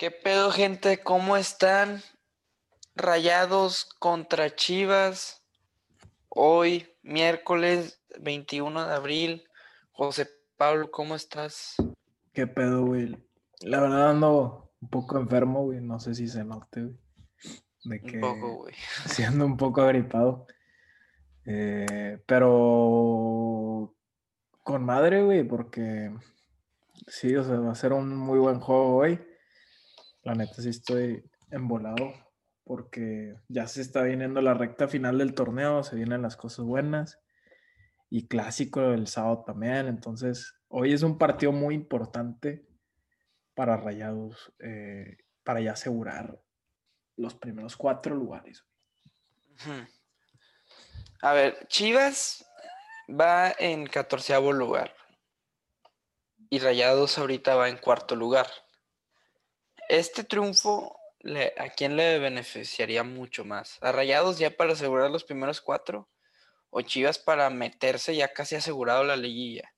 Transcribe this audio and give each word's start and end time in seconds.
¿Qué 0.00 0.10
pedo, 0.10 0.50
gente? 0.50 1.02
¿Cómo 1.02 1.36
están? 1.36 2.00
Rayados 2.96 3.84
contra 3.98 4.48
Chivas. 4.56 5.44
Hoy, 6.30 6.88
miércoles 7.02 8.02
21 8.18 8.88
de 8.88 8.94
abril. 8.94 9.44
José 9.92 10.26
Pablo, 10.56 10.90
¿cómo 10.90 11.16
estás? 11.16 11.74
¿Qué 12.32 12.46
pedo, 12.46 12.86
güey? 12.86 13.14
La 13.60 13.78
verdad 13.78 14.08
ando 14.08 14.72
un 14.80 14.88
poco 14.88 15.18
enfermo, 15.18 15.64
güey. 15.64 15.82
No 15.82 16.00
sé 16.00 16.14
si 16.14 16.28
se 16.28 16.44
note, 16.44 16.82
güey. 16.82 16.98
De 17.84 18.00
que 18.00 18.14
Un 18.14 18.20
poco, 18.22 18.54
güey. 18.54 18.74
siendo 19.04 19.44
un 19.44 19.58
poco 19.58 19.82
agripado. 19.82 20.46
Eh, 21.44 22.22
pero 22.24 23.94
con 24.62 24.82
madre, 24.82 25.22
güey, 25.22 25.44
porque 25.44 26.10
sí, 27.06 27.36
o 27.36 27.44
sea, 27.44 27.56
va 27.56 27.72
a 27.72 27.74
ser 27.74 27.92
un 27.92 28.16
muy 28.16 28.38
buen 28.38 28.60
juego 28.60 28.96
hoy. 28.96 29.20
La 30.22 30.34
neta 30.34 30.60
sí 30.60 30.68
estoy 30.68 31.24
embolado 31.50 32.12
porque 32.64 33.34
ya 33.48 33.66
se 33.66 33.80
está 33.80 34.02
viniendo 34.02 34.40
la 34.40 34.54
recta 34.54 34.86
final 34.86 35.18
del 35.18 35.34
torneo, 35.34 35.82
se 35.82 35.96
vienen 35.96 36.22
las 36.22 36.36
cosas 36.36 36.64
buenas 36.64 37.18
y 38.10 38.28
clásico 38.28 38.92
el 38.92 39.06
sábado 39.06 39.44
también. 39.46 39.86
Entonces, 39.88 40.54
hoy 40.68 40.92
es 40.92 41.02
un 41.02 41.18
partido 41.18 41.52
muy 41.52 41.74
importante 41.74 42.66
para 43.54 43.76
Rayados, 43.76 44.52
eh, 44.60 45.18
para 45.42 45.60
ya 45.60 45.72
asegurar 45.72 46.40
los 47.16 47.34
primeros 47.34 47.76
cuatro 47.76 48.14
lugares. 48.14 48.64
A 51.22 51.32
ver, 51.32 51.66
Chivas 51.68 52.46
va 53.08 53.52
en 53.58 53.86
catorceavo 53.86 54.52
lugar. 54.52 54.94
Y 56.48 56.58
Rayados 56.58 57.18
ahorita 57.18 57.54
va 57.54 57.68
en 57.68 57.76
cuarto 57.76 58.16
lugar. 58.16 58.46
Este 59.90 60.22
triunfo, 60.22 60.96
le- 61.18 61.52
¿a 61.58 61.68
quién 61.70 61.96
le 61.96 62.20
beneficiaría 62.20 63.02
mucho 63.02 63.44
más? 63.44 63.76
¿A 63.80 63.90
Rayados 63.90 64.38
ya 64.38 64.50
para 64.56 64.72
asegurar 64.74 65.10
los 65.10 65.24
primeros 65.24 65.60
cuatro? 65.60 66.08
¿O 66.70 66.80
Chivas 66.82 67.18
para 67.18 67.50
meterse 67.50 68.14
ya 68.14 68.32
casi 68.32 68.54
asegurado 68.54 69.02
la 69.02 69.16
liguilla? 69.16 69.74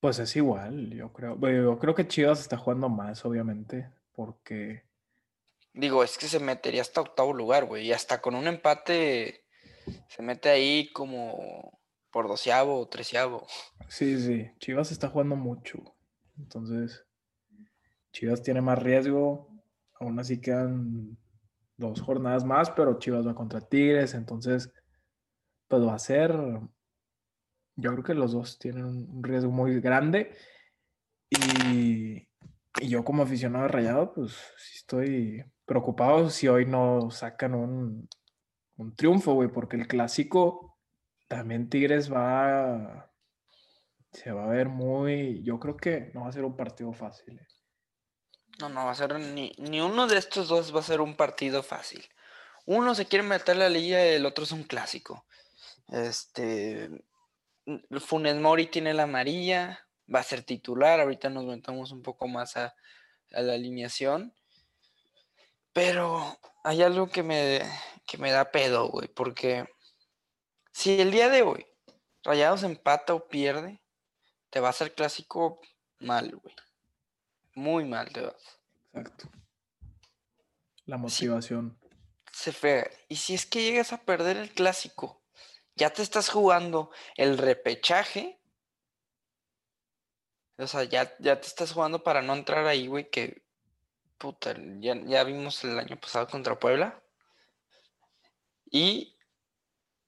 Pues 0.00 0.18
es 0.18 0.34
igual, 0.36 0.90
yo 0.94 1.12
creo. 1.12 1.38
Yo 1.38 1.78
creo 1.78 1.94
que 1.94 2.08
Chivas 2.08 2.40
está 2.40 2.56
jugando 2.56 2.88
más, 2.88 3.24
obviamente, 3.24 3.90
porque 4.14 4.84
Digo, 5.72 6.02
es 6.02 6.18
que 6.18 6.26
se 6.26 6.40
metería 6.40 6.82
hasta 6.82 7.00
octavo 7.00 7.32
lugar, 7.32 7.66
güey. 7.66 7.86
Y 7.86 7.92
hasta 7.92 8.20
con 8.20 8.34
un 8.34 8.46
empate 8.46 9.44
se 10.08 10.22
mete 10.22 10.48
ahí 10.48 10.90
como 10.92 11.80
por 12.10 12.28
doceavo 12.28 12.80
o 12.80 12.88
treceavo. 12.88 13.46
sí, 13.88 14.18
sí, 14.20 14.50
Chivas 14.58 14.90
está 14.90 15.08
jugando 15.08 15.36
mucho. 15.36 15.78
Entonces, 16.38 17.04
Chivas 18.12 18.42
tiene 18.42 18.60
más 18.60 18.82
riesgo. 18.82 19.48
Aún 19.94 20.18
así 20.18 20.40
quedan 20.40 21.16
dos 21.76 22.00
jornadas 22.00 22.44
más, 22.44 22.70
pero 22.70 22.98
Chivas 22.98 23.26
va 23.26 23.34
contra 23.34 23.60
Tigres, 23.60 24.14
entonces, 24.14 24.72
pues 25.68 25.82
va 25.82 25.94
a 25.94 25.98
ser. 25.98 26.32
Yo 27.76 27.92
creo 27.92 28.04
que 28.04 28.14
los 28.14 28.32
dos 28.32 28.58
tienen 28.58 28.84
un 28.84 29.22
riesgo 29.22 29.50
muy 29.50 29.80
grande. 29.80 30.36
Y, 31.30 32.28
yo, 32.82 33.04
como 33.04 33.22
aficionado 33.22 33.68
Rayado, 33.68 34.12
pues 34.14 34.36
estoy 34.74 35.44
preocupado 35.64 36.30
si 36.30 36.48
hoy 36.48 36.66
no 36.66 37.10
sacan 37.10 37.54
un, 37.54 38.08
un 38.76 38.94
triunfo, 38.94 39.34
güey, 39.34 39.48
porque 39.48 39.76
el 39.76 39.86
clásico 39.86 40.78
también 41.28 41.68
Tigres 41.68 42.12
va. 42.12 43.10
Se 44.12 44.32
va 44.32 44.44
a 44.44 44.48
ver 44.48 44.68
muy. 44.68 45.42
Yo 45.44 45.60
creo 45.60 45.76
que 45.76 46.10
no 46.14 46.22
va 46.22 46.28
a 46.28 46.32
ser 46.32 46.44
un 46.44 46.56
partido 46.56 46.92
fácil. 46.92 47.38
eh. 47.38 47.59
No, 48.60 48.68
no 48.68 48.84
va 48.84 48.92
a 48.92 48.94
ser 48.94 49.18
ni, 49.18 49.52
ni 49.58 49.80
uno 49.80 50.06
de 50.06 50.18
estos 50.18 50.48
dos 50.48 50.74
va 50.74 50.80
a 50.80 50.84
ser 50.84 51.00
un 51.00 51.16
partido 51.16 51.62
fácil. 51.62 52.06
Uno 52.66 52.94
se 52.94 53.06
quiere 53.06 53.24
meter 53.24 53.56
la 53.56 53.68
liga 53.68 54.04
y 54.04 54.14
el 54.14 54.26
otro 54.26 54.44
es 54.44 54.52
un 54.52 54.64
clásico. 54.64 55.24
Este 55.88 56.90
Funes 58.00 58.36
Mori 58.36 58.66
tiene 58.66 58.94
la 58.94 59.04
amarilla, 59.04 59.86
va 60.12 60.20
a 60.20 60.24
ser 60.24 60.42
titular. 60.42 61.00
Ahorita 61.00 61.30
nos 61.30 61.44
metemos 61.44 61.92
un 61.92 62.02
poco 62.02 62.28
más 62.28 62.56
a, 62.56 62.74
a 63.32 63.40
la 63.40 63.54
alineación. 63.54 64.34
Pero 65.72 66.38
hay 66.64 66.82
algo 66.82 67.08
que 67.08 67.22
me, 67.22 67.62
que 68.06 68.18
me 68.18 68.30
da 68.30 68.50
pedo, 68.50 68.88
güey, 68.88 69.08
porque 69.08 69.66
si 70.72 71.00
el 71.00 71.10
día 71.10 71.28
de 71.28 71.42
hoy 71.42 71.66
Rayados 72.22 72.64
empata 72.64 73.14
o 73.14 73.28
pierde, 73.28 73.80
te 74.50 74.60
va 74.60 74.68
a 74.68 74.70
hacer 74.70 74.94
clásico 74.94 75.60
mal, 76.00 76.36
güey. 76.36 76.54
Muy 77.60 77.84
mal 77.84 78.10
te 78.10 78.22
vas. 78.22 78.58
Exacto. 78.94 79.28
La 80.86 80.96
motivación. 80.96 81.78
se 82.32 82.52
frega. 82.52 82.90
Y 83.08 83.16
si 83.16 83.34
es 83.34 83.44
que 83.44 83.62
llegas 83.62 83.92
a 83.92 84.02
perder 84.02 84.38
el 84.38 84.50
clásico, 84.50 85.20
ya 85.76 85.90
te 85.90 86.00
estás 86.00 86.30
jugando 86.30 86.90
el 87.16 87.36
repechaje. 87.36 88.40
O 90.56 90.66
sea, 90.66 90.84
ya, 90.84 91.14
ya 91.18 91.38
te 91.38 91.48
estás 91.48 91.72
jugando 91.72 92.02
para 92.02 92.22
no 92.22 92.32
entrar 92.34 92.66
ahí, 92.66 92.86
güey, 92.86 93.10
que 93.10 93.42
puta, 94.16 94.54
ya, 94.78 94.94
ya 95.04 95.22
vimos 95.24 95.62
el 95.64 95.78
año 95.78 96.00
pasado 96.00 96.28
contra 96.28 96.58
Puebla. 96.58 97.02
Y 98.70 99.18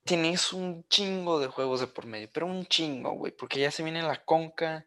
tienes 0.04 0.54
un 0.54 0.88
chingo 0.88 1.38
de 1.38 1.48
juegos 1.48 1.80
de 1.80 1.86
por 1.86 2.06
medio, 2.06 2.30
pero 2.32 2.46
un 2.46 2.64
chingo, 2.64 3.12
güey, 3.12 3.32
porque 3.32 3.60
ya 3.60 3.70
se 3.70 3.82
viene 3.82 4.02
la 4.02 4.24
conca, 4.24 4.86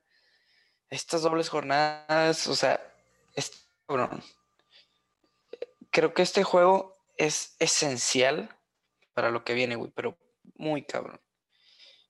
estas 0.90 1.22
dobles 1.22 1.50
jornadas, 1.50 2.48
o 2.48 2.56
sea, 2.56 2.82
es 3.36 3.68
cabrón 3.88 4.24
creo 5.96 6.14
que 6.14 6.24
este 6.24 6.44
juego 6.44 6.94
es 7.16 7.56
esencial 7.58 8.50
para 9.14 9.32
lo 9.32 9.46
que 9.46 9.54
viene, 9.54 9.78
güey, 9.78 9.94
pero 9.96 10.18
muy 10.56 10.84
cabrón. 10.84 11.22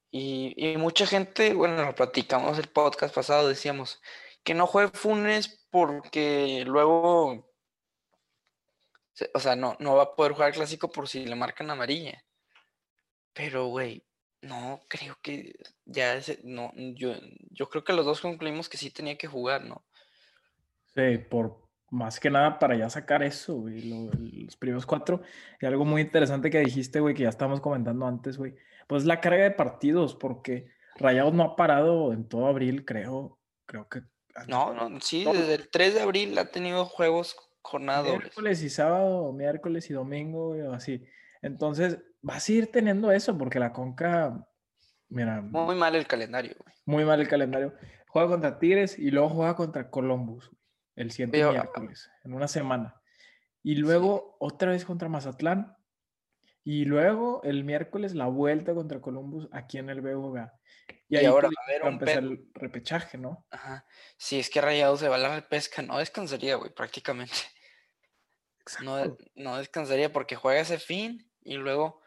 Y, 0.10 0.56
y 0.58 0.76
mucha 0.78 1.06
gente, 1.06 1.54
bueno, 1.54 1.86
lo 1.86 1.94
platicamos 1.94 2.58
el 2.58 2.68
podcast 2.68 3.14
pasado, 3.14 3.48
decíamos 3.48 4.02
que 4.44 4.56
no 4.56 4.66
juegue 4.66 4.90
Funes 4.90 5.68
porque 5.70 6.64
luego, 6.66 7.48
o 9.36 9.40
sea, 9.40 9.56
no, 9.56 9.78
no 9.80 9.96
va 9.96 10.04
a 10.04 10.16
poder 10.16 10.32
jugar 10.32 10.54
clásico 10.54 10.92
por 10.92 11.08
si 11.08 11.24
le 11.24 11.36
marcan 11.36 11.70
amarilla. 11.70 12.26
Pero, 13.34 13.68
güey, 13.68 14.04
no, 14.42 14.82
creo 14.88 15.18
que 15.22 15.56
ya, 15.86 16.16
ese- 16.16 16.40
no, 16.44 16.72
yo, 16.76 17.14
yo 17.52 17.70
creo 17.70 17.84
que 17.84 17.94
los 17.94 18.06
dos 18.06 18.22
concluimos 18.22 18.70
que 18.70 18.78
sí 18.78 18.90
tenía 18.92 19.18
que 19.18 19.28
jugar, 19.28 19.64
¿no? 19.66 19.84
Sí, 20.94 21.18
por 21.18 21.58
más 21.90 22.20
que 22.20 22.30
nada 22.30 22.58
para 22.60 22.76
ya 22.76 22.90
sacar 22.90 23.24
eso, 23.24 23.56
güey, 23.56 23.82
lo- 23.90 24.12
los 24.46 24.56
primeros 24.56 24.86
cuatro. 24.86 25.22
Y 25.62 25.66
algo 25.66 25.86
muy 25.86 26.02
interesante 26.02 26.50
que 26.50 26.60
dijiste, 26.60 27.00
güey, 27.00 27.14
que 27.16 27.24
ya 27.24 27.30
estábamos 27.30 27.62
comentando 27.62 28.06
antes, 28.06 28.38
güey, 28.38 28.56
pues 28.88 29.06
la 29.06 29.20
carga 29.22 29.44
de 29.44 29.52
partidos, 29.52 30.16
porque 30.16 30.68
Rayados 30.98 31.34
no 31.34 31.44
ha 31.44 31.56
parado 31.56 32.14
en 32.14 32.28
todo 32.28 32.48
abril, 32.48 32.86
creo, 32.86 33.38
creo 33.66 33.90
que 33.90 34.02
No, 34.48 34.74
no, 34.74 35.00
sí, 35.02 35.24
Todo. 35.24 35.34
desde 35.34 35.56
el 35.56 35.70
3 35.70 35.94
de 35.94 36.02
abril 36.02 36.38
ha 36.38 36.52
tenido 36.52 36.86
juegos 36.86 37.36
jornada 37.62 38.00
dobles. 38.04 38.20
miércoles 38.24 38.62
y 38.64 38.70
sábado, 38.70 39.32
miércoles 39.34 39.90
y 39.90 39.94
domingo, 39.94 40.50
güey, 40.50 40.62
así. 40.74 41.04
Entonces, 41.46 42.00
vas 42.24 42.50
a 42.50 42.52
ir 42.52 42.72
teniendo 42.72 43.12
eso, 43.12 43.38
porque 43.38 43.60
la 43.60 43.72
Conca, 43.72 44.48
mira, 45.10 45.44
Muy 45.44 45.76
mal 45.76 45.96
el 45.96 46.08
calendario, 46.08 46.56
güey. 46.58 46.74
muy 46.86 47.06
mal 47.06 47.22
el 47.22 47.28
calendario. 47.28 47.76
Juega 48.08 48.30
contra 48.30 48.58
Tigres 48.58 48.98
y 48.98 49.12
luego 49.12 49.30
juega 49.30 49.56
contra 49.56 49.92
Columbus 49.92 50.50
güey, 50.50 50.60
el 50.96 51.12
siguiente 51.12 51.38
Pero, 51.38 51.50
ah, 51.50 51.54
miércoles, 51.54 52.10
en 52.24 52.34
una 52.34 52.48
semana. 52.48 53.00
Y 53.62 53.76
luego 53.76 54.38
otra 54.40 54.72
vez 54.72 54.86
contra 54.86 55.08
Mazatlán. 55.08 55.78
Y 56.64 56.86
luego 56.86 57.44
el 57.44 57.64
miércoles 57.64 58.16
la 58.16 58.26
vuelta 58.26 58.74
contra 58.74 59.00
Columbus 59.00 59.48
aquí 59.52 59.78
en 59.78 59.92
el 59.92 60.02
BBVA. 60.02 60.52
Y 61.08 61.18
ahí 61.18 61.26
ahora 61.28 61.48
va 61.50 61.62
a 61.62 61.70
haber 61.70 61.84
un 61.84 61.94
empezar 61.94 62.24
el 62.24 62.50
repechaje, 62.56 63.20
¿no? 63.20 63.46
Ajá. 63.52 63.86
Si 64.18 64.40
es 64.40 64.50
que 64.50 64.62
Rayados 64.62 65.00
se 65.00 65.10
va 65.10 65.18
a 65.18 65.20
la 65.20 65.36
repesca, 65.36 65.84
no 65.84 66.00
descansaría, 66.00 66.56
güey, 66.56 66.74
prácticamente. 66.74 67.36
No, 68.82 69.16
no 69.36 69.58
descansaría 69.58 70.12
porque 70.12 70.36
juega 70.36 70.62
ese 70.62 70.80
fin 70.80 71.30
y 71.46 71.56
luego 71.56 72.02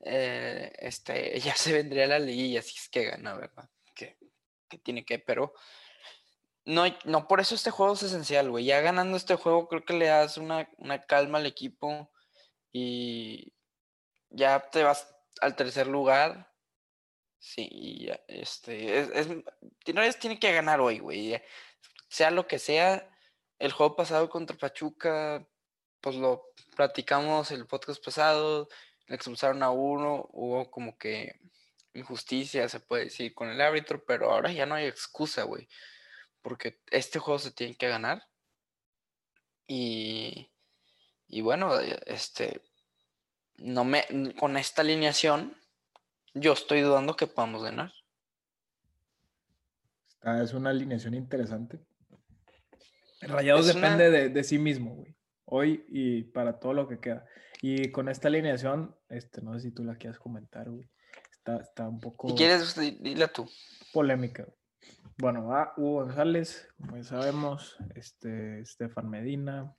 eh, 0.00 0.70
este, 0.78 1.38
ya 1.40 1.56
se 1.56 1.72
vendría 1.72 2.06
la 2.06 2.18
liguilla 2.18 2.60
si 2.60 2.76
es 2.76 2.88
que 2.90 3.04
gana, 3.04 3.34
¿verdad? 3.34 3.70
Que, 3.94 4.18
que 4.68 4.78
tiene 4.78 5.04
que, 5.04 5.18
pero 5.18 5.54
no, 6.66 6.84
no 7.04 7.28
por 7.28 7.40
eso 7.40 7.54
este 7.54 7.70
juego 7.70 7.94
es 7.94 8.02
esencial, 8.02 8.50
güey. 8.50 8.64
Ya 8.64 8.80
ganando 8.80 9.16
este 9.16 9.36
juego 9.36 9.68
creo 9.68 9.84
que 9.84 9.94
le 9.94 10.06
das 10.06 10.36
una, 10.38 10.68
una 10.78 11.02
calma 11.02 11.38
al 11.38 11.46
equipo 11.46 12.10
y 12.72 13.52
ya 14.30 14.60
te 14.70 14.82
vas 14.82 15.14
al 15.40 15.56
tercer 15.56 15.86
lugar. 15.86 16.50
Sí, 17.38 18.08
este, 18.26 19.00
es, 19.00 20.18
tiene 20.18 20.38
que 20.38 20.52
ganar 20.52 20.80
hoy, 20.80 20.98
güey. 20.98 21.40
Sea 22.08 22.30
lo 22.30 22.46
que 22.46 22.58
sea, 22.58 23.10
el 23.58 23.72
juego 23.72 23.96
pasado 23.96 24.30
contra 24.30 24.56
Pachuca, 24.56 25.46
pues 26.04 26.16
lo 26.16 26.50
platicamos 26.76 27.50
el 27.50 27.64
podcast 27.64 28.04
pasado, 28.04 28.68
le 29.06 29.16
expulsaron 29.16 29.62
a 29.62 29.70
uno, 29.70 30.28
hubo 30.32 30.70
como 30.70 30.98
que 30.98 31.40
injusticia, 31.94 32.68
se 32.68 32.78
puede 32.78 33.04
decir, 33.04 33.32
con 33.32 33.48
el 33.48 33.58
árbitro, 33.58 34.04
pero 34.04 34.30
ahora 34.30 34.52
ya 34.52 34.66
no 34.66 34.74
hay 34.74 34.84
excusa, 34.84 35.44
güey. 35.44 35.66
Porque 36.42 36.78
este 36.90 37.18
juego 37.18 37.38
se 37.38 37.52
tiene 37.52 37.74
que 37.74 37.88
ganar. 37.88 38.22
Y, 39.66 40.50
y 41.26 41.40
bueno, 41.40 41.80
este, 41.80 42.60
no 43.56 43.84
me, 43.84 44.04
con 44.38 44.58
esta 44.58 44.82
alineación, 44.82 45.56
yo 46.34 46.52
estoy 46.52 46.82
dudando 46.82 47.16
que 47.16 47.28
podamos 47.28 47.62
ganar. 47.62 47.94
es 50.42 50.52
una 50.52 50.68
alineación 50.68 51.14
interesante. 51.14 51.80
Rayados 53.22 53.68
depende 53.68 54.10
de, 54.10 54.28
de, 54.28 54.44
sí 54.44 54.58
mismo, 54.58 54.96
güey. 54.96 55.14
Hoy 55.46 55.84
y 55.88 56.22
para 56.24 56.58
todo 56.58 56.72
lo 56.72 56.88
que 56.88 57.00
queda. 57.00 57.26
Y 57.60 57.90
con 57.90 58.08
esta 58.08 58.28
alineación, 58.28 58.96
este, 59.08 59.40
no 59.42 59.54
sé 59.54 59.60
si 59.60 59.70
tú 59.70 59.84
la 59.84 59.96
quieras 59.96 60.18
comentar, 60.18 60.70
güey. 60.70 60.88
Está, 61.32 61.56
está 61.56 61.88
un 61.88 62.00
poco. 62.00 62.28
Si 62.28 62.34
quieres, 62.34 62.74
dile 62.76 63.28
tú. 63.28 63.48
Polémica. 63.92 64.46
Bueno, 65.18 65.46
va 65.46 65.72
Hugo 65.76 66.04
González, 66.04 66.68
como 66.76 66.96
ya 66.96 67.04
sabemos, 67.04 67.76
este, 67.94 68.60
Estefan 68.60 69.08
Medina, 69.08 69.74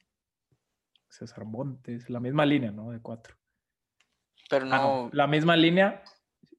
César 1.09 1.45
Montes, 1.45 2.09
la 2.09 2.19
misma 2.19 2.45
línea, 2.45 2.71
¿no? 2.71 2.91
De 2.91 3.01
cuatro. 3.01 3.35
Pero 4.49 4.65
ah, 4.71 4.77
no. 4.77 5.09
la 5.11 5.27
misma 5.27 5.55
línea, 5.55 6.03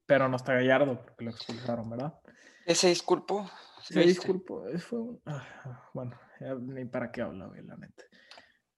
pero 0.05 0.27
no 0.29 0.35
está 0.35 0.53
Gallardo 0.53 1.01
porque 1.01 1.25
lo 1.25 1.31
expulsaron, 1.31 1.89
¿verdad? 1.89 2.19
Ese 2.65 2.89
disculpo. 2.89 3.49
Se 3.81 4.01
disculpo. 4.01 4.65
Fue 4.79 4.99
un... 4.99 5.21
Ah, 5.25 5.89
bueno, 5.93 6.19
ni 6.61 6.85
para 6.85 7.11
qué 7.11 7.21
habla, 7.21 7.47
güey, 7.47 7.63
la 7.63 7.77
neta. 7.77 8.03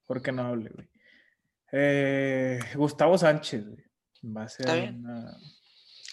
¿Por 0.09 0.23
qué 0.23 0.31
no 0.31 0.41
hable, 0.41 0.71
güey? 0.71 0.89
Eh, 1.71 2.59
Gustavo 2.73 3.15
Sánchez, 3.15 3.63
Va 4.25 4.41
a 4.41 4.49
ser 4.49 4.65
Está 4.65 4.75
bien. 4.75 5.05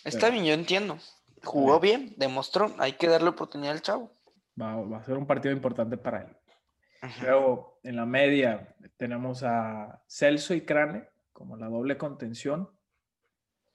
Está 0.05 0.29
bien, 0.29 0.45
yo 0.45 0.53
entiendo. 0.53 0.99
Jugó 1.43 1.81
bien, 1.81 2.13
demostró. 2.19 2.75
Hay 2.79 2.93
que 2.93 3.09
darle 3.09 3.31
oportunidad 3.31 3.73
al 3.73 3.81
chavo. 3.81 4.13
Va, 4.61 4.99
a 4.99 5.03
ser 5.03 5.17
un 5.17 5.27
partido 5.27 5.55
importante 5.55 5.97
para 5.97 6.25
él. 6.25 6.37
Luego, 7.23 7.81
en 7.85 7.97
la 7.97 8.05
media, 8.05 8.77
tenemos 8.99 9.43
a 9.43 10.03
Celso 10.07 10.53
y 10.53 10.67
Crane 10.67 11.09
como 11.33 11.57
la 11.57 11.69
doble 11.69 11.97
contención. 11.97 12.69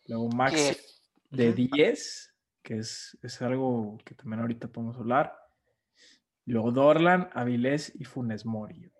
Luego 0.06 0.30
Maxi 0.30 0.78
de 1.32 1.52
10, 1.52 2.36
que 2.62 2.78
es, 2.78 3.18
es, 3.24 3.42
algo 3.42 3.98
que 4.06 4.14
también 4.14 4.42
ahorita 4.42 4.68
podemos 4.68 4.98
hablar. 4.98 5.36
Luego 6.46 6.72
Dorlan, 6.72 7.32
Avilés 7.34 7.92
y 7.96 8.04
Funes 8.04 8.46
Mori. 8.46 8.92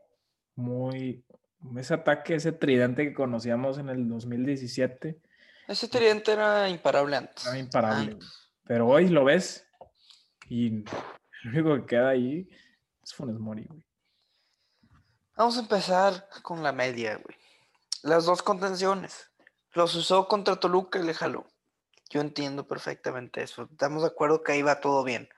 Muy, 0.56 1.24
ese 1.78 1.94
ataque, 1.94 2.36
ese 2.36 2.52
tridente 2.52 3.04
que 3.04 3.14
conocíamos 3.14 3.78
en 3.78 3.90
el 3.90 4.08
2017. 4.08 5.20
Ese 5.68 5.88
tridente 5.88 6.32
era 6.34 6.68
imparable 6.70 7.16
antes. 7.16 7.46
Era 7.46 7.58
imparable. 7.58 8.18
Pero 8.66 8.88
hoy 8.88 9.10
lo 9.10 9.24
ves 9.24 9.68
y 10.50 10.84
lo 11.44 11.52
único 11.52 11.76
que 11.76 11.86
queda 11.86 12.10
ahí 12.10 12.50
es 13.04 13.14
Funes 13.14 13.40
Mori, 13.40 13.66
güey. 13.66 13.86
Vamos 15.36 15.58
a 15.58 15.62
empezar 15.62 16.28
con 16.44 16.62
la 16.62 16.72
media, 16.72 17.16
güey. 17.16 17.38
Las 18.04 18.26
dos 18.26 18.44
contenciones. 18.44 19.32
Los 19.74 19.96
usó 19.96 20.28
contra 20.28 20.58
Toluca 20.58 21.00
y 21.00 21.04
le 21.04 21.14
jaló. 21.14 21.48
Yo 22.10 22.20
entiendo 22.20 22.68
perfectamente 22.68 23.42
eso. 23.42 23.70
Estamos 23.72 24.02
de 24.02 24.10
acuerdo 24.10 24.44
que 24.44 24.52
ahí 24.52 24.62
va 24.62 24.82
todo 24.82 25.04
bien. 25.04 25.30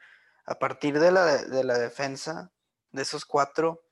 A 0.46 0.56
partir 0.56 1.00
de 1.00 1.12
la, 1.12 1.44
de 1.44 1.64
la 1.64 1.78
defensa, 1.78 2.52
de 2.92 3.04
esos 3.04 3.26
cuatro, 3.26 3.83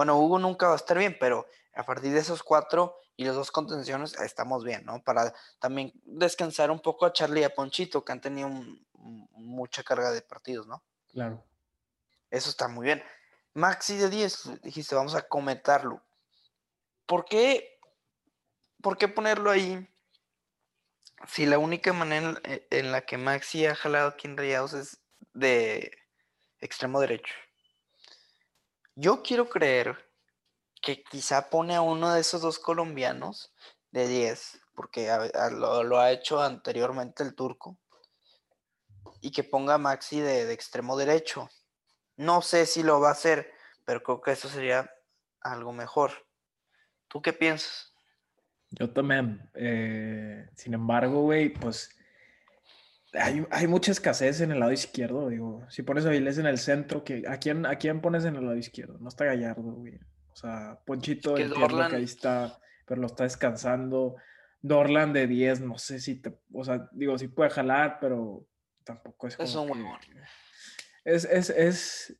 bueno, 0.00 0.18
Hugo 0.18 0.38
nunca 0.38 0.68
va 0.68 0.72
a 0.72 0.76
estar 0.76 0.96
bien, 0.96 1.14
pero 1.20 1.46
a 1.74 1.84
partir 1.84 2.10
de 2.14 2.20
esos 2.20 2.42
cuatro 2.42 2.96
y 3.18 3.24
las 3.26 3.34
dos 3.34 3.50
contenciones 3.50 4.18
estamos 4.18 4.64
bien, 4.64 4.82
¿no? 4.86 5.02
Para 5.02 5.34
también 5.58 5.92
descansar 6.04 6.70
un 6.70 6.80
poco 6.80 7.04
a 7.04 7.12
Charlie 7.12 7.42
y 7.42 7.44
a 7.44 7.54
Ponchito, 7.54 8.02
que 8.02 8.12
han 8.12 8.22
tenido 8.22 8.48
mucha 8.94 9.82
carga 9.82 10.10
de 10.10 10.22
partidos, 10.22 10.66
¿no? 10.66 10.82
Claro. 11.12 11.44
Eso 12.30 12.48
está 12.48 12.66
muy 12.66 12.86
bien. 12.86 13.02
Maxi 13.52 13.98
de 13.98 14.08
10, 14.08 14.62
dijiste, 14.62 14.94
vamos 14.94 15.14
a 15.14 15.28
comentarlo. 15.28 16.00
¿Por 17.04 17.26
qué, 17.26 17.78
¿Por 18.80 18.96
qué 18.96 19.06
ponerlo 19.06 19.50
ahí? 19.50 19.86
Si 21.26 21.44
la 21.44 21.58
única 21.58 21.92
manera 21.92 22.40
en 22.42 22.90
la 22.90 23.02
que 23.02 23.18
Maxi 23.18 23.66
ha 23.66 23.74
jalado 23.74 24.08
aquí 24.08 24.28
en 24.28 24.38
Rayados 24.38 24.72
es 24.72 24.98
de 25.34 25.92
extremo 26.58 27.00
derecho. 27.00 27.34
Yo 29.00 29.22
quiero 29.22 29.48
creer 29.48 29.96
que 30.82 31.02
quizá 31.02 31.48
pone 31.48 31.74
a 31.74 31.80
uno 31.80 32.12
de 32.12 32.20
esos 32.20 32.42
dos 32.42 32.58
colombianos 32.58 33.50
de 33.92 34.06
10, 34.06 34.60
porque 34.74 35.08
lo, 35.52 35.98
ha 35.98 36.12
hecho 36.12 36.42
anteriormente 36.42 37.22
el 37.22 37.34
turco, 37.34 37.78
y 39.22 39.30
que 39.30 39.42
ponga 39.42 39.74
a 39.74 39.78
Maxi 39.78 40.20
de, 40.20 40.52
extremo 40.52 40.98
derecho. 40.98 41.48
No 42.18 42.42
sé 42.42 42.66
si 42.66 42.82
lo 42.82 43.00
va 43.00 43.08
a 43.08 43.12
hacer, 43.12 43.50
pero 43.86 44.02
creo 44.02 44.20
que 44.20 44.32
eso 44.32 44.50
sería 44.50 44.90
algo 45.40 45.72
mejor. 45.72 46.10
¿Tú 47.08 47.22
qué 47.22 47.32
piensas? 47.32 47.94
Yo 48.68 48.92
también. 48.92 49.50
Eh, 49.54 50.46
sin 50.56 50.74
embargo, 50.74 51.22
güey, 51.22 51.48
pues 51.48 51.96
hay, 53.12 53.66
mucha 53.66 53.90
escasez 53.90 54.40
en 54.40 54.52
el 54.52 54.60
lado 54.60 54.72
izquierdo, 54.72 55.28
digo. 55.28 55.64
Si 55.68 55.82
pones 55.82 56.06
a 56.06 56.10
Vilés 56.10 56.38
en 56.38 56.46
el 56.46 56.58
centro, 56.58 57.02
¿a, 57.28 57.36
quién, 57.38 57.66
¿a 57.66 57.76
quién 57.76 58.00
pones 58.00 58.24
en 58.24 58.36
el 58.36 58.44
lado 58.44 58.56
izquierdo? 58.56 58.98
No 58.98 59.08
está 59.08 59.24
Gallardo, 59.24 59.62
güey. 59.62 59.96
O 60.32 60.36
sea, 60.36 60.78
Ponchito 60.86 61.36
es 61.36 61.52
que, 61.52 61.88
que 61.88 61.96
ahí 61.96 62.04
está, 62.04 62.58
pero 62.86 63.00
lo 63.00 63.06
está 63.08 63.24
descansando. 63.24 64.16
Dorlan 64.62 65.12
de 65.12 65.26
10, 65.26 65.62
no 65.62 65.78
sé 65.78 65.98
si 65.98 66.20
te. 66.20 66.38
O 66.52 66.64
sea, 66.64 66.88
digo, 66.92 67.18
sí 67.18 67.28
puede 67.28 67.50
jalar, 67.50 67.98
pero 68.00 68.46
tampoco 68.84 69.26
es 69.26 69.36
como. 69.36 69.48
Es 69.48 69.54
un 69.56 69.70
es, 71.04 71.24
es, 71.24 71.50
es, 71.50 72.16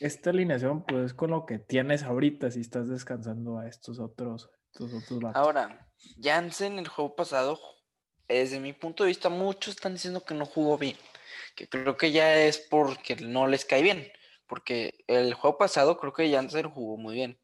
Esta 0.00 0.30
alineación, 0.30 0.84
pues 0.84 1.06
es 1.06 1.14
con 1.14 1.30
lo 1.30 1.46
que 1.46 1.58
tienes 1.58 2.04
ahorita 2.04 2.50
si 2.50 2.60
estás 2.60 2.88
descansando 2.88 3.58
a 3.58 3.66
estos 3.66 3.98
otros. 3.98 4.50
Estos 4.72 4.92
otros 4.92 5.34
Ahora, 5.34 5.88
Jansen 6.22 6.78
el 6.78 6.88
juego 6.88 7.16
pasado 7.16 7.58
desde 8.28 8.60
mi 8.60 8.72
punto 8.72 9.04
de 9.04 9.08
vista, 9.08 9.28
muchos 9.28 9.74
están 9.74 9.94
diciendo 9.94 10.24
que 10.24 10.34
no 10.34 10.44
jugó 10.44 10.78
bien, 10.78 10.96
que 11.56 11.68
creo 11.68 11.96
que 11.96 12.12
ya 12.12 12.36
es 12.36 12.58
porque 12.58 13.16
no 13.16 13.46
les 13.46 13.64
cae 13.64 13.82
bien, 13.82 14.06
porque 14.46 14.94
el 15.06 15.34
juego 15.34 15.58
pasado 15.58 15.98
creo 15.98 16.12
que 16.12 16.30
Janssen 16.30 16.70
jugó 16.70 16.96
muy 16.96 17.14
bien. 17.14 17.38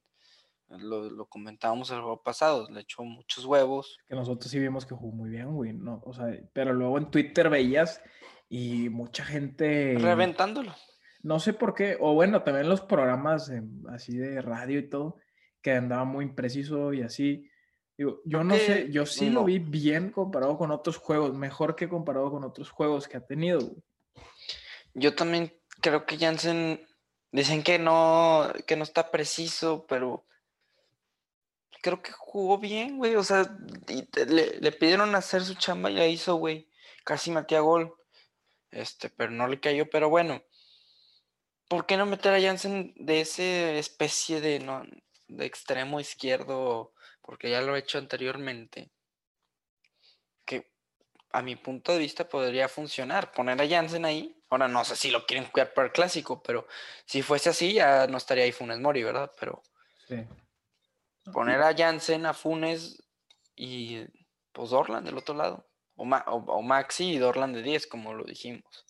Lo, 0.68 1.26
comentábamos 1.26 1.90
el 1.90 2.00
juego 2.00 2.22
pasado, 2.22 2.68
le 2.70 2.80
echó 2.80 3.04
muchos 3.04 3.44
huevos. 3.44 3.98
Que 4.08 4.14
nosotros 4.16 4.50
sí 4.50 4.58
vimos 4.58 4.86
que 4.86 4.94
jugó 4.94 5.14
muy 5.14 5.30
bien, 5.30 5.52
güey, 5.52 5.72
no, 5.72 6.02
o 6.04 6.12
sea, 6.12 6.26
pero 6.52 6.72
luego 6.72 6.98
en 6.98 7.10
Twitter 7.10 7.48
veías 7.48 8.02
y 8.48 8.88
mucha 8.88 9.24
gente... 9.24 9.96
Reventándolo. 9.98 10.74
No 11.22 11.38
sé 11.38 11.52
por 11.52 11.74
qué, 11.74 11.96
o 12.00 12.14
bueno, 12.14 12.42
también 12.42 12.68
los 12.68 12.80
programas 12.82 13.50
así 13.88 14.16
de 14.16 14.42
radio 14.42 14.78
y 14.78 14.88
todo, 14.88 15.16
que 15.62 15.72
andaba 15.72 16.04
muy 16.04 16.24
impreciso 16.24 16.92
y 16.92 17.02
así 17.02 17.48
yo 17.96 18.44
no 18.44 18.56
sé, 18.56 18.88
yo 18.90 19.06
sí 19.06 19.30
lo 19.30 19.44
vi 19.44 19.58
bien 19.58 20.10
comparado 20.10 20.58
con 20.58 20.70
otros 20.70 20.96
juegos, 20.96 21.32
mejor 21.32 21.76
que 21.76 21.88
comparado 21.88 22.30
con 22.30 22.44
otros 22.44 22.70
juegos 22.70 23.06
que 23.06 23.16
ha 23.16 23.26
tenido. 23.26 23.60
Yo 24.94 25.14
también 25.14 25.52
creo 25.80 26.06
que 26.06 26.18
Jansen 26.18 26.86
dicen 27.30 27.62
que 27.62 27.78
no, 27.78 28.52
que 28.66 28.76
no 28.76 28.84
está 28.84 29.10
preciso, 29.10 29.86
pero 29.88 30.24
creo 31.84 32.00
que 32.00 32.12
jugó 32.12 32.56
bien, 32.56 32.96
güey. 32.96 33.14
O 33.16 33.22
sea, 33.22 33.54
le, 33.86 34.72
pidieron 34.72 35.14
hacer 35.14 35.42
su 35.44 35.54
chamba 35.54 35.90
y 35.90 35.94
la 35.94 36.06
hizo, 36.06 36.36
güey. 36.36 36.70
Casi 37.04 37.30
metía 37.30 37.60
gol. 37.60 37.94
Este, 38.70 39.10
pero 39.10 39.30
no 39.30 39.46
le 39.46 39.60
cayó. 39.60 39.90
Pero 39.90 40.08
bueno, 40.08 40.42
¿por 41.68 41.84
qué 41.84 41.98
no 41.98 42.06
meter 42.06 42.32
a 42.32 42.40
Jansen 42.40 42.94
de 42.96 43.20
ese 43.20 43.78
especie 43.78 44.40
de, 44.40 44.60
no, 44.60 44.82
de 45.28 45.44
extremo 45.44 46.00
izquierdo? 46.00 46.93
Porque 47.24 47.50
ya 47.50 47.60
lo 47.62 47.74
he 47.74 47.78
hecho 47.78 47.98
anteriormente, 47.98 48.90
que 50.44 50.70
a 51.32 51.42
mi 51.42 51.56
punto 51.56 51.92
de 51.92 51.98
vista 51.98 52.28
podría 52.28 52.68
funcionar. 52.68 53.32
Poner 53.32 53.60
a 53.60 53.68
Jansen 53.68 54.04
ahí, 54.04 54.38
ahora 54.50 54.68
no 54.68 54.84
sé 54.84 54.94
si 54.94 55.10
lo 55.10 55.24
quieren 55.26 55.46
jugar 55.46 55.72
para 55.72 55.86
el 55.86 55.92
clásico, 55.92 56.42
pero 56.42 56.68
si 57.06 57.22
fuese 57.22 57.50
así 57.50 57.72
ya 57.72 58.06
no 58.06 58.18
estaría 58.18 58.44
ahí 58.44 58.52
Funes 58.52 58.78
Mori, 58.78 59.02
¿verdad? 59.02 59.32
Pero 59.40 59.62
poner 61.32 61.62
a 61.62 61.74
Jansen, 61.74 62.26
a 62.26 62.34
Funes 62.34 63.02
y 63.56 64.04
pues 64.52 64.70
Dorlan 64.70 65.04
del 65.04 65.16
otro 65.16 65.34
lado. 65.34 65.66
O, 65.96 66.04
o, 66.04 66.62
Maxi 66.62 67.12
y 67.12 67.18
Dorlan 67.18 67.52
de 67.52 67.62
10, 67.62 67.86
como 67.86 68.14
lo 68.14 68.24
dijimos. 68.24 68.84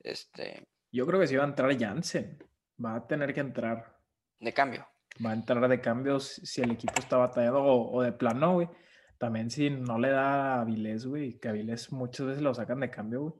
Este. 0.00 0.68
Yo 0.92 1.06
creo 1.06 1.18
que 1.18 1.26
si 1.26 1.36
va 1.36 1.44
a 1.44 1.48
entrar 1.48 1.76
Jansen. 1.78 2.38
Va 2.82 2.96
a 2.96 3.06
tener 3.06 3.32
que 3.32 3.40
entrar. 3.40 3.98
De 4.38 4.52
cambio 4.52 4.86
va 5.24 5.30
a 5.30 5.34
entrar 5.34 5.66
de 5.68 5.80
cambios 5.80 6.40
si 6.44 6.60
el 6.60 6.70
equipo 6.70 6.94
está 6.98 7.16
batallado 7.16 7.62
o, 7.64 8.02
de 8.02 8.12
plano, 8.12 8.54
güey. 8.54 8.68
También 9.18 9.50
si 9.50 9.70
no 9.70 9.98
le 9.98 10.10
da 10.10 10.54
a 10.54 10.60
Avilés, 10.60 11.06
güey, 11.06 11.38
que 11.38 11.48
Avilés 11.48 11.92
muchas 11.92 12.26
veces 12.26 12.42
lo 12.42 12.54
sacan 12.54 12.80
de 12.80 12.90
cambio, 12.90 13.22
güey. 13.22 13.34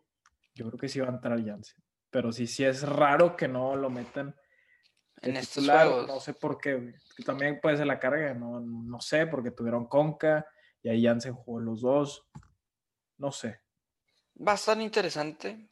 Yo 0.55 0.67
creo 0.67 0.79
que 0.79 0.89
sí 0.89 0.99
va 0.99 1.07
a 1.07 1.13
entrar 1.13 1.45
Janssen. 1.45 1.83
Pero 2.11 2.33
sí, 2.33 2.47
sí 2.47 2.65
es 2.65 2.83
raro 2.83 3.37
que 3.37 3.47
no 3.47 3.77
lo 3.77 3.91
metan 3.91 4.35
en 5.23 5.37
estos 5.37 5.69
juegos. 5.69 6.09
No 6.09 6.21
sé 6.21 6.35
por 6.35 6.59
qué, 6.59 6.75
güey. 6.75 6.95
También 7.25 7.61
puede 7.61 7.77
ser 7.77 7.87
la 7.87 8.01
carga, 8.01 8.35
no, 8.35 8.61
no 8.61 9.01
sé, 9.01 9.27
porque 9.27 9.53
tuvieron 9.53 9.87
Conca 9.87 10.47
y 10.83 10.89
ahí 10.89 11.05
Janssen 11.05 11.35
jugó 11.35 11.61
los 11.61 11.81
dos. 11.83 12.27
No 13.19 13.31
sé. 13.31 13.61
Va 14.47 14.53
a 14.53 14.57
estar 14.57 14.81
interesante. 14.81 15.69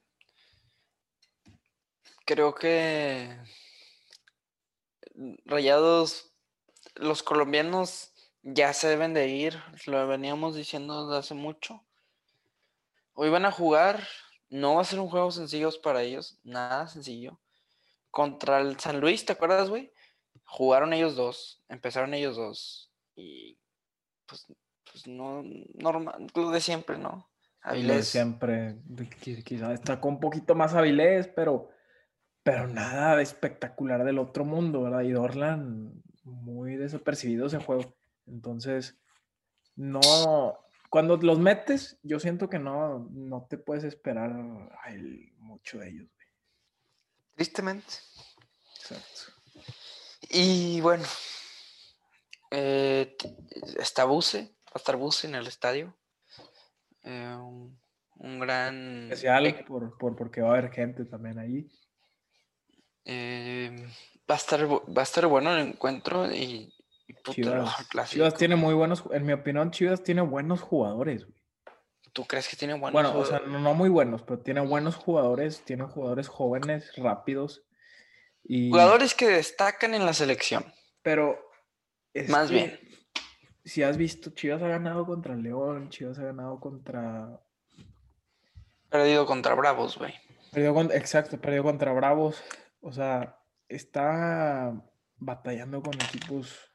Creo 2.25 2.54
que 2.54 3.38
Rayados 5.44 6.32
los 6.94 7.23
colombianos 7.23 8.12
ya 8.42 8.73
se 8.73 8.88
deben 8.88 9.14
de 9.14 9.28
ir, 9.28 9.61
lo 9.87 10.06
veníamos 10.06 10.54
diciendo 10.54 11.06
desde 11.06 11.18
hace 11.18 11.35
mucho. 11.35 11.82
Hoy 13.14 13.30
van 13.30 13.44
a 13.44 13.50
jugar, 13.50 14.06
no 14.50 14.76
va 14.76 14.82
a 14.82 14.85
ser 14.85 15.00
un 15.00 15.08
juego 15.08 15.30
sencillo 15.30 15.70
para 15.82 16.02
ellos, 16.02 16.38
nada 16.44 16.87
sencillo. 16.87 17.40
Contra 18.11 18.61
el 18.61 18.78
San 18.78 19.00
Luis, 19.00 19.25
¿te 19.25 19.32
acuerdas, 19.32 19.68
güey? 19.68 19.92
Jugaron 20.44 20.92
ellos 20.92 21.16
dos, 21.16 21.62
empezaron 21.68 22.14
ellos 22.14 22.37
dos. 22.37 22.90
Y 23.14 23.58
pues, 24.26 24.46
pues 24.90 25.06
no, 25.06 25.42
normal, 25.75 26.26
lo 26.35 26.50
de 26.50 26.61
siempre, 26.61 26.99
¿no? 26.99 27.28
Avilés. 27.62 28.06
siempre, 28.06 28.78
quizás 29.44 29.73
está 29.73 30.00
con 30.00 30.14
un 30.14 30.20
poquito 30.20 30.54
más 30.54 30.75
Avilés, 30.75 31.26
pero, 31.26 31.68
pero 32.46 32.68
nada 32.68 33.16
de 33.16 33.24
espectacular 33.24 34.04
del 34.04 34.20
otro 34.20 34.44
mundo, 34.44 34.82
¿verdad? 34.82 35.00
Y 35.00 35.10
Dorlan 35.10 36.00
muy 36.22 36.76
desapercibido 36.76 37.48
ese 37.48 37.58
juego. 37.58 37.92
Entonces, 38.28 38.96
no, 39.74 40.00
cuando 40.88 41.16
los 41.16 41.40
metes, 41.40 41.98
yo 42.04 42.20
siento 42.20 42.48
que 42.48 42.60
no, 42.60 43.08
no 43.10 43.48
te 43.50 43.58
puedes 43.58 43.82
esperar 43.82 44.30
mucho 44.30 45.80
de 45.80 45.88
ellos. 45.88 46.08
Tristemente. 47.34 47.94
Exacto. 48.76 49.32
Y 50.30 50.80
bueno, 50.82 51.04
eh, 52.52 53.16
está 53.80 54.04
Buse, 54.04 54.54
va 54.66 54.72
a 54.76 54.78
estar 54.78 54.94
Buse 54.94 55.26
en 55.26 55.34
el 55.34 55.48
estadio. 55.48 55.96
Eh, 57.02 57.36
un, 57.38 58.38
gran... 58.38 59.10
Especial 59.10 59.64
por, 59.66 59.98
por, 59.98 60.14
porque 60.14 60.42
va 60.42 60.50
a 60.50 60.58
haber 60.58 60.70
gente 60.70 61.04
también 61.06 61.40
ahí. 61.40 61.68
Eh, 63.06 63.75
va, 64.30 64.34
a 64.34 64.38
estar, 64.38 64.68
va 64.68 65.00
a 65.00 65.02
estar 65.02 65.26
bueno 65.26 65.54
el 65.54 65.68
encuentro 65.68 66.30
y, 66.30 66.72
Chivas, 67.32 68.34
tiene 68.36 68.56
muy 68.56 68.75
buenos, 68.75 69.04
en 69.12 69.25
mi 69.25 69.32
opinión, 69.32 69.70
Chivas 69.70 70.02
tiene 70.02 70.20
buenos 70.20 70.60
jugadores. 70.60 71.26
¿Tú 72.12 72.26
crees 72.26 72.48
que 72.48 72.56
tiene 72.56 72.75
buenos 72.75 72.92
Bueno, 72.92 73.18
o 73.18 73.25
sea, 73.25 73.40
no, 73.40 73.75
muy 73.75 73.88
buenos, 73.88 74.22
pero 74.22 74.40
tiene 74.40 74.60
buenos 74.60 74.96
jugadores, 74.96 75.62
tiene 75.64 75.84
jugadores 75.84 76.28
jóvenes, 76.28 76.92
rápidos. 76.96 77.62
Y... 78.42 78.70
Jugadores 78.70 79.14
que 79.14 79.28
destacan 79.28 79.94
en 79.94 80.04
la 80.04 80.12
selección. 80.12 80.64
Pero... 81.02 81.38
Más 82.28 82.50
bien 82.50 82.80
si 83.66 83.82
has 83.82 83.96
visto, 83.96 84.30
Chivas 84.30 84.62
ha 84.62 84.68
ganado 84.68 85.04
contra 85.04 85.34
León, 85.34 85.90
Chivas 85.90 86.18
ha 86.20 86.22
ganado 86.22 86.60
contra. 86.60 87.40
Perdido 88.88 89.26
contra 89.26 89.54
Bravos, 89.54 89.98
güey. 89.98 90.14
Exacto, 90.94 91.38
perdió 91.38 91.64
contra 91.64 91.92
Bravos. 91.92 92.42
O 92.86 92.92
sea, 92.92 93.36
está 93.68 94.80
batallando 95.16 95.82
con 95.82 95.94
equipos 95.94 96.72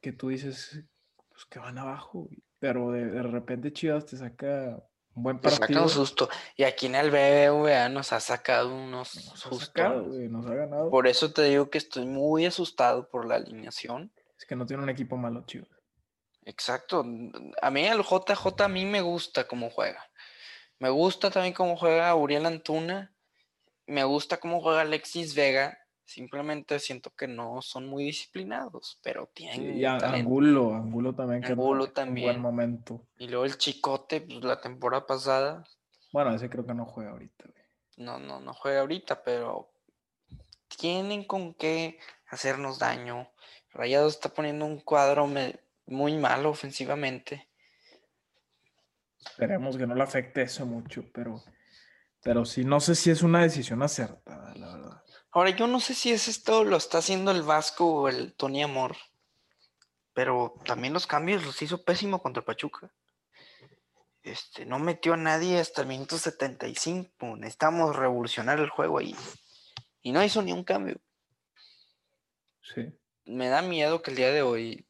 que 0.00 0.12
tú 0.12 0.30
dices 0.30 0.82
pues, 1.28 1.44
que 1.44 1.58
van 1.58 1.76
abajo, 1.76 2.30
pero 2.58 2.90
de, 2.90 3.22
repente 3.22 3.70
Chivas 3.70 4.06
te 4.06 4.16
saca 4.16 4.82
un 5.14 5.22
buen 5.22 5.38
partido. 5.38 5.66
Te 5.66 5.74
saca 5.74 5.82
un 5.82 5.90
susto. 5.90 6.30
Y 6.56 6.62
aquí 6.62 6.86
en 6.86 6.94
el 6.94 7.10
BBVA 7.10 7.90
nos 7.90 8.14
ha 8.14 8.20
sacado 8.20 8.74
unos 8.74 9.08
sustos. 9.08 10.08
nos 10.30 10.46
ha 10.46 10.54
ganado. 10.54 10.88
Por 10.88 11.06
eso 11.06 11.30
te 11.30 11.42
digo 11.42 11.68
que 11.68 11.76
estoy 11.76 12.06
muy 12.06 12.46
asustado 12.46 13.10
por 13.10 13.26
la 13.26 13.34
alineación. 13.34 14.10
Es 14.38 14.46
que 14.46 14.56
no 14.56 14.64
tiene 14.64 14.84
un 14.84 14.88
equipo 14.88 15.18
malo, 15.18 15.44
Chivas. 15.44 15.68
Exacto. 16.46 17.04
A 17.60 17.70
mí 17.70 17.84
el 17.84 18.02
JJ 18.02 18.62
a 18.62 18.68
mí 18.68 18.86
me 18.86 19.02
gusta 19.02 19.46
cómo 19.46 19.68
juega. 19.68 20.02
Me 20.78 20.88
gusta 20.88 21.30
también 21.30 21.52
cómo 21.52 21.76
juega 21.76 22.14
Uriel 22.14 22.46
Antuna. 22.46 23.12
Me 23.86 24.04
gusta 24.04 24.38
cómo 24.38 24.60
juega 24.60 24.82
Alexis 24.82 25.34
Vega. 25.34 25.78
Simplemente 26.04 26.78
siento 26.78 27.10
que 27.10 27.26
no 27.26 27.62
son 27.62 27.88
muy 27.88 28.04
disciplinados, 28.04 29.00
pero 29.02 29.28
tienen. 29.34 29.76
y 29.76 29.84
Angulo, 29.84 30.74
Angulo 30.74 31.14
también. 31.14 31.44
Angulo 31.44 31.90
también. 31.90 32.26
buen 32.28 32.40
momento. 32.40 33.06
Y 33.18 33.28
luego 33.28 33.44
el 33.44 33.58
Chicote, 33.58 34.20
pues 34.20 34.44
la 34.44 34.60
temporada 34.60 35.04
pasada. 35.04 35.64
Bueno, 36.12 36.34
ese 36.34 36.48
creo 36.48 36.64
que 36.64 36.74
no 36.74 36.86
juega 36.86 37.10
ahorita. 37.10 37.44
No, 37.96 38.18
no, 38.18 38.40
no 38.40 38.54
juega 38.54 38.80
ahorita, 38.80 39.22
pero 39.24 39.68
tienen 40.68 41.24
con 41.24 41.54
qué 41.54 41.98
hacernos 42.28 42.78
daño. 42.78 43.28
Rayado 43.72 44.08
está 44.08 44.28
poniendo 44.28 44.64
un 44.64 44.80
cuadro 44.80 45.28
muy 45.86 46.16
malo 46.16 46.50
ofensivamente. 46.50 47.48
Esperemos 49.18 49.76
que 49.76 49.86
no 49.86 49.94
le 49.94 50.02
afecte 50.02 50.42
eso 50.42 50.64
mucho, 50.64 51.04
pero, 51.12 51.42
pero 52.22 52.44
sí, 52.44 52.64
no 52.64 52.80
sé 52.80 52.94
si 52.94 53.10
es 53.10 53.22
una 53.22 53.42
decisión 53.42 53.82
acertada, 53.82 54.54
la 54.54 54.74
verdad. 54.74 55.02
Ahora, 55.30 55.50
yo 55.50 55.66
no 55.66 55.80
sé 55.80 55.94
si 55.94 56.12
es 56.12 56.28
esto 56.28 56.64
lo 56.64 56.76
está 56.76 56.98
haciendo 56.98 57.30
el 57.30 57.42
Vasco 57.42 57.86
o 57.86 58.08
el 58.08 58.34
Tony 58.34 58.62
Amor, 58.62 58.96
pero 60.12 60.54
también 60.64 60.94
los 60.94 61.06
cambios 61.06 61.44
los 61.44 61.60
hizo 61.60 61.84
pésimo 61.84 62.22
contra 62.22 62.44
Pachuca. 62.44 62.90
Este, 64.22 64.66
no 64.66 64.78
metió 64.80 65.14
a 65.14 65.18
nadie 65.18 65.60
hasta 65.60 65.82
el 65.82 65.88
minuto 65.88 66.18
75. 66.18 67.36
Necesitamos 67.36 67.94
revolucionar 67.94 68.58
el 68.58 68.70
juego 68.70 68.98
ahí. 68.98 69.14
Y 70.02 70.10
no 70.10 70.24
hizo 70.24 70.42
ni 70.42 70.52
un 70.52 70.64
cambio. 70.64 71.00
Sí. 72.60 72.98
Me 73.24 73.48
da 73.48 73.62
miedo 73.62 74.02
que 74.02 74.10
el 74.10 74.16
día 74.16 74.32
de 74.32 74.42
hoy 74.42 74.88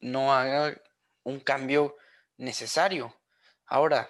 no 0.00 0.32
haga 0.32 0.80
un 1.24 1.40
cambio 1.40 1.96
necesario. 2.36 3.12
Ahora, 3.66 4.08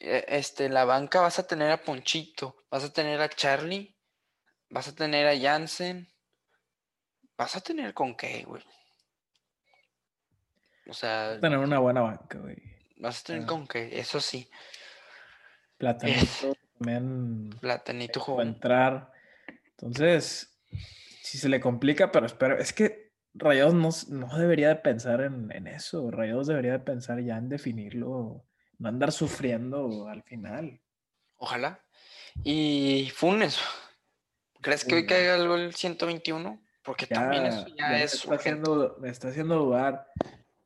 este, 0.00 0.68
la 0.68 0.84
banca 0.84 1.20
vas 1.20 1.38
a 1.38 1.46
tener 1.46 1.70
a 1.70 1.82
Ponchito, 1.82 2.64
vas 2.70 2.84
a 2.84 2.92
tener 2.92 3.20
a 3.20 3.28
Charlie, 3.28 3.96
vas 4.70 4.88
a 4.88 4.94
tener 4.94 5.26
a 5.26 5.38
Jansen, 5.38 6.08
vas 7.36 7.56
a 7.56 7.60
tener 7.60 7.94
con 7.94 8.16
qué, 8.16 8.44
güey. 8.44 8.62
O 10.88 10.94
sea. 10.94 11.28
Vas 11.28 11.38
a 11.38 11.40
tener 11.40 11.58
una 11.58 11.78
buena 11.78 12.00
banca, 12.00 12.38
güey. 12.38 12.56
Vas 12.98 13.20
a 13.20 13.24
tener 13.24 13.42
ah. 13.44 13.46
con 13.46 13.66
qué, 13.66 13.98
eso 13.98 14.20
sí. 14.20 14.50
Platanito 15.78 16.56
también. 16.78 17.50
Platanito 17.60 18.20
jugó. 18.20 18.42
entrar. 18.42 19.12
Entonces, 19.70 20.58
si 21.22 21.38
se 21.38 21.48
le 21.48 21.60
complica, 21.60 22.10
pero 22.10 22.26
espero. 22.26 22.58
Es 22.58 22.72
que 22.72 23.06
Rayados 23.34 24.08
no, 24.08 24.38
debería 24.38 24.68
de 24.68 24.76
pensar 24.76 25.20
en, 25.20 25.66
eso. 25.66 26.10
Rayados 26.10 26.46
debería 26.46 26.72
de 26.72 26.78
pensar 26.78 27.20
ya 27.20 27.36
en 27.36 27.48
definirlo, 27.48 28.45
no 28.78 28.88
andar 28.88 29.12
sufriendo 29.12 30.08
al 30.08 30.22
final. 30.22 30.80
Ojalá. 31.36 31.84
Y 32.44 33.10
Funes, 33.14 33.60
¿crees 34.60 34.84
que 34.84 34.94
hoy 34.94 35.06
caiga 35.06 35.34
algo 35.34 35.56
el 35.56 35.74
121? 35.74 36.62
Porque 36.82 37.06
también 37.06 37.46
eso 37.46 37.66
ya, 37.76 38.02
es. 38.02 38.26
Me 38.26 38.34
está, 38.34 38.34
haciendo, 38.34 38.96
me 39.00 39.08
está 39.08 39.28
haciendo 39.28 39.56
dudar. 39.56 40.06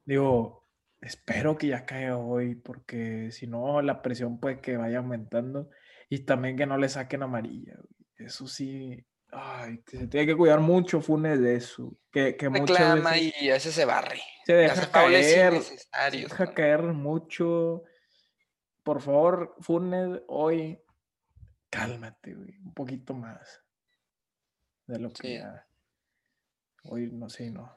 Digo, 0.04 0.66
espero 1.00 1.56
que 1.56 1.68
ya 1.68 1.86
caiga 1.86 2.16
hoy, 2.16 2.56
porque 2.56 3.30
si 3.30 3.46
no, 3.46 3.80
la 3.80 4.02
presión 4.02 4.38
puede 4.38 4.60
que 4.60 4.76
vaya 4.76 4.98
aumentando. 4.98 5.70
Y 6.08 6.20
también 6.20 6.56
que 6.56 6.66
no 6.66 6.76
le 6.76 6.88
saquen 6.88 7.22
amarilla. 7.22 7.76
Eso 8.16 8.46
sí, 8.48 9.06
Ay, 9.32 9.78
que 9.86 9.98
se 9.98 10.06
tiene 10.08 10.26
que 10.26 10.36
cuidar 10.36 10.60
mucho 10.60 11.00
Funes 11.00 11.40
de 11.40 11.56
eso. 11.56 11.96
Que, 12.10 12.36
que 12.36 12.48
muchas 12.48 13.02
veces 13.02 13.34
y 13.40 13.48
veces 13.48 13.74
se 13.74 13.84
barre. 13.84 14.20
Se 14.44 14.54
deja 14.54 14.90
caer. 14.90 15.62
Se 15.62 16.18
deja 16.18 16.52
caer 16.52 16.82
mucho. 16.82 17.84
Por 18.90 19.02
favor, 19.02 19.54
Funes, 19.60 20.20
hoy 20.26 20.82
cálmate, 21.70 22.34
güey. 22.34 22.58
Un 22.58 22.74
poquito 22.74 23.14
más. 23.14 23.62
De 24.84 24.98
lo 24.98 25.12
que 25.12 25.34
ya. 25.34 25.64
Hoy 26.82 27.08
no 27.12 27.30
sé, 27.30 27.52
no. 27.52 27.72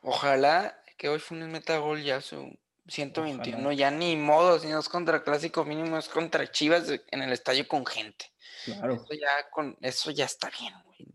Ojalá 0.00 0.82
que 0.96 1.10
hoy 1.10 1.18
Funes 1.18 1.50
meta 1.50 1.76
gol 1.76 2.02
ya 2.02 2.22
su 2.22 2.58
121. 2.88 3.70
Ya 3.72 3.90
ni 3.90 4.16
modo, 4.16 4.58
si 4.58 4.68
no 4.68 4.78
es 4.78 4.88
contra 4.88 5.22
Clásico 5.22 5.66
mínimo, 5.66 5.98
es 5.98 6.08
contra 6.08 6.50
Chivas 6.50 6.88
en 6.88 7.20
el 7.20 7.32
estadio 7.32 7.68
con 7.68 7.84
gente. 7.84 8.32
Claro. 8.64 8.94
Eso 8.94 9.12
ya, 9.12 9.50
con, 9.50 9.76
eso 9.82 10.10
ya 10.10 10.24
está 10.24 10.48
bien, 10.58 10.72
güey. 10.86 11.06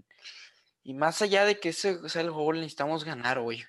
Y 0.83 0.93
más 0.93 1.23
allá 1.23 1.45
de 1.45 1.59
que 1.59 1.69
ese 1.69 2.07
sea 2.09 2.21
el 2.21 2.29
juego, 2.29 2.53
necesitamos 2.53 3.03
ganar 3.03 3.39
hoy. 3.39 3.65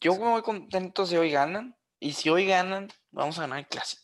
Yo 0.00 0.14
me 0.14 0.30
voy 0.30 0.40
contento 0.40 1.04
si 1.04 1.18
hoy 1.18 1.32
ganan. 1.32 1.76
Y 2.00 2.14
si 2.14 2.30
hoy 2.30 2.46
ganan, 2.46 2.88
vamos 3.10 3.38
a 3.38 3.42
ganar 3.42 3.58
el 3.58 3.68
clásico. 3.68 4.01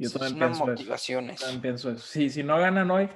Yo 0.00 0.10
también 0.10 0.38
pienso 0.38 0.66
motivaciones. 0.66 1.40
También 1.40 1.60
pienso 1.60 1.90
eso. 1.90 2.06
Sí, 2.06 2.30
si 2.30 2.42
no 2.42 2.58
ganan 2.58 2.90
hoy, 2.90 3.08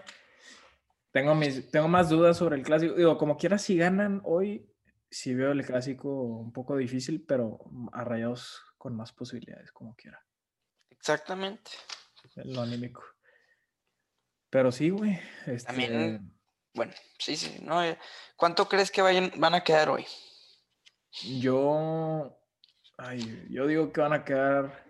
tengo, 1.13 1.35
mis, 1.35 1.71
tengo 1.71 1.89
más 1.89 2.11
dudas 2.11 2.37
sobre 2.37 2.57
el 2.57 2.63
clásico. 2.63 2.95
Digo, 2.95 3.17
como 3.17 3.37
quiera, 3.37 3.59
si 3.59 3.77
ganan 3.77 4.21
hoy, 4.25 4.71
sí 5.11 5.35
veo 5.35 5.53
el 5.53 5.65
clásico 5.65 6.11
un 6.11 6.53
poco 6.53 6.77
difícil, 6.77 7.25
pero 7.27 7.59
a 7.93 8.05
rayados 8.05 8.63
con 8.77 8.95
más 8.95 9.13
posibilidades, 9.13 9.73
como 9.73 9.95
quiera. 9.97 10.23
Exactamente. 10.91 11.71
Lo 12.45 12.63
anímico. 12.63 13.03
Pero 14.51 14.71
sí, 14.71 14.91
güey. 14.91 15.19
También, 15.65 15.95
este 15.95 16.35
bueno, 16.75 16.93
sí, 17.19 17.37
sí. 17.37 17.59
No, 17.63 17.83
eh, 17.83 17.97
¿Cuánto 18.37 18.69
crees 18.69 18.91
que 18.91 19.01
vayan, 19.01 19.33
van 19.37 19.55
a 19.55 19.63
quedar 19.63 19.89
hoy? 19.89 20.05
Yo, 21.39 22.37
ay, 22.99 23.47
yo 23.49 23.67
digo 23.69 23.93
que 23.93 24.01
van 24.01 24.13
a 24.13 24.25
quedar 24.25 24.84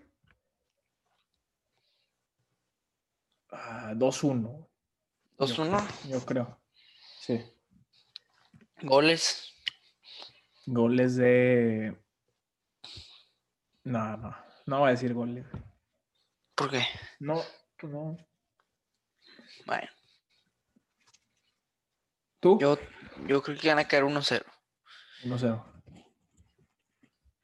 2-1. 3.95 4.67
¿2-1? 5.39 6.09
Yo, 6.09 6.25
creo, 6.25 6.61
sí. 7.21 7.45
¿Goles? 8.83 9.53
Goles 10.67 11.17
de. 11.17 11.97
No, 13.85 14.17
no. 14.17 14.37
No 14.67 14.79
voy 14.79 14.89
a 14.89 14.93
decir 14.93 15.13
goles. 15.13 15.45
¿Por 16.55 16.71
qué? 16.71 16.83
No, 17.21 17.43
pues 17.79 17.93
no. 17.93 18.17
Bueno, 19.67 19.89
¿Tú? 22.41 22.59
yo, 22.61 22.79
yo 23.27 23.43
creo 23.43 23.59
que 23.59 23.69
van 23.69 23.79
a 23.79 23.89
caer 23.89 24.05
1-0. 24.05 24.45
1-0. 25.25 25.65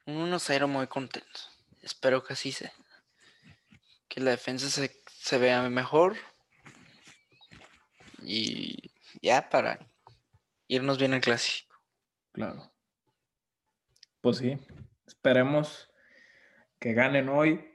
Un 0.05 0.31
1-0 0.31 0.67
muy 0.67 0.87
contento. 0.87 1.39
Espero 1.81 2.23
que 2.23 2.33
así 2.33 2.51
sea. 2.51 2.71
Que 4.07 4.19
la 4.19 4.31
defensa 4.31 4.69
se, 4.69 5.00
se 5.21 5.37
vea 5.37 5.69
mejor. 5.69 6.15
Y 8.23 8.91
ya 9.21 9.49
para 9.49 9.79
irnos 10.67 10.97
bien 10.97 11.13
al 11.13 11.21
clásico. 11.21 11.75
Claro. 12.31 12.71
Pues 14.19 14.37
sí. 14.37 14.57
Esperemos 15.05 15.89
que 16.79 16.93
ganen 16.93 17.29
hoy. 17.29 17.67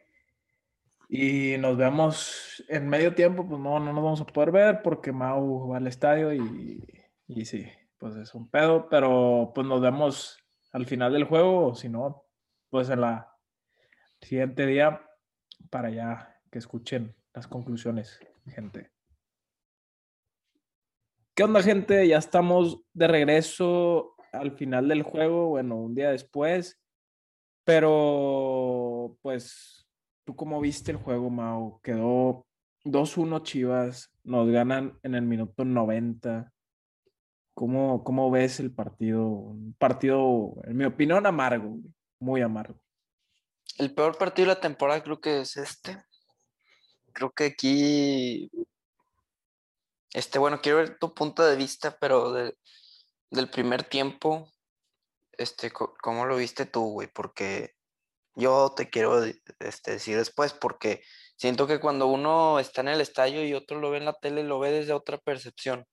Y 1.09 1.57
nos 1.59 1.77
vemos 1.77 2.65
en 2.69 2.89
medio 2.89 3.15
tiempo, 3.15 3.47
pues 3.49 3.61
no, 3.61 3.79
no 3.79 3.93
nos 3.93 4.03
vamos 4.03 4.21
a 4.21 4.27
poder 4.27 4.51
ver 4.51 4.83
porque 4.83 5.13
Mau 5.13 5.69
va 5.69 5.77
al 5.77 5.87
estadio 5.87 6.35
y, 6.35 6.85
y 7.29 7.45
sí, 7.45 7.71
pues 7.97 8.17
es 8.17 8.35
un 8.35 8.51
pedo, 8.51 8.89
pero 8.89 9.53
pues 9.55 9.65
nos 9.69 9.81
vemos 9.81 10.37
al 10.73 10.85
final 10.85 11.13
del 11.13 11.23
juego, 11.23 11.69
o 11.69 11.75
si 11.77 11.89
no, 11.89 12.25
pues 12.71 12.91
en 12.91 13.03
la 13.03 13.33
siguiente 14.21 14.67
día 14.67 15.09
para 15.71 15.91
ya 15.91 16.41
que 16.51 16.59
escuchen 16.59 17.15
las 17.37 17.47
conclusiones, 17.47 18.19
gente. 18.47 18.91
¿Qué 21.35 21.45
onda, 21.45 21.63
gente? 21.63 22.09
Ya 22.09 22.17
estamos 22.17 22.81
de 22.95 23.07
regreso 23.07 24.17
al 24.33 24.53
final 24.57 24.89
del 24.89 25.03
juego, 25.03 25.49
bueno, 25.49 25.77
un 25.77 25.95
día 25.95 26.11
después, 26.11 26.81
pero 27.65 29.19
pues, 29.21 29.87
¿tú 30.25 30.35
cómo 30.35 30.63
viste 30.63 30.93
el 30.93 30.97
juego, 30.97 31.29
Mau? 31.29 31.79
Quedó 31.83 32.47
2-1 32.85 33.43
Chivas, 33.43 34.11
nos 34.25 34.49
ganan 34.49 34.99
en 35.03 35.15
el 35.15 35.23
minuto 35.23 35.67
90. 35.67 36.51
¿Cómo, 37.55 38.03
¿Cómo 38.03 38.31
ves 38.31 38.61
el 38.61 38.73
partido? 38.73 39.27
Un 39.27 39.75
partido, 39.79 40.55
en 40.65 40.77
mi 40.79 40.87
opinión, 40.87 41.27
amargo, 41.27 41.77
muy 42.19 42.41
amargo. 42.41 42.81
El 43.77 43.95
peor 43.95 44.17
partido 44.17 44.49
de 44.49 44.55
la 44.55 44.61
temporada 44.61 45.03
creo 45.03 45.21
que 45.21 45.41
es 45.41 45.59
este. 45.59 46.03
Creo 47.17 47.31
que 47.31 47.45
aquí. 47.47 48.51
Este, 50.13 50.39
bueno, 50.39 50.61
quiero 50.61 50.79
ver 50.79 50.99
tu 50.99 51.15
punto 51.15 51.43
de 51.43 51.57
vista, 51.57 51.97
pero 51.99 52.31
de- 52.33 52.55
del 53.31 53.49
primer 53.49 53.85
tiempo, 53.85 54.53
este, 55.33 55.71
¿cómo 55.71 56.27
lo 56.27 56.37
viste 56.37 56.67
tú, 56.67 56.91
güey? 56.93 57.09
Porque 57.09 57.71
yo 58.35 58.75
te 58.77 58.91
quiero 58.91 59.25
este, 59.25 59.93
decir 59.93 60.19
después, 60.19 60.53
porque 60.53 61.03
siento 61.39 61.67
que 61.67 61.81
cuando 61.81 62.07
uno 62.07 62.59
está 62.61 62.83
en 62.83 62.89
el 62.89 63.01
estadio 63.01 63.43
y 63.47 63.55
otro 63.55 63.81
lo 63.81 63.91
ve 63.91 63.97
en 63.97 64.05
la 64.05 64.13
tele, 64.13 64.43
lo 64.45 64.59
ve 64.59 64.71
desde 64.73 64.93
otra 64.93 65.17
percepción. 65.17 65.87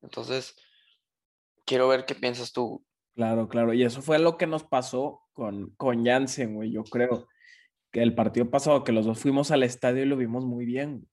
Entonces, 0.00 0.56
quiero 1.66 1.86
ver 1.88 2.06
qué 2.06 2.14
piensas 2.14 2.52
tú. 2.52 2.82
Claro, 3.14 3.46
claro. 3.46 3.74
Y 3.74 3.84
eso 3.84 4.00
fue 4.00 4.18
lo 4.18 4.38
que 4.38 4.46
nos 4.46 4.64
pasó 4.64 5.20
con, 5.34 5.74
con 5.76 6.02
Jansen, 6.02 6.54
güey. 6.54 6.72
Yo 6.72 6.82
creo 6.82 7.28
que 7.96 8.02
el 8.02 8.14
partido 8.14 8.50
pasado, 8.50 8.84
que 8.84 8.92
los 8.92 9.06
dos 9.06 9.18
fuimos 9.18 9.50
al 9.50 9.62
estadio 9.62 10.02
y 10.02 10.06
lo 10.06 10.18
vimos 10.18 10.44
muy 10.44 10.66
bien. 10.66 11.06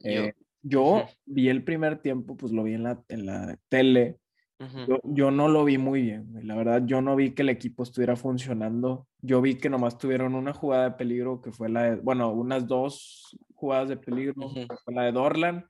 Yo- 0.00 0.24
Eh, 0.24 0.34
yo 0.62 0.82
Ujú. 0.82 1.02
vi 1.26 1.50
el 1.50 1.62
primer 1.62 1.98
tiempo, 2.00 2.38
pues 2.38 2.52
lo 2.52 2.62
vi 2.62 2.72
en 2.72 2.84
la, 2.84 3.04
en 3.08 3.26
la 3.26 3.58
tele. 3.68 4.16
Ujú, 4.58 4.86
Yo, 4.88 5.00
yo 5.04 5.30
no 5.30 5.48
lo 5.48 5.62
vi 5.64 5.76
muy 5.76 6.00
bien. 6.00 6.32
La 6.42 6.56
verdad, 6.56 6.82
yo 6.86 7.02
no 7.02 7.14
vi 7.16 7.32
que 7.34 7.42
el 7.42 7.50
equipo 7.50 7.82
estuviera 7.82 8.16
funcionando. 8.16 9.06
Yo 9.20 9.42
vi 9.42 9.56
que 9.56 9.68
nomás 9.68 9.98
tuvieron 9.98 10.34
una 10.34 10.54
jugada 10.54 10.84
de 10.84 10.96
peligro, 10.96 11.42
que 11.42 11.52
fue 11.52 11.68
la 11.68 11.82
de, 11.82 11.96
bueno, 11.96 12.32
unas 12.32 12.66
dos 12.66 13.36
jugadas 13.54 13.90
de 13.90 13.98
peligro, 13.98 14.46
Ujú. 14.46 14.54
que 14.66 14.76
fue 14.82 14.94
la 14.94 15.02
de 15.02 15.12
Dorlan 15.12 15.68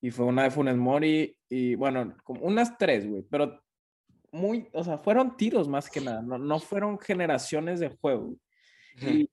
y 0.00 0.12
fue 0.12 0.24
una 0.26 0.44
de 0.44 0.52
Funes 0.52 0.76
Mori 0.76 1.36
y 1.48 1.74
bueno, 1.74 2.14
como 2.22 2.42
unas 2.42 2.78
tres, 2.78 3.08
güey, 3.10 3.22
pero 3.28 3.60
muy, 4.30 4.68
o 4.72 4.84
sea, 4.84 4.98
fueron 4.98 5.36
tiros 5.36 5.66
más 5.68 5.90
que 5.90 6.00
nada, 6.00 6.22
no, 6.22 6.38
no 6.38 6.60
fueron 6.60 6.96
generaciones 7.00 7.80
de 7.80 7.88
juego. 7.88 8.36
Y, 9.00 9.28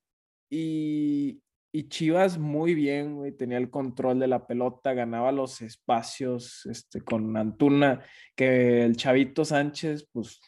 y, 0.52 1.42
y 1.72 1.88
Chivas 1.88 2.38
muy 2.38 2.76
bien, 2.76 3.16
güey, 3.16 3.32
tenía 3.32 3.58
el 3.58 3.70
control 3.70 4.20
de 4.20 4.28
la 4.28 4.46
pelota, 4.46 4.94
ganaba 4.94 5.32
los 5.32 5.62
espacios 5.62 6.66
este, 6.66 7.02
con 7.02 7.36
Antuna, 7.38 8.04
que 8.36 8.84
el 8.84 8.98
Chavito 8.98 9.46
Sánchez, 9.46 10.10
pues 10.12 10.42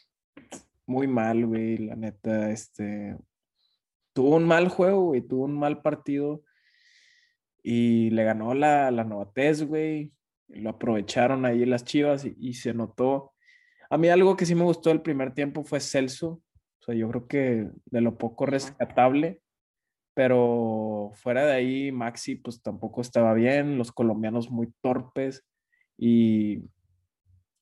muy 0.86 1.06
mal, 1.06 1.46
güey, 1.46 1.78
la 1.78 1.96
neta, 1.96 2.50
este, 2.50 3.16
tuvo 4.12 4.36
un 4.36 4.46
mal 4.46 4.68
juego, 4.68 5.06
güey, 5.06 5.22
tuvo 5.22 5.44
un 5.44 5.58
mal 5.58 5.80
partido 5.80 6.44
y 7.62 8.10
le 8.10 8.24
ganó 8.24 8.52
la, 8.52 8.90
la 8.90 9.04
Novatez, 9.04 9.62
güey, 9.62 10.12
lo 10.48 10.68
aprovecharon 10.68 11.46
ahí 11.46 11.64
las 11.64 11.84
Chivas 11.84 12.26
y, 12.26 12.36
y 12.38 12.52
se 12.52 12.74
notó. 12.74 13.32
A 13.88 13.96
mí 13.96 14.10
algo 14.10 14.36
que 14.36 14.44
sí 14.44 14.54
me 14.54 14.64
gustó 14.64 14.90
del 14.90 15.00
primer 15.00 15.32
tiempo 15.32 15.64
fue 15.64 15.80
Celso, 15.80 16.42
o 16.80 16.84
sea, 16.84 16.94
yo 16.94 17.08
creo 17.08 17.26
que 17.26 17.70
de 17.86 18.00
lo 18.02 18.18
poco 18.18 18.44
rescatable, 18.44 19.40
pero 20.14 21.10
fuera 21.14 21.44
de 21.44 21.52
ahí 21.52 21.92
Maxi 21.92 22.36
pues 22.36 22.62
tampoco 22.62 23.00
estaba 23.00 23.34
bien, 23.34 23.76
los 23.76 23.92
colombianos 23.92 24.50
muy 24.50 24.72
torpes 24.80 25.44
y, 25.98 26.62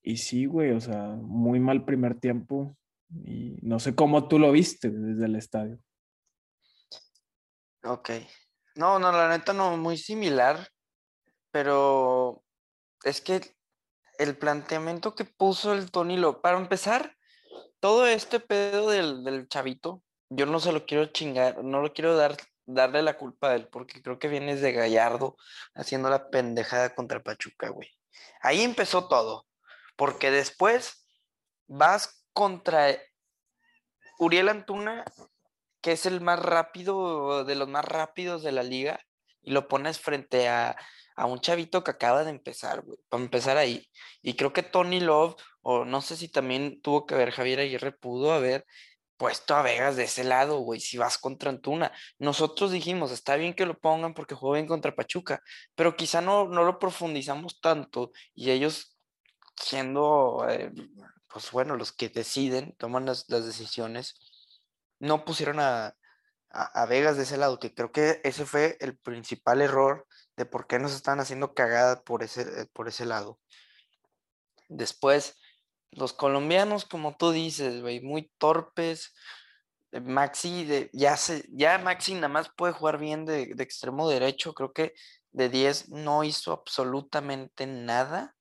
y 0.03 0.19
sí, 0.19 0.47
güey, 0.47 0.73
o 0.73 0.81
sea, 0.81 1.17
muy 1.17 1.61
mal 1.61 1.85
primer 1.85 2.21
tiempo 2.21 2.77
y 3.25 3.57
no 3.63 3.79
sé 3.79 3.95
cómo 3.95 4.29
tú 4.29 4.39
lo 4.39 4.53
viste 4.53 4.91
desde 4.91 5.27
el 5.27 5.37
estadio. 5.37 5.79
Ok. 7.85 8.11
No, 8.75 8.99
no, 8.99 9.13
la 9.13 9.29
neta 9.29 9.53
no, 9.53 9.77
muy 9.77 9.97
similar, 9.97 10.69
pero 11.51 12.43
es 13.05 13.21
que 13.21 13.41
el 14.19 14.37
planteamiento 14.37 15.15
que 15.15 15.25
puso 15.25 15.73
el 15.73 15.91
Tony 15.91 16.17
Lo, 16.17 16.41
para 16.41 16.59
empezar, 16.59 17.17
todo 17.81 18.07
este 18.07 18.41
pedo 18.41 18.91
del, 18.91 19.25
del 19.25 19.49
chavito, 19.49 20.03
yo 20.35 20.47
no 20.47 20.61
se 20.61 20.73
lo 20.73 20.87
quiero 20.87 21.07
chingar, 21.07 21.63
no 21.63 21.81
lo 21.81 21.93
quiero 21.93 22.17
dar, 22.17 22.37
darle 22.65 23.03
la 23.03 23.19
culpa 23.19 23.51
a 23.51 23.55
él, 23.55 23.69
porque 23.69 24.03
creo 24.03 24.19
que 24.19 24.29
vienes 24.29 24.61
de 24.61 24.73
Gallardo 24.73 25.37
haciendo 25.75 26.09
la 26.09 26.31
pendejada 26.31 26.95
contra 26.95 27.23
Pachuca, 27.23 27.69
güey. 27.69 27.89
Ahí 28.41 28.63
empezó 28.63 29.09
todo, 29.09 29.47
porque 29.97 30.31
después 30.31 31.07
vas 31.67 32.25
contra 32.33 32.99
Uriel 34.19 34.49
Antuna, 34.49 35.05
que 35.81 35.93
es 35.93 36.07
el 36.07 36.21
más 36.21 36.39
rápido, 36.39 37.45
de 37.45 37.55
los 37.55 37.69
más 37.69 37.85
rápidos 37.85 38.43
de 38.43 38.53
la 38.53 38.63
liga, 38.63 39.01
y 39.43 39.51
lo 39.51 39.69
pones 39.69 39.99
frente 39.99 40.49
a, 40.49 40.77
a 41.17 41.27
un 41.27 41.41
chavito 41.41 41.85
que 41.85 41.91
acaba 41.91 42.25
de 42.25 42.31
empezar, 42.31 42.83
güey, 42.83 42.99
para 43.09 43.23
empezar 43.23 43.57
ahí. 43.59 43.87
Y 44.23 44.35
creo 44.35 44.53
que 44.53 44.63
Tony 44.63 45.01
Love, 45.01 45.35
o 45.61 45.85
no 45.85 46.01
sé 46.01 46.17
si 46.17 46.29
también 46.29 46.81
tuvo 46.81 47.07
que 47.07 47.17
ver 47.17 47.33
Javier 47.33 47.61
Aguirre, 47.61 47.93
pudo 47.93 48.33
haber 48.33 48.65
puesto 49.23 49.55
a 49.55 49.63
Vegas 49.63 49.95
de 49.95 50.03
ese 50.03 50.25
lado, 50.25 50.59
güey, 50.59 50.81
si 50.81 50.99
vas 50.99 51.17
contra 51.17 51.49
Antuna. 51.49 51.93
Nosotros 52.19 52.73
dijimos, 52.73 53.13
está 53.13 53.37
bien 53.37 53.55
que 53.55 53.67
lo 53.67 53.79
pongan 53.79 54.15
porque 54.15 54.35
juega 54.35 54.55
bien 54.57 54.67
contra 54.67 54.97
Pachuca, 54.97 55.41
pero 55.77 55.95
quizá 55.95 56.21
no, 56.21 56.49
no 56.49 56.65
lo 56.65 56.81
profundizamos 56.81 57.61
tanto 57.61 58.11
y 58.35 58.51
ellos 58.51 58.99
siendo, 59.57 60.45
eh, 60.49 60.73
pues 61.29 61.53
bueno, 61.53 61.77
los 61.77 61.93
que 61.93 62.09
deciden, 62.09 62.75
toman 62.79 63.07
las, 63.07 63.27
las 63.29 63.47
decisiones, 63.47 64.17
no 64.99 65.25
pusieron 65.25 65.61
a, 65.61 65.95
a, 66.51 66.83
a 66.83 66.87
Vegas 66.87 67.17
de 67.17 67.23
ese 67.23 67.37
lado, 67.37 67.61
que 67.61 67.73
creo 67.73 67.93
que 67.93 68.21
ese 68.25 68.45
fue 68.45 68.77
el 68.81 68.97
principal 68.99 69.61
error 69.61 70.05
de 70.37 70.47
por 70.47 70.67
qué 70.67 70.81
nos 70.81 70.95
están 70.95 71.21
haciendo 71.21 71.55
cagada 71.55 72.03
por 72.03 72.25
ese, 72.25 72.43
eh, 72.43 72.67
por 72.73 72.89
ese 72.89 73.07
lado. 73.07 73.39
Después, 74.69 75.37
los 75.93 76.13
colombianos, 76.13 76.85
como 76.85 77.17
tú 77.17 77.31
dices, 77.31 77.81
güey, 77.81 78.01
muy 78.01 78.31
torpes. 78.39 79.15
Maxi, 79.93 80.65
de, 80.65 80.91
ya, 80.95 81.17
se, 81.17 81.45
ya 81.51 81.79
Maxi 81.79 82.15
nada 82.15 82.29
más 82.29 82.51
puede 82.57 82.73
jugar 82.73 82.99
bien 82.99 83.27
de, 83.27 83.55
de 83.55 83.63
extremo 83.63 84.09
derecho. 84.09 84.55
Creo 84.55 84.73
que 84.73 84.95
de 85.33 85.49
10 85.49 85.91
no 85.91 86.25
hizo 86.25 86.53
absolutamente 86.53 87.67
nada. 87.67 88.35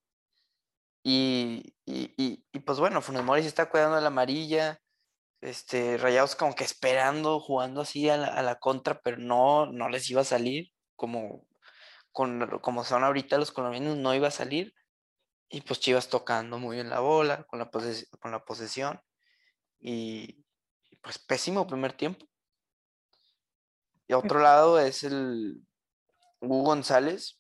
Y, 1.04 1.74
y, 1.86 2.14
y, 2.18 2.46
y 2.54 2.60
pues 2.60 2.80
bueno, 2.80 3.02
Funes 3.02 3.24
Mori 3.24 3.42
se 3.42 3.50
está 3.50 3.70
cuidando 3.70 3.96
de 3.96 4.02
la 4.02 4.08
amarilla. 4.08 4.80
Este, 5.42 5.98
Rayados 5.98 6.36
como 6.36 6.56
que 6.56 6.64
esperando, 6.64 7.40
jugando 7.40 7.82
así 7.82 8.10
a 8.10 8.18
la, 8.18 8.28
a 8.28 8.44
la 8.44 8.60
contra, 8.60 9.02
pero 9.02 9.18
no, 9.18 9.66
no 9.66 9.90
les 9.90 10.10
iba 10.10 10.22
a 10.22 10.26
salir 10.26 10.72
como, 10.96 11.48
con, 12.12 12.60
como 12.62 12.84
son 12.84 13.04
ahorita 13.04 13.38
los 13.38 13.52
colombianos, 13.52 13.98
no 13.98 14.14
iba 14.14 14.28
a 14.28 14.32
salir. 14.32 14.74
Y 15.54 15.62
pues 15.62 15.82
Chivas 15.82 16.08
tocando 16.08 16.58
muy 16.58 16.78
bien 16.78 16.90
la 16.90 17.02
bola, 17.02 17.44
con 17.44 17.60
la, 17.60 17.70
poses 17.70 18.10
con 18.22 18.32
la 18.32 18.46
posesión. 18.46 19.02
Y, 19.80 20.46
y, 20.90 20.96
pues 21.02 21.20
pésimo 21.20 21.68
primer 21.68 21.92
tiempo. 21.92 22.26
Y 24.08 24.14
otro 24.14 24.40
lado 24.40 24.80
es 24.80 25.04
el 25.04 25.62
Hugo 26.40 26.64
González. 26.64 27.38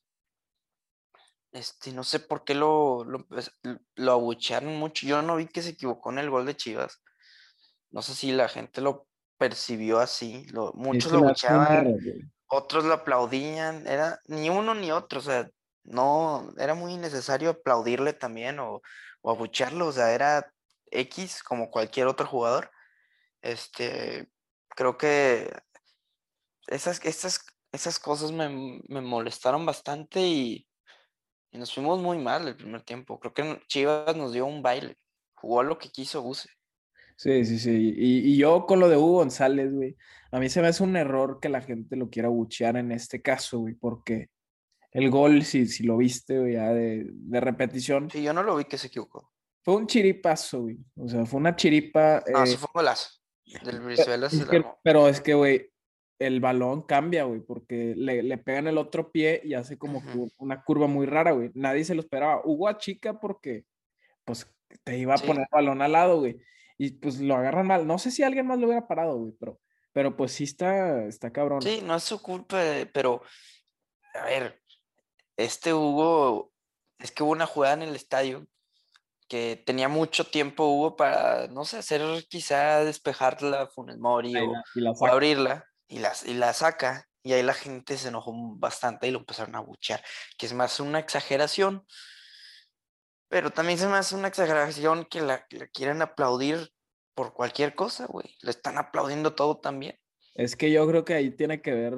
Este, 1.53 1.93
no 1.93 2.03
sé 2.03 2.19
por 2.19 2.43
qué 2.43 2.53
lo, 2.53 3.05
lo, 3.05 3.25
pues, 3.27 3.51
lo 3.95 4.11
abuchearon 4.11 4.75
mucho. 4.77 5.07
Yo 5.07 5.21
no 5.21 5.37
vi 5.37 5.47
que 5.47 5.61
se 5.61 5.71
equivocó 5.71 6.11
en 6.11 6.19
el 6.19 6.29
gol 6.29 6.45
de 6.45 6.55
Chivas. 6.55 7.01
No 7.91 8.01
sé 8.01 8.13
si 8.13 8.33
la 8.33 8.49
gente 8.49 8.81
lo 8.81 9.07
percibió 9.37 9.99
así. 9.99 10.45
Lo, 10.47 10.73
muchos 10.73 11.13
lo 11.13 11.19
güey. 11.19 11.33
otros 12.47 12.83
lo 12.83 12.93
aplaudían. 12.93 13.87
Era 13.87 14.19
ni 14.25 14.49
uno 14.49 14.75
ni 14.75 14.91
otro. 14.91 15.19
O 15.19 15.23
sea, 15.23 15.49
no 15.83 16.53
era 16.57 16.73
muy 16.73 16.93
innecesario 16.93 17.51
aplaudirle 17.51 18.13
también 18.13 18.59
o, 18.59 18.81
o 19.21 19.31
abuchearlo. 19.31 19.87
O 19.87 19.91
sea, 19.91 20.13
era 20.13 20.51
X 20.91 21.43
como 21.43 21.69
cualquier 21.69 22.07
otro 22.07 22.27
jugador. 22.27 22.71
Este, 23.41 24.29
creo 24.69 24.97
que 24.97 25.51
esas, 26.67 27.03
esas, 27.05 27.45
esas 27.71 27.99
cosas 27.99 28.31
me, 28.31 28.81
me 28.87 29.01
molestaron 29.01 29.65
bastante 29.65 30.21
y, 30.21 30.67
y 31.51 31.57
nos 31.57 31.73
fuimos 31.73 32.01
muy 32.01 32.17
mal 32.17 32.47
el 32.47 32.55
primer 32.55 32.83
tiempo. 32.83 33.19
Creo 33.19 33.33
que 33.33 33.61
Chivas 33.67 34.15
nos 34.15 34.33
dio 34.33 34.45
un 34.45 34.61
baile. 34.61 34.97
Jugó 35.33 35.63
lo 35.63 35.77
que 35.77 35.89
quiso 35.89 36.21
Buse. 36.21 36.49
Sí, 37.15 37.45
sí, 37.45 37.59
sí. 37.59 37.93
Y, 37.95 38.33
y 38.33 38.37
yo 38.37 38.65
con 38.65 38.79
lo 38.79 38.89
de 38.89 38.97
Hugo 38.97 39.17
González, 39.17 39.71
güey, 39.71 39.95
a 40.31 40.39
mí 40.39 40.49
se 40.49 40.61
me 40.61 40.67
hace 40.67 40.83
un 40.83 40.95
error 40.95 41.39
que 41.39 41.49
la 41.49 41.61
gente 41.61 41.95
lo 41.95 42.09
quiera 42.09 42.29
buchear 42.29 42.77
en 42.77 42.91
este 42.91 43.21
caso, 43.21 43.59
güey, 43.59 43.75
porque 43.75 44.29
el 44.91 45.09
gol, 45.09 45.43
si, 45.43 45.65
si 45.67 45.83
lo 45.83 45.97
viste, 45.97 46.39
güey, 46.39 46.53
ya 46.53 46.69
de, 46.73 47.05
de 47.09 47.39
repetición, 47.39 48.09
Sí, 48.09 48.21
yo 48.23 48.33
no 48.33 48.43
lo 48.43 48.55
vi 48.57 48.65
que 48.65 48.77
se 48.77 48.87
equivocó. 48.87 49.31
fue 49.63 49.75
un 49.75 49.87
chiripazo, 49.87 50.61
güey. 50.63 50.77
O 50.95 51.07
sea, 51.07 51.25
fue 51.25 51.39
una 51.39 51.55
chiripa. 51.55 52.23
No, 52.31 52.43
eh, 52.43 52.47
sí 52.47 52.57
fue 52.57 52.67
un 52.73 52.79
golazo. 52.81 53.09
Del 53.63 53.77
Pe- 53.79 53.85
Brizuela 53.85 54.29
se 54.29 54.45
que- 54.47 54.63
pero 54.83 55.07
es 55.07 55.19
que, 55.21 55.33
güey, 55.33 55.69
el 56.19 56.39
balón 56.39 56.83
cambia, 56.83 57.23
güey, 57.23 57.39
porque 57.41 57.93
le, 57.97 58.21
le 58.23 58.37
pegan 58.37 58.67
el 58.67 58.77
otro 58.77 59.11
pie 59.11 59.41
y 59.43 59.53
hace 59.55 59.77
como 59.77 60.01
una 60.37 60.63
curva 60.63 60.87
muy 60.87 61.05
rara, 61.05 61.31
güey. 61.31 61.49
Nadie 61.55 61.83
se 61.83 61.95
lo 61.95 62.01
esperaba. 62.01 62.41
Hugo 62.45 62.67
a 62.67 62.77
chica 62.77 63.19
porque, 63.19 63.65
pues, 64.23 64.47
te 64.83 64.97
iba 64.97 65.15
a 65.15 65.17
Sí. 65.17 65.25
poner 65.27 65.41
el 65.41 65.47
balón 65.51 65.81
al 65.81 65.91
lado, 65.93 66.19
güey. 66.19 66.37
Y 66.77 66.91
pues 66.91 67.19
lo 67.19 67.35
agarran 67.35 67.67
mal. 67.67 67.85
No 67.87 67.97
sé 67.99 68.09
si 68.11 68.23
alguien 68.23 68.47
más 68.47 68.57
lo 68.59 68.67
hubiera 68.67 68.87
parado, 68.87 69.17
güey, 69.17 69.33
pero, 69.39 69.59
pero 69.93 70.15
pues 70.15 70.31
sí 70.31 70.43
está, 70.45 71.05
está 71.05 71.31
cabrón. 71.31 71.61
Sí, 71.61 71.81
no 71.85 71.95
es 71.95 72.03
su 72.03 72.21
culpa, 72.21 72.63
eh, 72.63 72.85
pero 72.85 73.21
a 74.13 74.25
ver, 74.25 74.60
este 75.45 75.73
Hugo, 75.73 76.51
es 76.99 77.11
que 77.11 77.23
hubo 77.23 77.31
una 77.31 77.45
jugada 77.47 77.73
en 77.75 77.81
el 77.83 77.95
estadio 77.95 78.47
que 79.27 79.61
tenía 79.65 79.87
mucho 79.87 80.25
tiempo 80.29 80.65
Hugo 80.67 80.95
para, 80.95 81.47
no 81.47 81.63
sé, 81.65 81.77
hacer 81.77 82.01
quizá 82.29 82.83
despejarla 82.83 83.61
a 83.63 83.67
Funes 83.67 83.97
Mori 83.97 84.35
o, 84.35 84.53
la- 84.53 84.63
la 85.07 85.11
abrirla 85.13 85.65
y 85.87 85.99
la, 85.99 86.13
y 86.25 86.33
la 86.33 86.53
saca 86.53 87.07
y 87.23 87.33
ahí 87.33 87.43
la 87.43 87.53
gente 87.53 87.97
se 87.97 88.09
enojó 88.09 88.33
bastante 88.57 89.07
y 89.07 89.11
lo 89.11 89.19
empezaron 89.19 89.55
a 89.55 89.59
buchear, 89.61 90.03
que 90.37 90.47
es 90.47 90.53
más 90.53 90.79
una 90.79 90.99
exageración, 90.99 91.85
pero 93.29 93.51
también 93.51 93.77
se 93.77 93.87
me 93.87 93.95
hace 93.97 94.15
una 94.15 94.27
exageración 94.27 95.05
que 95.05 95.21
la, 95.21 95.45
la 95.51 95.67
quieren 95.67 96.01
aplaudir 96.01 96.73
por 97.13 97.33
cualquier 97.33 97.75
cosa, 97.75 98.07
güey, 98.07 98.35
le 98.41 98.51
están 98.51 98.77
aplaudiendo 98.77 99.35
todo 99.35 99.59
también. 99.59 99.97
Es 100.33 100.55
que 100.55 100.71
yo 100.71 100.87
creo 100.87 101.05
que 101.05 101.13
ahí 101.13 101.31
tiene 101.31 101.61
que 101.61 101.71
ver, 101.71 101.93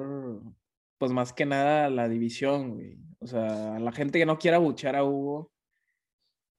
pues 0.98 1.12
más 1.12 1.32
que 1.32 1.46
nada 1.46 1.90
la 1.90 2.08
división, 2.08 2.74
güey. 2.74 2.98
O 3.20 3.26
sea, 3.26 3.78
la 3.78 3.92
gente 3.92 4.18
que 4.18 4.26
no 4.26 4.38
quiera 4.38 4.58
buchar 4.58 4.96
a 4.96 5.04
Hugo, 5.04 5.50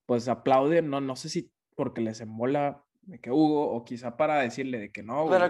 pues 0.05 0.27
aplaude, 0.27 0.81
no, 0.81 1.01
no 1.01 1.15
sé 1.15 1.29
si 1.29 1.51
porque 1.75 2.01
les 2.01 2.21
embola 2.21 2.83
de 3.01 3.19
que 3.19 3.31
Hugo, 3.31 3.71
o 3.71 3.83
quizá 3.85 4.17
para 4.17 4.39
decirle 4.41 4.79
de 4.79 4.91
que 4.91 5.03
no, 5.03 5.27
Para 5.27 5.45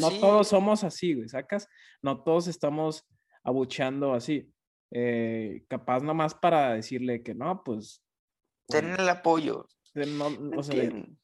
no- 0.00 0.10
no, 0.10 0.20
todos 0.20 0.48
somos 0.48 0.84
así, 0.84 1.14
güey, 1.14 1.28
¿sacas? 1.28 1.68
No 2.02 2.22
todos 2.22 2.46
estamos 2.46 3.04
abucheando 3.42 4.14
así. 4.14 4.50
Eh, 4.92 5.64
capaz 5.68 6.02
nomás 6.02 6.34
para 6.34 6.74
decirle 6.74 7.22
que 7.22 7.34
no, 7.34 7.62
pues, 7.64 8.00
Ten 8.68 8.94
el 8.98 9.08
apoyo. 9.08 9.66
no- 9.94 10.58
o 10.58 10.62
sea, 10.62 10.74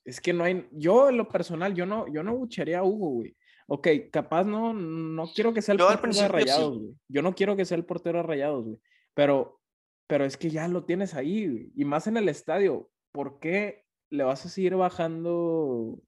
es 0.05 0.21
que 0.21 0.33
no 0.33 0.45
hay, 0.45 0.69
yo 0.73 1.09
en 1.09 1.17
lo 1.17 1.29
personal, 1.29 1.75
yo 1.75 1.87
no, 1.87 2.07
yo 2.13 2.23
no 2.23 2.37
bucharía 2.37 2.81
a 2.81 2.85
Hugo, 2.85 3.11
güey. 3.11 3.37
Ok, 3.73 3.87
capaz 4.11 4.43
no, 4.43 4.73
no 4.73 5.31
quiero 5.33 5.55
que 5.55 5.63
sea 5.63 5.75
el 5.75 5.79
Yo 5.79 5.87
portero 5.87 6.13
de 6.13 6.19
sí. 6.19 6.27
Rayados, 6.27 6.77
güey. 6.77 6.97
Yo 7.07 7.23
no 7.23 7.37
quiero 7.37 7.55
que 7.55 7.65
sea 7.65 7.77
el 7.77 7.85
portero 7.85 8.19
de 8.19 8.25
Rayados, 8.25 8.65
güey. 8.65 8.81
Pero, 9.15 9.61
pero 10.09 10.25
es 10.25 10.37
que 10.37 10.51
ya 10.51 10.67
lo 10.67 10.85
tienes 10.85 11.15
ahí, 11.15 11.47
güey. 11.47 11.73
Y 11.77 11.85
más 11.85 12.09
en 12.09 12.17
el 12.17 12.29
estadio. 12.29 12.91
¿Por 13.13 13.39
qué 13.39 13.85
le 14.11 14.25
vas 14.25 14.45
a 14.45 14.49
seguir 14.49 14.75
bajando? 14.75 16.03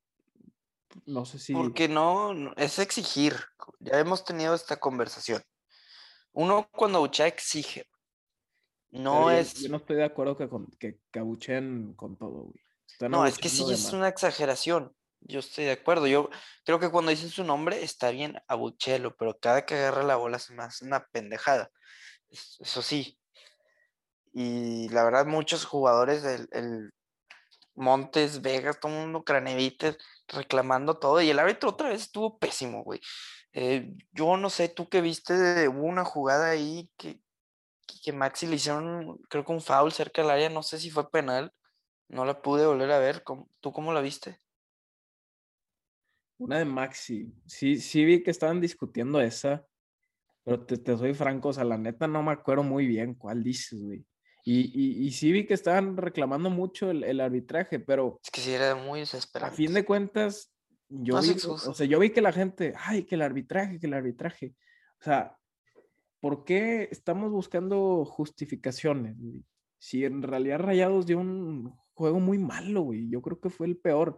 No 1.07 1.25
sé 1.25 1.39
si. 1.39 1.53
Porque 1.53 1.87
no, 1.87 2.53
es 2.57 2.81
exigir. 2.81 3.37
Ya 3.79 4.01
hemos 4.01 4.25
tenido 4.25 4.57
esta 4.57 4.81
conversación. 4.81 5.41
Uno 6.33 6.69
cuando 6.73 6.99
buchea 6.99 7.29
exige. 7.29 7.87
No 8.91 9.31
es. 9.31 9.55
yo 9.63 9.69
no 9.69 9.77
estoy 9.77 9.99
de 9.99 10.05
acuerdo 10.05 10.37
que, 10.37 10.49
con, 10.49 10.67
que, 10.81 10.99
que 11.13 11.19
abucheen 11.21 11.95
con 11.95 12.17
todo, 12.17 12.43
güey. 12.43 12.61
Están 12.89 13.13
No, 13.13 13.25
es 13.25 13.39
que 13.39 13.49
sí 13.49 13.65
es 13.71 13.93
una 13.93 14.09
exageración. 14.09 14.93
Yo 15.25 15.41
estoy 15.41 15.65
de 15.67 15.73
acuerdo. 15.73 16.07
Yo 16.07 16.31
creo 16.65 16.79
que 16.81 16.91
cuando 16.91 17.11
dicen 17.11 17.31
su 17.31 17.45
nombre 17.45 17.83
está 17.83 18.11
bien 18.11 18.37
abuchelo, 18.49 19.17
pero 19.17 19.39
cada 19.39 19.65
que 19.67 19.75
agarra 19.75 20.03
la 20.03 20.17
bola 20.17 20.39
se 20.39 20.53
me 20.55 20.63
hace 20.63 20.85
una 20.85 21.07
pendejada. 21.13 21.71
Es- 22.31 22.59
Eso 22.61 22.83
sí. 22.83 23.19
Y 24.33 24.89
la 24.91 25.05
verdad, 25.05 25.27
muchos 25.27 25.65
jugadores 25.65 26.23
del 26.23 26.49
el 26.53 26.91
Montes, 27.75 28.43
Vegas, 28.43 28.81
todo 28.81 28.93
el 28.93 28.99
mundo, 29.01 29.25
Cranevites, 29.25 29.99
reclamando 30.29 30.99
todo. 30.99 31.21
Y 31.23 31.31
el 31.31 31.39
árbitro 31.41 31.71
otra 31.71 31.91
vez 31.91 32.03
estuvo 32.03 32.39
pésimo, 32.39 32.85
güey. 32.85 33.01
Eh, 33.55 33.93
yo 34.13 34.37
no 34.39 34.51
sé, 34.51 34.69
tú 34.69 34.89
que 34.89 35.01
viste, 35.03 35.69
hubo 35.69 35.85
una 35.87 36.05
jugada 36.05 36.51
ahí 36.51 36.91
que, 36.99 37.21
que- 38.05 38.13
Maxi 38.13 38.47
le 38.49 38.57
hicieron, 38.57 39.19
creo 39.31 39.45
que 39.45 39.53
un 39.53 39.63
foul 39.63 39.93
cerca 39.93 40.23
del 40.23 40.31
área, 40.33 40.51
no 40.51 40.63
sé 40.63 40.79
si 40.81 40.91
fue 40.91 41.11
penal. 41.11 41.53
No 42.09 42.25
la 42.27 42.43
pude 42.43 42.67
volver 42.67 42.93
a 42.93 42.99
ver. 43.01 43.25
¿cómo- 43.25 43.49
¿Tú 43.61 43.73
cómo 43.73 43.93
la 43.95 44.01
viste? 44.03 44.41
Una 46.43 46.59
de 46.59 46.65
Maxi. 46.65 47.33
Sí, 47.47 47.79
sí 47.79 48.05
vi 48.05 48.23
que 48.23 48.31
estaban 48.31 48.61
discutiendo 48.61 49.21
esa, 49.21 49.65
pero 50.45 50.65
te, 50.65 50.77
te 50.79 50.97
soy 50.97 51.15
franco, 51.15 51.49
o 51.49 51.53
sea, 51.53 51.65
la 51.65 51.79
neta 51.79 52.07
no 52.07 52.23
me 52.23 52.33
acuerdo 52.33 52.63
muy 52.63 52.87
bien 52.87 53.15
cuál 53.15 53.43
dices, 53.43 53.83
güey. 53.83 54.05
Y, 54.45 54.61
y, 54.75 55.07
y 55.07 55.11
sí 55.13 55.31
vi 55.31 55.47
que 55.47 55.55
estaban 55.55 55.97
reclamando 55.97 56.51
mucho 56.51 56.91
el, 56.91 57.05
el 57.05 57.21
arbitraje, 57.21 57.79
pero 57.79 58.19
Es 58.25 58.31
que 58.31 58.41
sí 58.41 58.51
era 58.53 58.75
muy 58.75 58.99
a 58.99 59.03
desesperante. 59.03 59.57
fin 59.57 59.73
de 59.73 59.85
cuentas, 59.85 60.53
yo 60.89 61.15
No 61.15 61.23
vi, 61.23 61.31
o 61.47 61.75
sea, 61.75 61.87
yo 61.87 61.99
vi 62.01 62.11
que 62.11 62.21
la 62.21 62.33
gente, 62.33 62.75
ay, 62.77 63.05
que 63.05 63.15
el 63.15 63.23
arbitraje, 63.23 63.79
que 63.79 63.87
el 63.87 63.95
arbitraje. 63.95 64.55
O 65.01 65.05
sea, 65.05 65.37
¿por 66.21 66.45
qué 66.45 66.89
estamos 66.91 67.31
buscando 67.31 68.05
justificaciones, 68.05 69.17
güey? 69.19 69.45
Si 69.79 70.05
en 70.05 70.23
realidad 70.23 70.59
Rayados 70.59 71.07
dio 71.07 71.19
un 71.19 71.73
juego 71.95 72.21
muy 72.21 72.39
malo, 72.39 72.83
güey. 72.83 73.09
Yo 73.09 73.23
creo 73.23 73.41
que 73.41 73.51
fue 73.51 73.67
el 73.69 73.77
peor. 73.77 74.17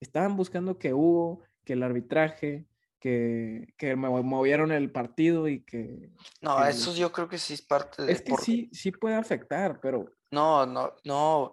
Estaban 0.00 0.36
buscando 0.36 0.78
que 0.78 0.92
hubo, 0.94 1.44
que 1.64 1.74
el 1.74 1.82
arbitraje, 1.82 2.66
que, 2.98 3.74
que 3.76 3.96
me 3.96 4.08
movieron 4.08 4.70
el 4.72 4.90
partido 4.92 5.48
y 5.48 5.64
que... 5.64 6.10
No, 6.40 6.56
que- 6.62 6.70
eso 6.70 6.94
yo 6.94 7.10
creo 7.12 7.28
que 7.28 7.38
sí 7.38 7.54
es 7.54 7.62
parte 7.62 8.02
de. 8.04 8.12
Es 8.12 8.22
que 8.22 8.30
por- 8.30 8.40
sí, 8.44 8.70
sí 8.72 8.92
puede 8.92 9.16
afectar, 9.16 9.80
pero 9.80 10.06
No, 10.30 10.66
no, 10.66 10.94
no. 11.04 11.52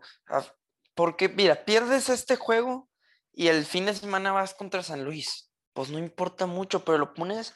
Porque, 0.96 1.30
mira, 1.30 1.66
pierdes 1.66 2.10
este 2.10 2.36
juego 2.36 2.90
y 3.34 3.48
el 3.48 3.66
fin 3.66 3.86
de 3.86 3.94
semana 3.94 4.32
vas 4.32 4.54
contra 4.54 4.84
San 4.84 5.04
Luis. 5.04 5.52
Pues 5.74 5.90
no 5.90 5.98
importa 5.98 6.46
mucho, 6.46 6.84
pero 6.84 6.98
lo 6.98 7.14
pones 7.14 7.54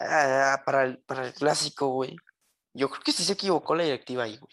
ah, 0.00 0.62
para, 0.64 0.84
el, 0.84 0.98
para 0.98 1.26
el 1.26 1.34
clásico, 1.34 1.88
güey. 1.88 2.16
Yo 2.72 2.88
creo 2.90 3.02
que 3.02 3.12
sí 3.12 3.24
se 3.24 3.34
equivocó 3.34 3.74
la 3.74 3.84
directiva 3.84 4.24
ahí, 4.24 4.36
güey. 4.36 4.52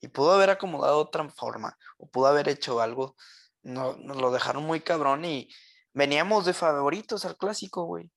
Y 0.00 0.08
pudo 0.08 0.32
haber 0.32 0.50
acomodado 0.50 0.96
otra 0.98 1.28
forma, 1.28 1.76
o 1.98 2.08
pudo 2.08 2.26
haber 2.26 2.48
hecho 2.48 2.80
algo. 2.80 3.16
No, 3.62 3.96
nos 3.98 4.16
lo 4.16 4.30
dejaron 4.30 4.64
muy 4.64 4.80
cabrón 4.80 5.26
y 5.26 5.50
veníamos 5.92 6.46
de 6.46 6.52
favoritos 6.52 7.24
al 7.24 7.36
clásico, 7.36 7.84
güey. 7.84 8.10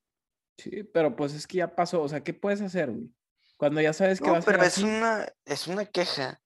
sí, 0.58 0.84
pero 0.84 1.16
pues 1.16 1.34
es 1.34 1.48
que 1.48 1.58
ya 1.58 1.76
pasó. 1.76 2.02
O 2.02 2.10
sea, 2.10 2.24
¿qué 2.24 2.34
puedes 2.34 2.62
hacer, 2.62 2.92
güey? 2.92 3.10
Cuando 3.58 3.82
ya 3.82 3.94
sabes 3.94 4.20
que 4.20 4.28
No, 4.28 4.34
va 4.34 4.40
a 4.40 4.42
ser 4.42 4.54
pero 4.54 4.64
es 4.66 4.78
así, 4.78 4.84
una, 4.84 5.28
es 5.46 5.68
una 5.68 5.86
queja. 5.86 6.40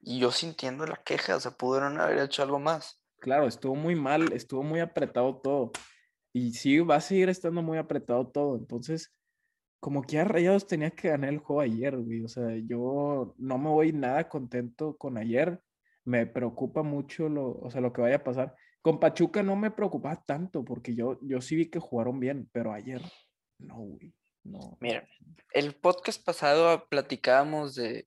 Y 0.00 0.18
yo 0.18 0.30
sintiendo 0.32 0.86
la 0.86 0.96
queja, 0.96 1.36
o 1.36 1.40
sea, 1.40 1.52
pudieron 1.52 2.00
haber 2.00 2.18
hecho 2.18 2.42
algo 2.42 2.58
más. 2.58 3.00
claro, 3.20 3.46
estuvo 3.46 3.74
muy 3.74 3.94
mal, 3.94 4.32
estuvo 4.32 4.62
muy 4.62 4.80
apretado 4.80 5.40
todo. 5.40 5.72
Y 6.34 6.52
sí, 6.52 6.80
va 6.80 6.96
a 6.96 7.00
seguir 7.00 7.28
estando 7.28 7.62
muy 7.62 7.78
apretado 7.78 8.26
todo. 8.28 8.56
Entonces, 8.56 9.14
como 9.80 10.02
que 10.02 10.14
ya 10.14 10.24
Rayados 10.24 10.66
tenía 10.66 10.90
que 10.90 11.08
ganar 11.08 11.30
el 11.30 11.38
juego 11.38 11.60
ayer, 11.60 11.96
güey. 11.96 12.24
O 12.24 12.28
sea, 12.28 12.48
yo 12.66 13.34
no 13.38 13.58
me 13.58 13.70
voy 13.70 13.92
nada 13.92 14.28
contento 14.28 14.96
con 14.96 15.16
ayer. 15.16 15.62
Me 16.04 16.26
preocupa 16.26 16.82
mucho 16.82 17.28
lo, 17.28 17.58
o 17.60 17.70
sea, 17.70 17.80
lo 17.80 17.92
que 17.92 18.02
vaya 18.02 18.16
a 18.16 18.24
pasar. 18.24 18.54
Con 18.84 19.00
Pachuca 19.00 19.42
no 19.42 19.56
me 19.56 19.70
preocupaba 19.70 20.22
tanto 20.26 20.62
porque 20.62 20.94
yo, 20.94 21.18
yo 21.22 21.40
sí 21.40 21.56
vi 21.56 21.70
que 21.70 21.78
jugaron 21.78 22.20
bien, 22.20 22.50
pero 22.52 22.70
ayer 22.70 23.00
no, 23.56 23.76
güey. 23.76 24.12
No. 24.42 24.76
Mira, 24.78 25.08
el 25.54 25.74
podcast 25.74 26.22
pasado 26.22 26.86
platicábamos 26.90 27.74
de, 27.76 28.06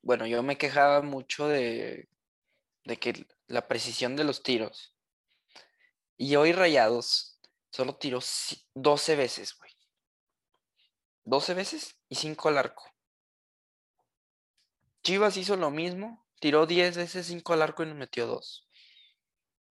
bueno, 0.00 0.26
yo 0.26 0.42
me 0.42 0.56
quejaba 0.56 1.02
mucho 1.02 1.48
de, 1.48 2.08
de 2.84 2.96
que 2.96 3.26
la 3.46 3.68
precisión 3.68 4.16
de 4.16 4.24
los 4.24 4.42
tiros. 4.42 4.96
Y 6.16 6.36
hoy 6.36 6.52
Rayados 6.52 7.38
solo 7.70 7.96
tiró 7.96 8.20
ci- 8.20 8.64
12 8.74 9.16
veces, 9.16 9.54
güey. 9.58 9.70
12 11.24 11.52
veces 11.52 12.00
y 12.08 12.14
5 12.14 12.48
al 12.48 12.56
arco. 12.56 12.84
Chivas 15.02 15.36
hizo 15.36 15.56
lo 15.56 15.70
mismo, 15.70 16.26
tiró 16.40 16.64
10 16.64 16.96
veces, 16.96 17.26
5 17.26 17.52
al 17.52 17.60
arco 17.60 17.82
y 17.82 17.86
nos 17.86 17.96
metió 17.96 18.26
2. 18.26 18.65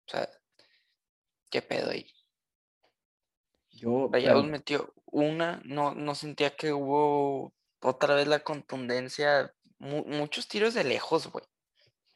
O 0.06 0.10
sea, 0.10 0.28
¿Qué 1.50 1.62
pedo 1.62 1.90
ahí? 1.90 2.10
Yo, 3.70 4.08
Rayados 4.12 4.42
pero- 4.42 4.52
metió 4.52 4.94
una, 5.06 5.60
no, 5.64 5.94
no 5.94 6.14
sentía 6.14 6.56
que 6.56 6.72
hubo 6.72 7.54
otra 7.80 8.14
vez 8.14 8.26
la 8.26 8.40
contundencia. 8.40 9.52
mu- 9.78 10.04
muchos 10.06 10.48
tiros 10.48 10.72
de 10.74 10.84
lejos, 10.84 11.30
güey. 11.30 11.44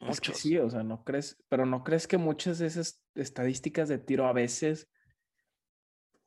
Es 0.09 0.18
que 0.20 0.31
Muchos. 0.31 0.38
sí, 0.38 0.57
o 0.57 0.70
sea, 0.70 0.83
no 0.83 1.05
crees, 1.05 1.37
pero 1.50 1.66
no 1.66 1.85
crees 1.85 2.07
que 2.09 2.16
muchas 2.16 2.59
de 2.59 2.66
esas 2.66 3.03
estadísticas 3.14 3.87
de 3.90 3.98
tiro 3.98 4.26
a 4.26 4.33
veces 4.33 4.88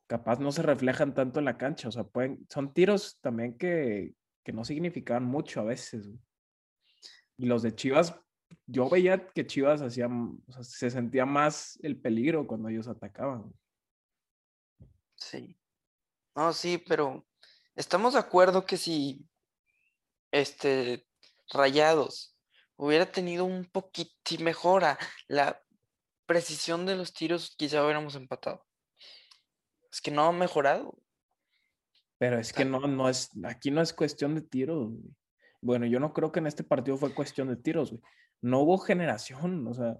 capaz 0.06 0.38
no 0.38 0.52
se 0.52 0.62
reflejan 0.62 1.12
tanto 1.12 1.40
en 1.40 1.44
la 1.46 1.58
cancha, 1.58 1.88
o 1.88 1.90
sea, 1.92 2.04
pueden, 2.04 2.46
son 2.48 2.72
tiros 2.72 3.18
también 3.20 3.58
que, 3.58 4.14
que 4.44 4.52
no 4.52 4.64
significaban 4.64 5.24
mucho 5.24 5.60
a 5.60 5.64
veces. 5.64 6.06
güey. 6.06 6.20
Y 7.36 7.46
los 7.46 7.62
de 7.62 7.74
Chivas, 7.74 8.14
yo 8.66 8.88
veía 8.88 9.28
que 9.30 9.46
Chivas 9.46 9.80
o 9.80 9.90
sea, 9.90 10.08
se 10.62 10.90
sentía 10.90 11.26
más 11.26 11.78
el 11.82 12.00
peligro 12.00 12.46
cuando 12.46 12.68
ellos 12.68 12.88
atacaban. 12.88 13.52
Sí. 15.16 15.56
No, 16.34 16.52
sí, 16.52 16.78
pero 16.78 17.26
estamos 17.76 18.14
de 18.14 18.20
acuerdo 18.20 18.66
que 18.66 18.76
si 18.76 19.26
este 20.32 21.06
Rayados 21.52 22.36
hubiera 22.76 23.10
tenido 23.10 23.44
un 23.44 23.64
poquito, 23.66 24.12
si 24.24 24.38
mejora 24.38 24.98
la 25.28 25.62
precisión 26.26 26.86
de 26.86 26.96
los 26.96 27.12
tiros, 27.12 27.54
quizá 27.56 27.84
hubiéramos 27.84 28.14
empatado. 28.16 28.64
Es 29.92 30.00
que 30.00 30.10
no 30.10 30.24
ha 30.24 30.32
mejorado. 30.32 30.98
Pero 32.18 32.38
es 32.38 32.52
que 32.52 32.64
no, 32.64 32.80
no 32.80 33.08
es, 33.08 33.30
aquí 33.44 33.70
no 33.70 33.80
es 33.80 33.92
cuestión 33.92 34.34
de 34.34 34.40
tiros. 34.40 34.90
güey. 34.90 35.14
Bueno, 35.60 35.86
yo 35.86 36.00
no 36.00 36.12
creo 36.12 36.32
que 36.32 36.40
en 36.40 36.46
este 36.46 36.64
partido 36.64 36.96
fue 36.96 37.14
cuestión 37.14 37.48
de 37.48 37.56
tiros, 37.56 37.90
güey. 37.90 38.02
No 38.44 38.60
hubo 38.60 38.76
generación, 38.78 39.66
o 39.66 39.72
sea, 39.72 39.98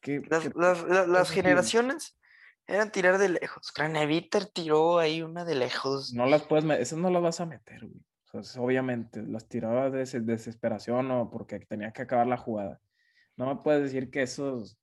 ¿qué, 0.00 0.22
Las, 0.30 0.44
qué- 0.44 0.52
las- 0.56 0.82
la- 0.84 1.06
las 1.06 1.30
generaciones 1.30 2.18
eran 2.66 2.90
tirar 2.90 3.18
de 3.18 3.28
lejos. 3.28 3.72
Craneviter 3.72 4.46
tiró 4.46 4.98
ahí 4.98 5.20
una 5.20 5.44
de 5.44 5.54
lejos. 5.54 6.14
no 6.14 6.24
las 6.26 6.42
puedes, 6.44 6.64
esas 6.80 6.98
no 6.98 7.10
las 7.10 7.22
vas 7.22 7.40
a 7.40 7.46
meter, 7.46 7.80
güey. 7.86 8.00
O 8.24 8.30
sea, 8.30 8.40
es- 8.40 8.56
obviamente, 8.56 9.22
las 9.22 9.46
tiraba 9.48 9.90
de 9.90 9.98
des- 9.98 10.24
desesperación 10.26 11.10
o 11.10 11.30
porque 11.30 11.60
tenía 11.60 11.92
que 11.92 12.02
acabar 12.02 12.26
la 12.26 12.38
jugada. 12.38 12.80
No 13.36 13.46
me 13.46 13.56
puedes 13.62 13.82
decir 13.82 14.10
que 14.10 14.22
esos, 14.22 14.78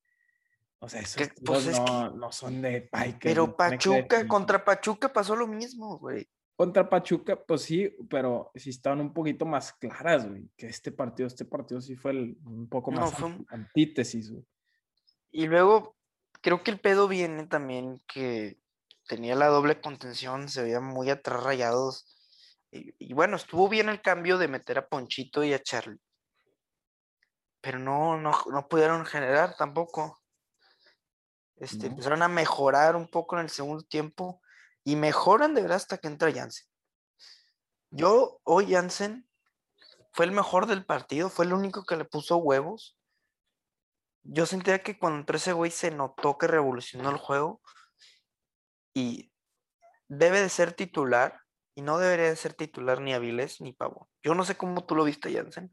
o 0.77 0.88
sea, 0.88 1.01
esos 1.01 1.15
que, 1.27 1.34
pues, 1.43 1.65
que- 1.65 1.71
no, 1.71 2.12
no 2.12 2.32
son 2.32 2.62
de 2.62 2.82
Pike. 2.82 3.17
Pero 3.19 3.55
Pachuca, 3.58 4.27
contra 4.27 4.63
Pachuca 4.63 5.12
pasó 5.12 5.36
lo 5.36 5.47
mismo, 5.47 5.97
güey. 5.97 6.29
Contra 6.60 6.89
Pachuca, 6.89 7.41
pues 7.41 7.62
sí, 7.62 7.89
pero 8.10 8.52
sí 8.54 8.72
estaban 8.72 9.00
un 9.00 9.13
poquito 9.13 9.45
más 9.45 9.72
claras, 9.72 10.28
güey, 10.28 10.50
que 10.58 10.67
este 10.67 10.91
partido, 10.91 11.26
este 11.26 11.45
partido 11.45 11.80
sí 11.80 11.95
fue 11.95 12.12
el- 12.12 12.38
un 12.43 12.67
poco 12.67 12.91
No, 12.91 13.00
más 13.00 13.13
fue 13.13 13.34
antítesis, 13.48 14.30
güey. 14.30 14.45
Y 15.32 15.48
luego 15.48 15.95
creo 16.41 16.62
que 16.62 16.72
el 16.72 16.82
pedo 16.82 17.08
viene 17.08 17.48
también 17.48 18.04
que 18.13 18.60
tenía 19.08 19.36
la 19.36 19.48
doble 19.48 19.80
contención, 19.80 20.50
se 20.50 20.62
veía 20.63 20.82
muy 20.82 21.10
atrás 21.10 21.41
rayados. 21.41 22.17
Y, 22.72 22.93
y 23.00 23.13
bueno, 23.13 23.38
estuvo 23.38 23.69
bien 23.69 23.88
el 23.88 24.02
cambio 24.02 24.38
de 24.38 24.50
meter 24.50 24.80
a 24.80 24.89
Ponchito 24.89 25.45
y 25.45 25.54
a 25.54 25.63
Charlie. 25.63 26.02
Pero 27.62 27.80
no, 27.80 28.17
no, 28.19 28.32
no 28.52 28.67
pudieron 28.67 29.06
generar 29.06 29.56
tampoco. 29.56 30.19
Este, 31.56 31.86
No. 31.86 31.91
Empezaron 31.91 32.22
a 32.22 32.28
mejorar 32.28 32.98
un 32.98 33.08
poco 33.08 33.38
en 33.38 33.43
el 33.43 33.50
segundo 33.50 33.82
tiempo 33.84 34.41
y 34.89 34.95
mejoran 34.95 35.54
de 35.54 35.62
verdad 35.62 35.78
hasta 35.78 35.99
que 35.99 36.08
entra 36.08 36.34
Jansen. 36.34 36.65
Yo, 37.91 38.39
hoy 38.43 38.71
Jansen 38.71 39.30
fue 40.13 40.25
el 40.25 40.32
mejor 40.32 40.65
del 40.65 40.84
partido, 40.84 41.30
fue 41.30 41.45
el 41.45 41.54
único 41.54 41.86
que 41.86 41.95
le 41.95 42.06
puso 42.06 42.38
huevos. 42.38 42.97
Yo 44.23 44.47
sentía 44.47 44.82
que 44.82 44.97
cuando 44.97 45.19
entró 45.19 45.38
ese 45.38 45.54
güey 45.54 45.69
se 45.69 45.91
notó 45.91 46.39
que 46.39 46.47
revolucionó 46.47 47.12
el 47.12 47.17
juego 47.17 47.62
y 48.95 49.32
debe 50.08 50.41
de 50.41 50.49
ser 50.49 50.73
titular 50.73 51.39
y 51.75 51.84
no 51.84 51.99
debería 51.99 52.25
de 52.30 52.36
ser 52.36 52.56
titular 52.56 52.99
ni 52.99 53.13
Avilés 53.13 53.62
ni 53.62 53.73
Pavón. 53.73 54.08
Yo 54.23 54.34
no 54.34 54.43
sé 54.43 54.58
cómo 54.58 54.86
tú 54.86 54.95
lo 54.95 55.04
viste, 55.04 55.32
Jansen, 55.32 55.71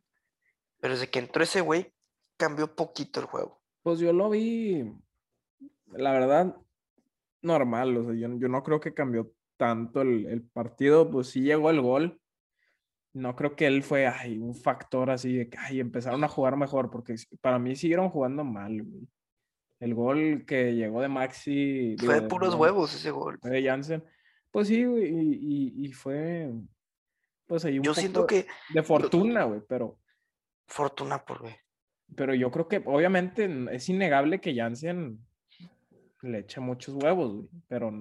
pero 0.78 0.92
desde 0.92 1.08
que 1.08 1.20
entró 1.20 1.42
ese 1.42 1.62
güey 1.62 1.94
cambió 2.36 2.76
poquito 2.76 3.20
el 3.20 3.26
juego. 3.26 3.62
Pues 3.82 3.98
yo 3.98 4.12
lo 4.12 4.28
vi, 4.28 4.92
la 5.86 6.12
verdad, 6.12 6.54
normal. 7.42 7.96
O 7.96 8.04
sea, 8.04 8.14
yo, 8.14 8.28
yo 8.38 8.48
no 8.48 8.62
creo 8.62 8.80
que 8.80 8.94
cambió 8.94 9.32
tanto 9.56 10.02
el, 10.02 10.26
el 10.26 10.42
partido. 10.42 11.10
Pues 11.10 11.28
sí 11.28 11.40
llegó 11.42 11.70
el 11.70 11.80
gol. 11.80 12.20
No 13.12 13.34
creo 13.34 13.56
que 13.56 13.66
él 13.66 13.82
fue 13.82 14.06
ay, 14.06 14.38
un 14.38 14.54
factor 14.54 15.10
así 15.10 15.34
de 15.36 15.48
que 15.48 15.56
ay, 15.58 15.80
empezaron 15.80 16.22
a 16.22 16.28
jugar 16.28 16.56
mejor, 16.56 16.90
porque 16.90 17.14
para 17.40 17.58
mí 17.58 17.74
siguieron 17.74 18.10
jugando 18.10 18.44
mal. 18.44 18.82
güey. 18.82 19.08
El 19.80 19.94
gol 19.94 20.44
que 20.46 20.74
llegó 20.74 21.00
de 21.02 21.08
Maxi. 21.08 21.96
Fue 21.98 22.14
de 22.16 22.20
de- 22.22 22.28
puros 22.28 22.52
de- 22.54 22.60
huevos 22.60 22.94
ese 22.94 23.10
gol. 23.10 23.38
fue 23.40 23.50
de 23.50 23.64
Jansen. 23.64 24.04
Pues 24.50 24.68
sí, 24.68 24.84
güey, 24.84 25.04
y, 25.08 25.34
y- 25.82 25.86
y 25.86 25.92
fue. 25.92 26.50
Pues 27.46 27.64
ahí 27.64 27.78
un 27.78 27.84
Yo 27.84 27.92
poco 27.92 28.00
siento 28.00 28.26
que 28.26 28.46
de 28.74 28.82
fortuna, 28.82 29.44
güey, 29.44 29.60
pero. 29.68 29.98
fortuna 30.66 31.24
por 31.24 31.40
güey. 31.42 31.54
Pero 32.14 32.34
yo 32.34 32.50
creo 32.50 32.68
que 32.68 32.82
obviamente 32.84 33.48
es 33.72 33.88
innegable 33.88 34.40
que 34.40 34.54
Jansen 34.54 35.18
le 36.22 36.40
echa 36.40 36.60
muchos 36.60 36.94
huevos, 36.94 37.32
güey. 37.34 37.48
Pero 37.68 37.92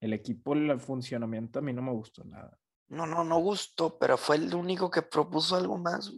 el 0.00 0.12
equipo, 0.12 0.54
el 0.54 0.78
funcionamiento 0.80 1.58
a 1.58 1.62
mí 1.62 1.72
no 1.72 1.82
me 1.82 1.92
gustó 1.92 2.24
nada. 2.24 2.56
No, 2.88 3.06
no, 3.06 3.22
no 3.22 3.38
gustó, 3.38 3.98
pero 3.98 4.16
fue 4.16 4.36
el 4.36 4.54
único 4.54 4.90
que 4.90 5.02
propuso 5.02 5.56
algo 5.56 5.78
más. 5.78 6.12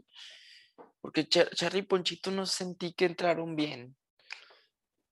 Porque 1.00 1.28
Char- 1.28 1.50
Charlie 1.54 1.80
y 1.80 1.82
Ponchito 1.82 2.30
no 2.30 2.46
sentí 2.46 2.92
que 2.94 3.04
entraron 3.06 3.56
bien. 3.56 3.96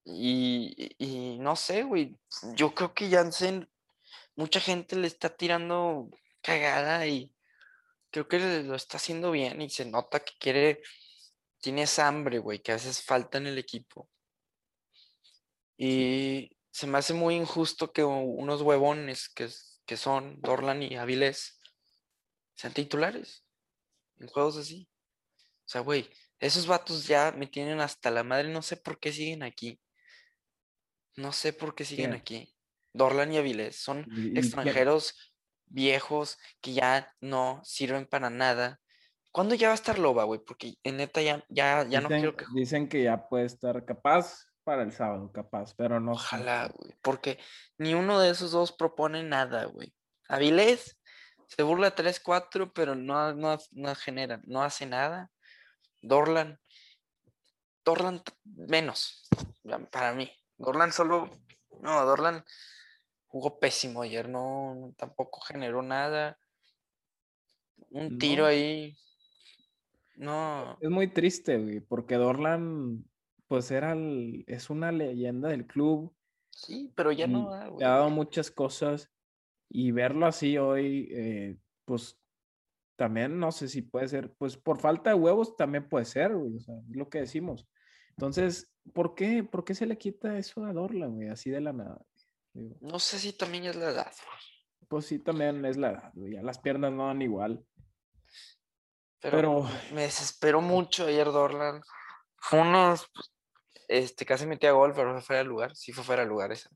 Y, 0.05 0.95
y 0.99 1.39
no 1.39 1.57
sé, 1.57 1.83
güey. 1.83 2.19
Yo 2.55 2.75
creo 2.75 2.95
que 2.95 3.11
Jansen, 3.11 3.69
mucha 4.37 4.61
gente 4.61 4.97
le 4.97 5.07
está 5.07 5.29
tirando 5.29 6.09
cagada 6.41 7.07
y 7.07 7.35
creo 8.11 8.27
que 8.27 8.63
lo 8.63 8.75
está 8.75 8.97
haciendo 8.97 9.31
bien 9.31 9.61
y 9.61 9.69
se 9.69 9.85
nota 9.85 10.21
que 10.21 10.33
quiere, 10.41 10.81
tiene 11.61 11.83
esa 11.83 12.09
hambre, 12.09 12.39
güey, 12.39 12.61
que 12.61 12.73
a 12.73 12.77
veces 12.77 13.03
falta 13.03 13.39
en 13.39 13.47
el 13.49 13.59
equipo. 13.59 14.09
Y 15.83 16.55
se 16.71 16.87
me 16.87 16.99
hace 16.99 17.15
muy 17.15 17.37
injusto 17.37 17.91
que 17.91 18.05
unos 18.05 18.61
huevones 18.61 19.31
que, 19.31 19.49
que 19.87 19.97
son 19.97 20.39
Dorlan 20.43 20.83
y 20.83 20.97
Avilés 20.97 21.59
sean 22.55 22.75
titulares 22.75 23.47
en 24.19 24.29
juegos 24.29 24.59
así. 24.59 24.91
O 25.41 25.69
sea, 25.73 25.81
güey, 25.81 26.11
esos 26.39 26.67
vatos 26.67 27.07
ya 27.07 27.33
me 27.33 27.47
tienen 27.47 27.81
hasta 27.81 28.11
la 28.11 28.23
madre, 28.25 28.49
no 28.51 28.61
sé 28.61 28.77
por 28.77 29.01
qué 29.01 29.11
siguen 29.11 29.43
aquí. 29.43 29.81
No 31.17 31.33
sé 31.33 31.55
por 31.55 31.75
qué 31.75 31.87
siguen 31.87 32.11
¿Quién? 32.11 32.21
aquí. 32.21 32.55
Dorlan 32.93 33.33
y 33.33 33.39
Avilés 33.39 33.77
son 33.77 34.01
Y- 34.01 34.03
y 34.03 34.05
quién- 34.33 34.37
extranjeros 34.37 35.33
viejos 35.65 36.37
que 36.61 36.75
ya 36.75 37.11
no 37.21 37.63
sirven 37.65 38.05
para 38.07 38.29
nada. 38.29 38.81
¿Cuándo 39.33 39.55
ya 39.55 39.69
va 39.69 39.73
a 39.73 39.77
estar 39.77 39.99
Loba, 39.99 40.25
güey? 40.25 40.41
Porque 40.45 40.75
en 40.83 40.99
neta 40.99 41.23
ya, 41.23 41.43
ya, 41.49 41.87
ya 41.89 42.01
no 42.03 42.09
quiero 42.09 42.37
que 42.37 42.45
dicen 42.55 42.87
que 42.87 43.05
ya 43.05 43.29
puede 43.29 43.47
estar 43.47 43.83
capaz 43.87 44.45
para 44.71 44.85
el 44.85 44.93
sábado, 44.93 45.33
capaz, 45.33 45.75
pero 45.75 45.99
no. 45.99 46.13
Ojalá, 46.13 46.69
güey. 46.69 46.95
Porque 47.03 47.41
ni 47.77 47.95
uno 47.95 48.21
de 48.21 48.31
esos 48.31 48.53
dos 48.53 48.71
propone 48.71 49.25
nada, 49.25 49.65
güey. 49.65 49.93
Avilés 50.29 50.97
se 51.49 51.65
burla 51.65 51.97
3-4, 51.97 52.71
pero 52.73 52.95
no, 52.95 53.35
no, 53.35 53.59
no 53.73 53.95
genera, 53.97 54.41
no 54.45 54.63
hace 54.63 54.87
nada. 54.87 55.29
Dorlan. 56.03 56.61
Dorlan 57.85 58.23
menos, 58.45 59.29
para 59.91 60.13
mí. 60.13 60.31
Dorlan 60.57 60.93
solo. 60.93 61.29
No, 61.81 62.07
Dorlan 62.07 62.45
jugó 63.27 63.59
pésimo 63.59 64.03
ayer, 64.03 64.29
no, 64.29 64.95
tampoco 64.97 65.41
generó 65.41 65.83
nada. 65.83 66.39
Un 67.91 68.19
tiro 68.19 68.45
No. 68.45 68.49
ahí. 68.51 68.97
No. 70.15 70.79
Es 70.81 70.91
muy 70.91 71.09
triste, 71.09 71.59
güey, 71.59 71.81
porque 71.81 72.15
Dorlan, 72.15 73.05
pues 73.51 73.69
era 73.73 73.95
el- 73.95 74.45
es 74.47 74.71
una 74.71 74.93
leyenda 74.93 75.49
del 75.49 75.67
club. 75.67 76.15
Sí, 76.51 76.93
pero 76.95 77.11
ya 77.11 77.27
no. 77.27 77.51
le 77.65 77.69
güey. 77.71 77.85
ha 77.85 77.91
dado 77.91 78.09
muchas 78.11 78.49
cosas 78.49 79.11
y 79.69 79.91
verlo 79.91 80.27
así 80.27 80.57
hoy, 80.57 81.09
eh, 81.11 81.59
pues 81.85 82.17
también 82.95 83.41
no 83.41 83.51
sé 83.51 83.67
si 83.69 83.83
puede 83.83 84.07
ser, 84.07 84.33
pues 84.35 84.57
por 84.57 84.79
falta 84.79 85.11
de 85.11 85.17
huevos 85.17 85.57
también 85.57 85.89
puede 85.89 86.05
ser, 86.05 86.33
güey, 86.33 86.59
o 86.59 86.61
sea, 86.61 86.77
es 86.89 86.97
lo 86.97 87.09
que 87.11 87.19
decimos. 87.23 87.67
Entonces, 88.11 88.73
¿por 88.95 89.17
qué, 89.17 89.43
por 89.43 89.65
qué 89.65 89.75
se 89.75 89.87
le 89.87 89.99
quita 89.99 90.39
eso 90.39 90.65
a 90.65 90.73
Dorlan, 90.73 91.17
güey, 91.17 91.29
así 91.29 91.51
de 91.51 91.61
la 91.61 91.73
nada? 91.73 92.01
Digo, 92.53 92.77
No 92.81 93.01
sé 93.01 93.19
si 93.19 93.33
también 93.33 93.65
es 93.65 93.75
la 93.75 93.91
edad, 93.91 94.13
güey. 94.27 94.87
pues 94.89 95.07
sí, 95.07 95.19
también 95.19 95.65
es 95.65 95.77
la 95.77 95.91
edad, 95.91 96.13
güey, 96.15 96.35
ya 96.35 96.43
las 96.43 96.61
piernas 96.61 96.93
no 96.93 97.09
dan 97.09 97.21
igual. 97.21 97.65
Pero, 99.21 99.67
me 99.93 100.03
desesperó 100.03 100.61
mucho 100.61 101.07
ayer 101.07 101.27
Dorlan. 101.27 101.83
Funes, 102.37 103.07
pues, 103.13 103.31
este, 103.91 104.25
casi 104.25 104.47
metía 104.47 104.73
gol, 104.73 104.93
pero 104.95 105.13
fue 105.15 105.23
fuera 105.23 105.43
de 105.43 105.49
lugar. 105.49 105.75
Sí 105.77 105.93
fue 105.93 106.05
fuera 106.05 106.23
de 106.23 106.29
lugar 106.29 106.53
esa, 106.53 106.71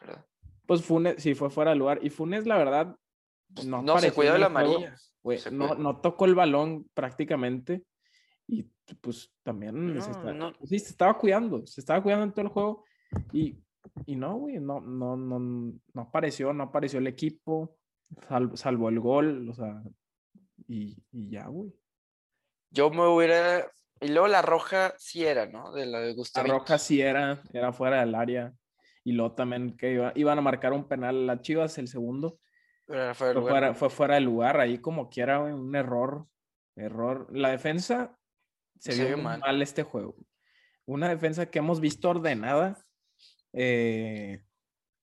¿verdad? 0.00 0.24
Pues 0.66 0.82
Funes, 0.82 1.22
sí 1.22 1.34
fue 1.34 1.50
fuera 1.50 1.70
de 1.70 1.76
lugar. 1.76 1.98
Y 2.02 2.10
Funes, 2.10 2.46
la 2.46 2.58
verdad, 2.58 2.96
Pues, 3.54 3.66
no, 3.66 3.82
no, 3.82 3.98
se 3.98 4.12
cuidó 4.12 4.32
de 4.34 4.38
la 4.38 4.46
amarilla. 4.46 4.96
se 5.38 5.50
no, 5.50 5.74
no 5.74 6.00
tocó 6.00 6.24
el 6.26 6.34
balón 6.34 6.88
prácticamente. 6.94 7.84
Y 8.46 8.64
pues 9.00 9.32
también 9.42 9.74
se, 10.02 10.10
No, 10.10 10.16
está- 10.18 10.32
no. 10.32 10.52
sí, 10.64 10.78
se 10.78 10.90
estaba 10.90 11.16
cuidando, 11.16 11.64
se 11.66 11.80
estaba 11.80 12.02
cuidando 12.02 12.24
en 12.24 12.32
todo 12.32 12.42
el 12.42 12.48
juego. 12.48 12.84
Y 13.32 13.56
y 14.06 14.14
no, 14.16 14.36
güey, 14.36 14.60
no, 14.60 14.80
no, 14.80 15.16
no, 15.16 15.38
no 15.38 16.00
apareció, 16.02 16.52
no 16.52 16.64
apareció 16.64 16.98
el 16.98 17.06
equipo, 17.06 17.78
sal- 18.28 18.56
salvo 18.56 18.88
el 18.88 19.00
gol, 19.00 19.48
o 19.48 19.54
sea, 19.54 19.82
y, 20.68 20.96
y 21.10 21.30
ya, 21.30 21.46
güey. 21.46 21.72
Yo 22.70 22.90
me 22.90 23.06
hubiera. 23.06 23.70
Y 24.00 24.08
luego 24.08 24.28
la 24.28 24.42
roja 24.42 24.94
sí 24.98 25.24
era, 25.24 25.46
¿no? 25.46 25.72
De 25.72 25.84
la 25.86 26.00
de 26.00 26.08
La 26.08 26.14
Gustavo. 26.14 26.48
roja 26.48 26.78
sí 26.78 27.00
era, 27.02 27.42
era 27.52 27.72
fuera 27.72 28.00
del 28.00 28.14
área. 28.14 28.52
Y 29.04 29.12
luego 29.12 29.34
también 29.34 29.76
que 29.76 29.92
iba- 29.92 30.12
iban 30.14 30.38
a 30.38 30.42
marcar 30.42 30.72
un 30.72 30.88
penal 30.88 31.28
a 31.28 31.40
Chivas, 31.40 31.76
el 31.78 31.88
segundo. 31.88 32.38
Pero 32.86 33.14
Fue 33.14 33.34
fuera, 33.34 33.74
fue 33.74 33.90
fuera 33.90 34.14
de 34.16 34.20
lugar, 34.22 34.58
ahí 34.60 34.78
como 34.78 35.08
quiera, 35.10 35.40
un 35.40 35.74
error. 35.76 36.26
Error. 36.76 37.28
La 37.30 37.50
defensa 37.50 38.16
se, 38.78 38.92
Se 38.92 39.04
vio 39.06 39.18
mal. 39.18 39.40
mal. 39.40 39.60
este 39.62 39.82
juego. 39.82 40.16
Una 40.86 41.08
defensa 41.08 41.46
que 41.50 41.58
hemos 41.60 41.80
visto 41.80 42.08
ordenada. 42.10 42.78
eh, 43.52 44.42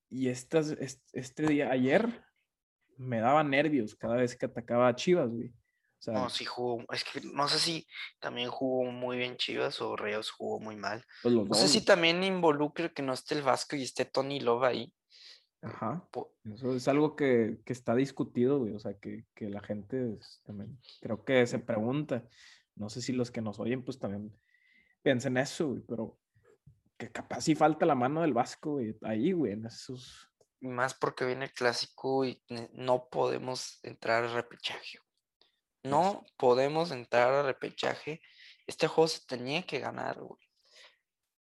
y 0.10 0.30
estas, 0.30 0.70
es- 0.72 1.04
este, 1.14 1.44
día, 1.48 1.70
ayer, 1.70 2.24
me 2.98 3.20
daba 3.20 3.44
nervios 3.44 3.94
cada 3.96 4.16
vez 4.16 4.36
que 4.38 4.46
atacaba 4.46 4.88
a 4.88 4.96
Chivas, 4.96 5.30
güey. 5.30 5.54
O 6.00 6.02
sea, 6.02 6.14
No, 6.14 6.30
sí 6.30 6.46
jugó. 6.46 6.84
Es 6.94 7.04
que 7.04 7.22
no 7.22 7.48
sé 7.48 7.60
si 7.60 7.88
también 8.20 8.50
jugó 8.50 8.84
muy 8.92 9.18
bien 9.18 9.36
Chivas 9.38 9.82
o 9.82 9.96
Reyes 9.96 10.30
jugó 10.30 10.60
muy 10.60 10.76
mal. 10.76 11.04
pues 11.24 11.34
No 11.36 11.54
sé 11.56 11.68
si 11.68 11.82
también 11.84 12.24
involucre 12.24 12.94
que 12.94 13.02
no 13.02 13.14
esté 13.14 13.36
el 13.36 13.42
Vasco 13.42 13.76
y 13.76 13.84
esté 13.84 14.06
Tony 14.06 14.40
Love 14.40 14.64
ahí. 14.64 14.94
Ajá. 15.62 16.08
Eso 16.54 16.76
es 16.76 16.88
algo 16.88 17.16
que, 17.16 17.58
que 17.66 17.74
está 17.74 17.96
discutido, 17.96 18.60
güey. 18.60 18.74
O 18.76 18.80
sea, 18.80 18.94
que, 19.00 19.26
que 19.34 19.50
la 19.50 19.62
gente 19.62 20.14
es- 20.14 20.42
también 20.46 20.80
creo 21.02 21.24
que 21.26 21.46
se 21.48 21.58
pregunta. 21.60 22.24
No 22.76 22.90
sé 22.90 23.02
si 23.02 23.12
los 23.12 23.32
que 23.32 23.42
nos 23.42 23.60
oyen, 23.60 23.84
pues 23.84 23.98
también 23.98 24.38
piensen 25.02 25.36
eso, 25.38 25.70
güey. 25.70 25.82
Pero 25.82 26.20
que 26.96 27.12
capaz 27.12 27.42
si 27.42 27.56
falta 27.56 27.88
la 27.88 27.96
mano 27.96 28.22
del 28.22 28.34
Vasco, 28.34 28.74
güey. 28.74 28.96
Ahí, 29.02 29.32
güey, 29.32 29.54
en 29.54 29.66
esos. 29.66 30.30
Más 30.62 30.94
porque 30.94 31.26
viene 31.26 31.46
el 31.46 31.52
clásico 31.54 32.24
y 32.24 32.44
no 32.74 33.10
podemos 33.10 33.80
entrar 33.84 34.24
al 34.24 34.34
repechaje. 34.34 35.00
No 35.84 36.26
podemos 36.38 36.92
entrar 36.92 37.34
al 37.34 37.46
repechaje. 37.46 38.22
Este 38.66 38.88
juego 38.88 39.08
se 39.08 39.26
tenía 39.26 39.64
que 39.64 39.80
ganar, 39.80 40.20
güey. 40.20 40.42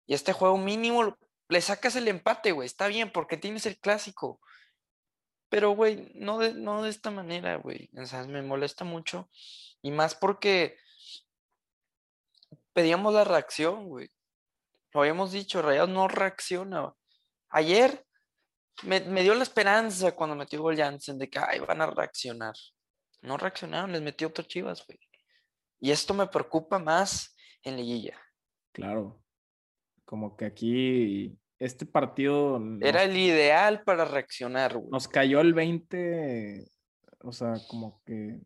Y 0.06 0.14
este 0.14 0.32
juego 0.32 0.56
mínimo 0.56 1.16
le 1.48 1.60
sacas 1.60 1.96
el 1.96 2.08
empate, 2.08 2.52
güey. 2.52 2.66
Está 2.66 2.86
bien 2.88 3.10
porque 3.12 3.36
tienes 3.36 3.66
el 3.66 3.78
clásico. 3.78 4.40
Pero, 5.48 5.70
güey, 5.70 6.12
no 6.14 6.38
de, 6.38 6.54
no 6.54 6.82
de 6.82 6.90
esta 6.90 7.10
manera, 7.10 7.56
güey. 7.56 7.90
O 7.96 8.06
sea, 8.06 8.24
me 8.24 8.42
molesta 8.42 8.84
mucho. 8.84 9.28
Y 9.82 9.90
más 9.90 10.14
porque 10.14 10.76
pedíamos 12.72 13.14
la 13.14 13.24
reacción, 13.24 13.88
güey. 13.88 14.10
Lo 14.92 15.00
habíamos 15.00 15.32
dicho, 15.32 15.62
Rayados 15.62 15.90
no 15.90 16.08
reacciona. 16.08 16.92
Ayer 17.50 18.06
me, 18.82 19.00
me 19.00 19.22
dio 19.22 19.34
la 19.34 19.42
esperanza 19.42 20.12
cuando 20.12 20.36
metió 20.36 20.60
gol 20.60 20.76
Jansen 20.76 21.18
de 21.18 21.30
que 21.30 21.38
ay, 21.38 21.60
van 21.60 21.80
a 21.80 21.86
reaccionar. 21.86 22.54
No 23.22 23.36
reaccionaron, 23.36 23.92
les 23.92 24.02
metió 24.02 24.28
otro 24.28 24.44
Chivas, 24.44 24.86
güey. 24.86 24.98
Y 25.80 25.90
esto 25.90 26.14
me 26.14 26.26
preocupa 26.26 26.78
más 26.78 27.36
en 27.62 27.76
liguilla. 27.76 28.18
Claro. 28.72 29.22
Como 30.04 30.36
que 30.36 30.44
aquí. 30.44 31.38
Este 31.58 31.86
partido. 31.86 32.60
Era 32.82 33.04
el 33.04 33.16
ideal 33.16 33.82
para 33.82 34.04
reaccionar, 34.04 34.76
güey. 34.76 34.90
nos 34.90 35.08
cayó 35.08 35.40
el 35.40 35.54
20, 35.54 36.66
o 37.20 37.32
sea, 37.32 37.54
como 37.68 38.02
que, 38.04 38.38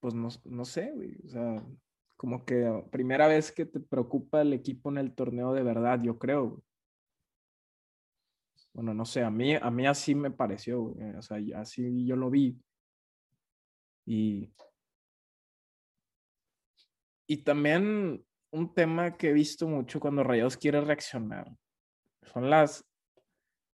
pues 0.00 0.14
no, 0.14 0.28
no 0.44 0.64
sé, 0.64 0.90
güey, 0.92 1.18
o 1.26 1.28
sea, 1.28 1.62
como 2.16 2.46
que 2.46 2.84
primera 2.90 3.28
vez 3.28 3.52
que 3.52 3.66
te 3.66 3.80
preocupa 3.80 4.40
el 4.40 4.54
equipo 4.54 4.90
en 4.90 4.98
el 4.98 5.14
torneo 5.14 5.52
de 5.52 5.62
verdad, 5.62 6.00
yo 6.02 6.18
creo. 6.18 6.48
güey. 6.48 6.62
Bueno, 8.72 8.94
no 8.94 9.04
sé, 9.04 9.22
a 9.22 9.30
mí, 9.30 9.54
a 9.54 9.70
mí 9.70 9.86
así 9.86 10.14
me 10.14 10.30
pareció, 10.30 10.80
güey, 10.80 11.16
o 11.16 11.22
sea, 11.22 11.38
así 11.56 12.06
yo 12.06 12.16
lo 12.16 12.30
vi. 12.30 12.58
Y, 14.10 14.50
y 17.26 17.44
también 17.44 18.24
un 18.50 18.72
tema 18.72 19.18
que 19.18 19.28
he 19.28 19.32
visto 19.34 19.68
mucho 19.68 20.00
cuando 20.00 20.24
Rayados 20.24 20.56
quiere 20.56 20.80
reaccionar 20.80 21.54
son 22.22 22.48
las, 22.48 22.86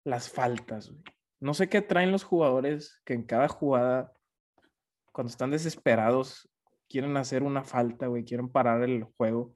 las 0.03 0.31
faltas. 0.31 0.91
No 1.39 1.53
sé 1.53 1.69
qué 1.69 1.83
traen 1.83 2.11
los 2.11 2.23
jugadores 2.23 2.99
que 3.05 3.13
en 3.13 3.21
cada 3.21 3.47
jugada, 3.47 4.11
cuando 5.11 5.29
están 5.29 5.51
desesperados, 5.51 6.49
quieren 6.89 7.15
hacer 7.15 7.43
una 7.43 7.63
falta, 7.63 8.07
güey, 8.07 8.25
quieren 8.25 8.49
parar 8.49 8.81
el 8.81 9.03
juego. 9.03 9.53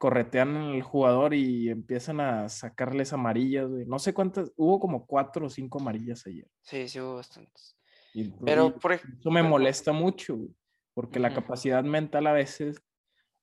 Corretean 0.00 0.56
al 0.56 0.82
jugador 0.82 1.32
y 1.32 1.68
empiezan 1.68 2.18
a 2.18 2.48
sacarles 2.48 3.12
amarillas, 3.12 3.68
güey. 3.68 3.86
No 3.86 4.00
sé 4.00 4.14
cuántas, 4.14 4.50
hubo 4.56 4.80
como 4.80 5.06
cuatro 5.06 5.46
o 5.46 5.50
cinco 5.50 5.80
amarillas 5.80 6.26
ayer. 6.26 6.48
Sí, 6.62 6.88
sí 6.88 6.98
hubo 6.98 7.14
bastantes. 7.14 7.79
Y, 8.12 8.30
Pero, 8.44 8.76
por 8.78 8.92
eso 8.92 9.30
me 9.30 9.42
molesta 9.42 9.92
mucho, 9.92 10.36
güey, 10.36 10.50
porque 10.94 11.20
la 11.20 11.32
capacidad 11.32 11.84
mental 11.84 12.26
a 12.26 12.32
veces, 12.32 12.82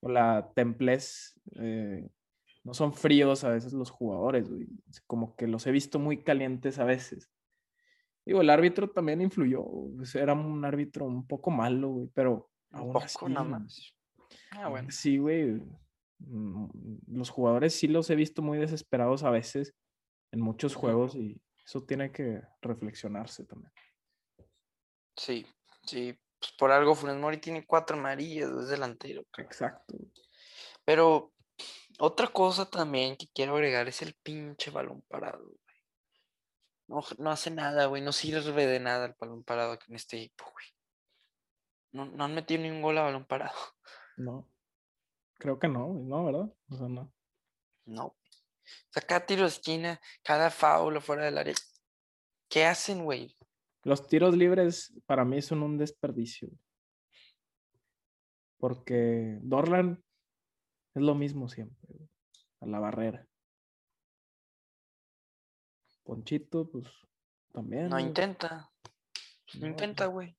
o 0.02 0.10
la 0.10 0.52
templez, 0.56 1.40
eh, 1.56 2.08
no 2.64 2.74
son 2.74 2.94
fríos 2.94 3.44
a 3.44 3.50
veces 3.50 3.72
los 3.74 3.90
jugadores, 3.90 4.50
güey. 4.50 4.68
Como 5.06 5.36
que 5.36 5.48
los 5.48 5.66
he 5.68 5.72
visto 5.72 6.00
muy 6.00 6.22
calientes 6.24 6.80
a 6.80 6.84
veces. 6.84 7.32
Digo, 8.26 8.42
el 8.42 8.50
árbitro 8.50 8.90
también 8.90 9.22
influyó, 9.22 9.64
pues, 9.96 10.14
era 10.16 10.34
un 10.34 10.66
árbitro 10.66 11.06
un 11.06 11.26
poco 11.26 11.50
malo, 11.50 11.90
güey, 11.90 12.10
pero 12.14 12.50
Un 12.72 12.92
poco 12.92 13.30
nada 13.30 13.46
más. 13.46 13.94
Ah, 14.52 14.68
bueno. 14.68 14.90
así, 14.90 15.18
güey, 15.18 15.62
mm, 16.20 16.68
los 17.08 17.30
jugadores 17.30 17.74
sí 17.74 17.88
los 17.88 18.10
he 18.10 18.16
visto 18.16 18.42
muy 18.42 18.58
desesperados 18.58 19.24
a 19.24 19.30
veces 19.30 19.74
en 20.34 20.42
muchos 20.42 20.76
juegos 20.76 21.16
y 21.16 21.42
eso 21.66 21.86
tiene 21.86 22.12
que 22.12 22.42
reflexionarse 22.62 23.46
también. 23.46 23.72
Sí, 25.18 25.46
sí. 25.86 26.18
Pues 26.40 26.52
por 26.54 26.72
algo 26.72 26.96
Funes 26.96 27.16
Mori 27.18 27.38
tiene 27.38 27.66
cuatro 27.66 27.98
amarillas, 27.98 28.50
es 28.52 28.68
delantero. 28.70 29.24
cabrón. 29.32 29.52
Exacto. 29.52 29.96
Pero 30.86 31.34
otra 32.00 32.28
cosa 32.28 32.70
también 32.70 33.18
que 33.18 33.28
quiero 33.34 33.56
agregar 33.56 33.88
es 33.88 34.02
el 34.04 34.14
pinche 34.22 34.70
balón 34.70 35.02
parado, 35.08 35.44
güey. 35.44 35.60
No, 36.88 37.04
no 37.18 37.32
hace 37.32 37.52
nada, 37.52 37.88
güey. 37.88 38.02
No 38.02 38.12
sirve 38.12 38.66
de 38.66 38.80
nada 38.80 39.08
el 39.08 39.16
balón 39.20 39.44
parado 39.44 39.74
aquí 39.74 39.86
en 39.90 39.96
este 39.96 40.18
equipo, 40.18 40.46
güey. 40.52 40.66
No, 41.92 42.06
no 42.06 42.24
han 42.24 42.36
metido 42.36 42.62
ni 42.62 42.70
un 42.70 42.82
gol 42.82 42.98
a 42.98 43.04
balón 43.04 43.26
parado. 43.26 43.56
No. 44.18 44.50
Creo 45.38 45.60
que 45.60 45.68
no, 45.68 45.86
güey, 45.86 46.04
no, 46.06 46.26
¿verdad? 46.26 46.52
O 46.72 46.76
sea, 46.76 46.88
no. 46.88 47.14
No. 47.86 48.06
O 48.06 48.18
sea, 48.90 49.04
cada 49.04 49.28
tiro 49.28 49.44
de 49.44 49.50
esquina, 49.50 50.02
cada 50.24 50.50
foul 50.50 51.00
fuera 51.02 51.26
del 51.26 51.38
área. 51.38 51.54
¿Qué 52.50 52.66
hacen, 52.66 53.04
güey? 53.06 53.37
Los 53.84 54.08
tiros 54.08 54.36
libres 54.36 54.94
para 55.06 55.24
mí 55.24 55.42
son 55.42 55.64
un 55.64 55.78
desperdicio. 55.78 56.50
Porque 58.58 59.38
Dorlan 59.42 60.04
es 60.96 61.02
lo 61.02 61.14
mismo 61.16 61.48
siempre, 61.48 61.96
a 62.60 62.66
la 62.66 62.80
barrera. 62.80 63.26
Ponchito, 66.04 66.70
pues 66.70 66.88
también. 67.54 67.90
No 67.90 68.00
intenta. 68.00 68.72
No 69.54 69.62
no, 69.62 69.68
intenta, 69.68 70.08
güey. 70.08 70.36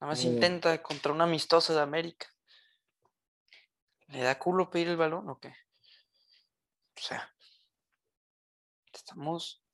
Nada 0.00 0.12
más 0.12 0.24
Eh, 0.24 0.28
intenta 0.28 0.82
contra 0.82 1.12
un 1.12 1.20
amistoso 1.20 1.74
de 1.74 1.80
América. 1.80 2.26
¿Le 4.08 4.20
da 4.20 4.38
culo 4.38 4.68
pedir 4.68 4.88
el 4.88 4.96
balón 4.96 5.28
o 5.28 5.38
qué? 5.38 5.48
O 5.48 7.00
sea, 7.00 7.32
estamos 8.92 9.64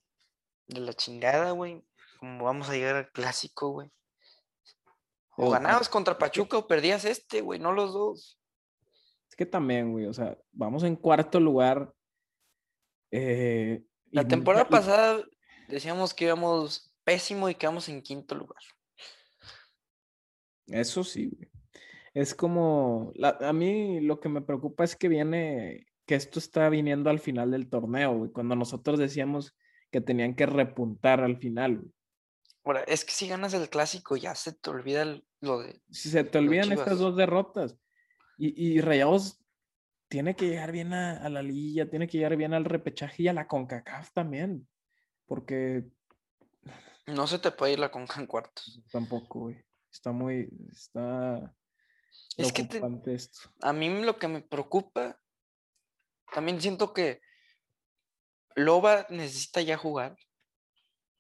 de 0.67 0.81
la 0.81 0.93
chingada, 0.93 1.51
güey. 1.53 1.83
Como 2.19 2.45
vamos 2.45 2.69
a 2.69 2.75
llegar 2.75 2.97
al 2.97 3.11
clásico, 3.11 3.71
güey. 3.71 3.91
O 5.37 5.51
ganabas 5.51 5.89
contra 5.89 6.15
que- 6.15 6.21
Pachuca 6.21 6.59
o 6.59 6.67
perdías 6.67 7.05
este, 7.05 7.41
güey, 7.41 7.61
no 7.61 7.73
los 7.73 7.93
dos. 7.93 8.41
Es 9.31 9.37
que 9.37 9.47
también, 9.47 9.93
güey, 9.93 10.07
o 10.07 10.13
sea, 10.13 10.37
vamos 10.53 10.83
en 10.83 10.97
cuarto 10.97 11.39
lugar. 11.41 11.93
eh, 13.11 13.85
La 14.11 14.27
temporada 14.27 14.67
y- 14.69 14.71
pasada 14.73 15.23
decíamos 15.69 16.13
que 16.13 16.25
íbamos 16.27 16.93
pésimo 17.05 17.49
y 17.49 17.55
quedamos 17.55 17.89
en 17.89 18.03
quinto 18.03 18.35
lugar. 18.35 18.61
Eso 20.67 21.05
sí, 21.05 21.27
güey. 21.29 21.49
Es 22.15 22.35
como, 22.35 23.13
la- 23.15 23.39
a 23.41 23.53
mí 23.53 24.01
lo 24.01 24.19
que 24.21 24.29
me 24.29 24.43
preocupa 24.43 24.85
es 24.85 24.97
que 24.97 25.09
viene, 25.09 25.87
que 26.07 26.17
esto 26.17 26.39
está 26.39 26.69
viniendo 26.69 27.11
al 27.11 27.21
final 27.21 27.51
del 27.51 27.69
torneo, 27.71 28.17
güey, 28.17 28.31
cuando 28.33 28.57
nosotros 28.57 28.99
decíamos 28.99 29.57
que 29.91 30.01
tenían 30.01 30.35
que 30.35 30.47
repuntar 30.47 31.21
al 31.21 31.39
final, 31.39 31.79
güey. 31.79 31.93
Ahora, 32.65 32.83
es 32.83 33.05
que 33.05 33.13
si 33.13 33.29
ganas 33.29 33.55
el 33.55 33.69
clásico 33.71 34.17
ya 34.17 34.35
se 34.35 34.53
te 34.53 34.69
olvida 34.71 35.05
lo 35.41 35.61
de... 35.61 35.81
Si 35.91 36.11
se 36.11 36.25
te 36.25 36.39
olvidan 36.39 36.71
estas 36.73 36.99
dos 36.99 37.17
derrotas 37.17 37.77
y, 38.37 38.77
y 38.77 38.81
Rayados 38.81 39.41
tiene 40.09 40.35
que 40.37 40.49
llegar 40.49 40.73
bien 40.73 40.93
a, 40.93 41.17
a 41.25 41.29
la 41.31 41.43
liguilla, 41.43 41.89
tiene 41.89 42.07
que 42.09 42.19
llegar 42.19 42.37
bien 42.37 42.53
al 42.55 42.65
repechaje 42.65 43.23
y 43.25 43.29
a 43.29 43.33
la 43.33 43.47
CONCACAF 43.47 44.13
también, 44.13 44.69
porque 45.27 45.85
No 47.07 47.27
se 47.27 47.39
te 47.39 47.51
puede 47.53 47.73
ir 47.75 47.79
la 47.79 47.91
conca 47.91 48.21
en 48.21 48.27
cuartos. 48.27 48.83
tampoco, 48.91 49.41
güey, 49.41 49.65
está 49.91 50.13
muy, 50.13 50.49
está 50.71 51.55
Es 52.37 52.53
que 52.53 52.65
te- 52.65 52.83
esto. 53.15 53.51
a 53.63 53.73
mí 53.73 54.03
lo 54.03 54.19
que 54.19 54.29
me 54.29 54.43
preocupa, 54.43 55.19
también 56.35 56.61
siento 56.61 56.93
que 56.93 57.21
Loba 58.57 59.07
necesita 59.09 59.61
ya 59.63 59.77
jugar. 59.79 60.17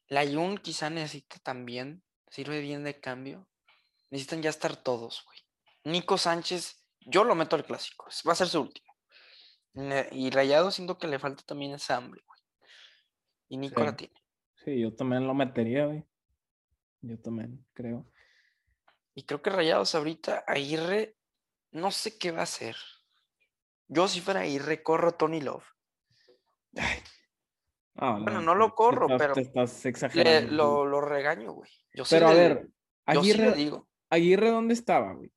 La 0.08 0.26
Jun 0.26 0.58
quizá 0.58 0.90
necesita 0.90 1.38
también. 1.38 2.02
Sirve 2.30 2.60
bien 2.60 2.84
de 2.84 3.00
cambio. 3.00 3.48
Necesitan 4.10 4.42
ya 4.42 4.50
estar 4.50 4.76
todos, 4.76 5.24
güey. 5.24 5.38
Nico 5.84 6.18
Sánchez, 6.18 6.84
yo 7.00 7.24
lo 7.24 7.34
meto 7.34 7.56
al 7.56 7.64
clásico. 7.64 8.08
Va 8.26 8.32
a 8.32 8.36
ser 8.36 8.48
su 8.48 8.60
último. 8.60 8.94
Y 10.12 10.30
Rayado 10.30 10.70
siento 10.70 10.98
que 10.98 11.06
le 11.06 11.18
falta 11.18 11.42
también 11.44 11.72
esa 11.72 11.96
hambre, 11.96 12.22
güey. 12.26 12.40
Y 13.48 13.56
Nico 13.56 13.82
la 13.84 13.96
tiene. 13.96 14.14
Sí, 14.64 14.80
yo 14.80 14.94
también 14.94 15.26
lo 15.26 15.34
metería, 15.34 15.86
güey. 15.86 16.04
Yo 17.00 17.18
también, 17.20 17.64
creo. 17.74 18.10
Y 19.14 19.22
creo 19.22 19.40
que 19.40 19.50
Rayados 19.50 19.94
ahorita, 19.94 20.44
Aguirre, 20.46 21.16
no 21.70 21.90
sé 21.90 22.18
qué 22.18 22.30
va 22.32 22.40
a 22.40 22.44
hacer. 22.44 22.76
Yo 23.86 24.08
si 24.08 24.20
fuera 24.20 24.40
Aguirre, 24.40 24.82
corro 24.82 25.12
Tony 25.12 25.40
Love. 25.40 25.64
Ah, 28.00 28.18
bueno, 28.22 28.40
no 28.40 28.54
lo 28.54 28.74
corro, 28.74 29.08
pero 29.18 29.34
te 29.34 29.40
estás 29.40 29.84
exagerando. 29.84 30.86
lo, 30.86 31.00
regaño, 31.00 31.52
güey. 31.52 31.70
Yo 31.92 32.04
pero 32.08 32.28
a 32.28 32.32
ver, 32.32 32.68
Aguirre, 33.04 33.52
digo. 33.52 33.88
Aguirre, 34.08 34.50
¿dónde 34.50 34.74
estaba, 34.74 35.12
güey? 35.14 35.32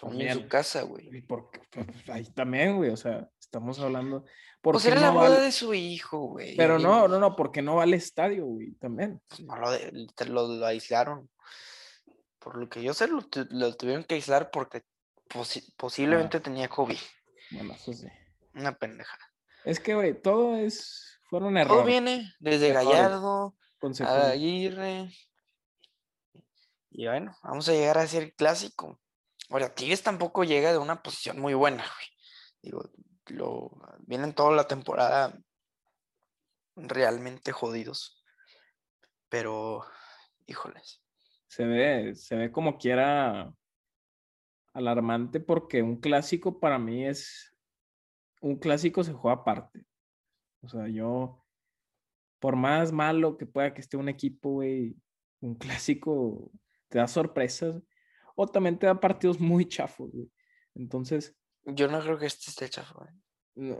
Pues 0.00 0.20
en 0.20 0.32
su 0.34 0.48
casa, 0.48 0.82
güey. 0.82 1.22
Porque, 1.22 1.60
pues, 1.70 2.08
ahí 2.08 2.24
también, 2.32 2.76
güey, 2.76 2.90
o 2.90 2.96
sea, 2.96 3.28
estamos 3.38 3.78
hablando. 3.78 4.24
Pues 4.60 4.84
era 4.84 5.00
la 5.00 5.10
boda 5.10 5.40
de 5.40 5.52
su 5.52 5.74
hijo, 5.74 6.18
güey. 6.18 6.56
Pero 6.56 6.78
no, 6.78 7.06
no, 7.06 7.20
no, 7.20 7.36
porque 7.36 7.62
no 7.62 7.76
va 7.76 7.84
al 7.84 7.94
estadio, 7.94 8.46
güey, 8.46 8.72
también. 8.74 9.20
Pues 9.28 9.40
no, 9.40 9.56
lo, 9.56 10.48
lo, 10.48 10.66
aislaron. 10.66 11.30
Por 12.38 12.56
lo 12.56 12.68
que 12.68 12.82
yo 12.82 12.94
sé, 12.94 13.08
lo, 13.08 13.76
tuvieron 13.76 14.04
que 14.04 14.16
aislar 14.16 14.50
porque 14.50 14.82
posiblemente 15.76 16.40
tenía 16.40 16.68
COVID. 16.68 16.98
Bueno, 17.52 17.74
eso 17.74 17.92
sí. 17.92 18.08
Una 18.54 18.76
pendeja. 18.76 19.16
Es 19.64 19.78
que, 19.78 19.94
güey, 19.94 20.20
todo 20.20 20.56
es. 20.56 21.15
Fueron 21.28 21.56
errores. 21.56 21.78
Todo 21.78 21.84
viene 21.84 22.32
desde 22.38 22.72
Gallardo, 22.72 23.56
a 24.00 24.28
Aguirre. 24.28 25.10
Y 26.90 27.06
bueno, 27.06 27.36
vamos 27.42 27.68
a 27.68 27.72
llegar 27.72 27.98
a 27.98 28.06
ser 28.06 28.34
clásico. 28.34 29.00
Ahora, 29.50 29.74
Tigres 29.74 30.02
tampoco 30.02 30.44
llega 30.44 30.72
de 30.72 30.78
una 30.78 31.02
posición 31.02 31.38
muy 31.38 31.54
buena, 31.54 31.84
güey. 31.84 32.08
Digo, 32.62 32.90
lo, 33.26 33.70
vienen 34.00 34.34
toda 34.34 34.52
la 34.52 34.66
temporada 34.66 35.38
realmente 36.76 37.52
jodidos. 37.52 38.24
Pero, 39.28 39.84
híjoles. 40.46 41.02
Se 41.48 41.64
ve, 41.64 42.14
se 42.14 42.36
ve 42.36 42.52
como 42.52 42.78
quiera 42.78 43.52
alarmante 44.72 45.40
porque 45.40 45.82
un 45.82 46.00
clásico 46.00 46.60
para 46.60 46.78
mí 46.78 47.06
es. 47.06 47.54
Un 48.40 48.58
clásico 48.58 49.02
se 49.02 49.12
juega 49.12 49.40
aparte. 49.40 49.86
O 50.62 50.68
sea, 50.68 50.88
yo, 50.88 51.44
por 52.40 52.56
más 52.56 52.92
malo 52.92 53.36
que 53.36 53.46
pueda 53.46 53.72
que 53.74 53.80
esté 53.80 53.96
un 53.96 54.08
equipo, 54.08 54.50
güey, 54.50 54.96
un 55.40 55.54
clásico 55.54 56.50
te 56.88 56.98
da 56.98 57.06
sorpresas 57.06 57.82
o 58.34 58.46
también 58.46 58.78
te 58.78 58.86
da 58.86 59.00
partidos 59.00 59.40
muy 59.40 59.66
chafos, 59.66 60.10
güey. 60.12 60.30
Entonces, 60.74 61.34
yo 61.64 61.88
no 61.88 62.00
creo 62.00 62.18
que 62.18 62.26
este 62.26 62.50
esté 62.50 62.68
chafo. 62.68 63.04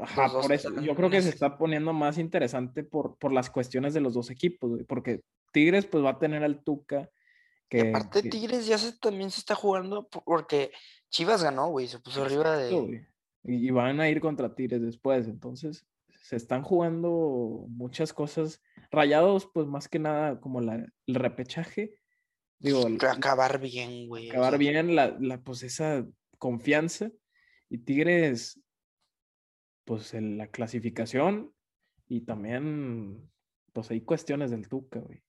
Ajá, 0.01 0.33
por 0.33 0.51
eso, 0.53 0.75
yo 0.81 0.95
creo 0.95 1.11
que 1.11 1.21
se 1.21 1.29
está 1.29 1.59
poniendo 1.59 1.93
más 1.93 2.17
interesante 2.19 2.83
por, 2.83 3.19
por 3.19 3.33
las 3.33 3.51
cuestiones 3.51 3.93
de 3.93 4.01
los 4.01 4.15
dos 4.15 4.31
equipos, 4.31 4.81
porque 4.89 5.23
Tigres 5.53 5.87
pues 5.87 6.03
va 6.03 6.11
a 6.11 6.19
tener 6.19 6.43
al 6.43 6.65
Tuca. 6.65 7.11
Que, 7.69 7.91
aparte 7.91 8.23
Tigres 8.23 8.67
ya 8.67 8.79
se, 8.79 8.97
también 8.99 9.31
se 9.31 9.41
está 9.41 9.55
jugando 9.55 10.09
porque 10.09 10.73
Chivas 11.11 11.43
ganó, 11.43 11.69
güey, 11.69 11.89
se 11.89 11.99
puso 11.99 12.25
arriba 12.25 12.57
de... 12.57 13.07
Y, 13.43 13.71
van 13.71 14.01
a 14.01 14.09
ir 14.09 14.21
contra 14.21 14.55
Tigres 14.55 14.83
después, 14.83 15.29
entonces 15.29 15.87
se 16.27 16.35
están 16.35 16.65
jugando 16.65 17.67
muchas 17.69 18.13
cosas. 18.13 18.61
Rayados, 18.91 19.49
pues 19.55 19.69
más 19.69 19.87
que 19.87 20.01
nada 20.01 20.41
como 20.41 20.61
la, 20.61 20.85
el 21.07 21.15
repechaje. 21.15 22.01
Digo, 22.59 22.85
acabar 23.09 23.61
bien, 23.61 24.09
güey. 24.09 24.31
Acabar 24.31 24.59
bien 24.59 24.97
la, 24.97 25.17
la, 25.21 25.41
pues 25.41 25.63
esa 25.63 26.05
confianza 26.39 27.13
y 27.69 27.79
Tigres, 27.79 28.61
pues 29.85 30.15
en 30.15 30.37
la 30.37 30.49
clasificación 30.49 31.55
y 32.09 32.23
también, 32.23 33.31
pues 33.73 33.93
hay 33.93 34.01
cuestiones 34.01 34.51
del 34.51 34.69
Tuca, 34.69 34.99
güey. 34.99 35.23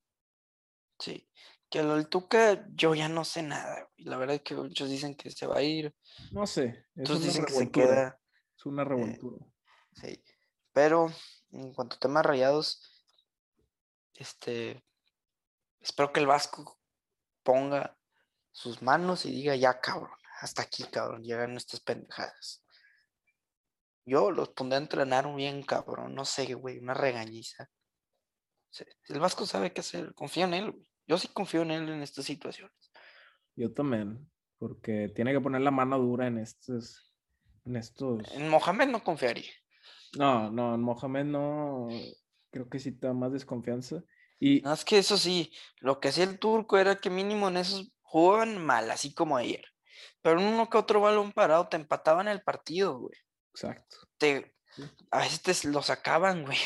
Sí, 0.98 1.30
que 1.70 1.84
lo 1.84 1.96
del 1.96 2.08
Tuca 2.08 2.68
yo 2.74 2.96
ya 2.96 3.08
no 3.08 3.24
sé 3.24 3.44
nada, 3.44 3.84
güey. 3.84 4.08
La 4.08 4.18
verdad 4.18 4.38
es 4.38 4.42
que 4.42 4.56
muchos 4.56 4.90
dicen 4.90 5.14
que 5.14 5.30
se 5.30 5.46
va 5.46 5.58
a 5.58 5.64
ir. 5.64 5.94
No 6.32 6.48
sé. 6.48 6.88
Otros 7.00 7.24
dicen 7.24 7.46
que 7.46 7.54
se 7.54 7.70
queda. 7.70 8.20
Es 8.58 8.66
una 8.66 8.82
eh, 8.82 8.86
revoltura. 8.86 9.46
sí, 9.94 10.24
pero 10.78 11.12
en 11.54 11.74
cuanto 11.74 11.96
a 11.96 12.00
temas 12.00 12.24
rayados, 12.24 12.84
este, 14.14 14.86
espero 15.82 16.14
que 16.14 16.20
el 16.20 16.28
Vasco 16.28 16.80
ponga 17.42 17.98
sus 18.52 18.84
manos 18.84 19.26
y 19.26 19.32
diga 19.32 19.56
ya, 19.56 19.80
cabrón 19.80 20.12
hasta 20.40 20.62
aquí, 20.62 20.84
cabrón, 20.84 21.24
llegan 21.24 21.58
estas 21.58 21.80
pendejadas. 21.80 22.64
Yo 24.06 24.30
los 24.30 24.50
pondré 24.50 24.78
a 24.78 24.82
entrenar 24.82 25.34
bien, 25.34 25.64
cabrón, 25.64 26.14
no 26.14 26.26
sé, 26.26 26.54
güey, 26.54 26.78
una 26.78 26.94
regañiza. 26.94 27.72
El 29.08 29.20
Vasco 29.20 29.48
sabe 29.48 29.74
qué 29.74 29.82
hacer, 29.82 30.14
confío 30.14 30.46
en 30.46 30.54
él, 30.54 30.72
güey. 30.74 30.88
Yo 31.08 31.18
sí 31.18 31.28
confío 31.30 31.64
en 31.64 31.72
él 31.72 31.90
en 31.90 32.04
estas 32.04 32.26
situaciones. 32.26 32.92
Yo 33.56 33.74
también, 33.74 34.32
porque 34.60 35.10
tiene 35.16 35.34
que 35.34 35.42
poner 35.42 35.62
la 35.62 35.72
mano 35.72 35.98
dura 35.98 36.28
en 36.28 36.38
estos, 36.38 37.16
en 37.66 37.78
estos. 37.78 38.32
En 38.34 38.48
Mohamed 38.48 38.90
no 38.90 39.04
confiaría. 39.04 39.52
No, 40.18 40.52
no, 40.52 40.76
en 40.76 40.82
Mohamed 40.82 41.26
no. 41.26 41.88
Creo 42.52 42.70
que 42.70 42.80
sí 42.80 42.92
te 42.92 43.08
da 43.08 43.14
más 43.14 43.32
desconfianza. 43.32 44.04
Y. 44.40 44.62
No, 44.62 44.74
es 44.74 44.86
que 44.86 44.98
eso 45.00 45.18
sí, 45.18 45.52
lo 45.80 46.00
que 46.00 46.10
hacía 46.10 46.24
el 46.24 46.40
turco 46.40 46.78
era 46.78 46.96
que 46.96 47.10
mínimo 47.10 47.48
en 47.48 47.58
esos 47.58 47.92
jugaban 48.02 48.64
mal, 48.64 48.90
así 48.92 49.14
como 49.14 49.38
ayer. 49.38 49.66
Pero 50.22 50.40
uno 50.40 50.70
que 50.70 50.78
otro 50.78 51.02
balón 51.02 51.32
parado 51.32 51.68
te 51.68 51.78
empataban 51.78 52.28
el 52.28 52.42
partido, 52.42 53.00
güey. 53.00 53.18
Exacto. 53.54 53.98
Te, 54.18 54.56
a 55.12 55.20
veces 55.20 55.62
te 55.62 55.70
lo 55.70 55.82
sacaban, 55.82 56.46
güey. 56.46 56.58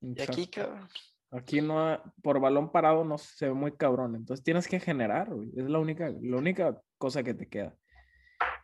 Y 0.00 0.20
aquí, 0.20 0.48
cabrón. 0.48 0.88
Aquí 1.30 1.62
no, 1.62 2.02
por 2.22 2.40
balón 2.40 2.70
parado 2.70 3.04
no 3.04 3.16
se 3.16 3.48
ve 3.48 3.54
muy 3.54 3.72
cabrón. 3.72 4.16
Entonces 4.16 4.44
tienes 4.44 4.68
que 4.68 4.80
generar, 4.80 5.32
güey. 5.32 5.50
Es 5.56 5.64
la 5.64 5.78
única, 5.78 6.12
la 6.20 6.36
única 6.36 6.80
cosa 6.98 7.22
que 7.22 7.32
te 7.32 7.48
queda. 7.48 7.74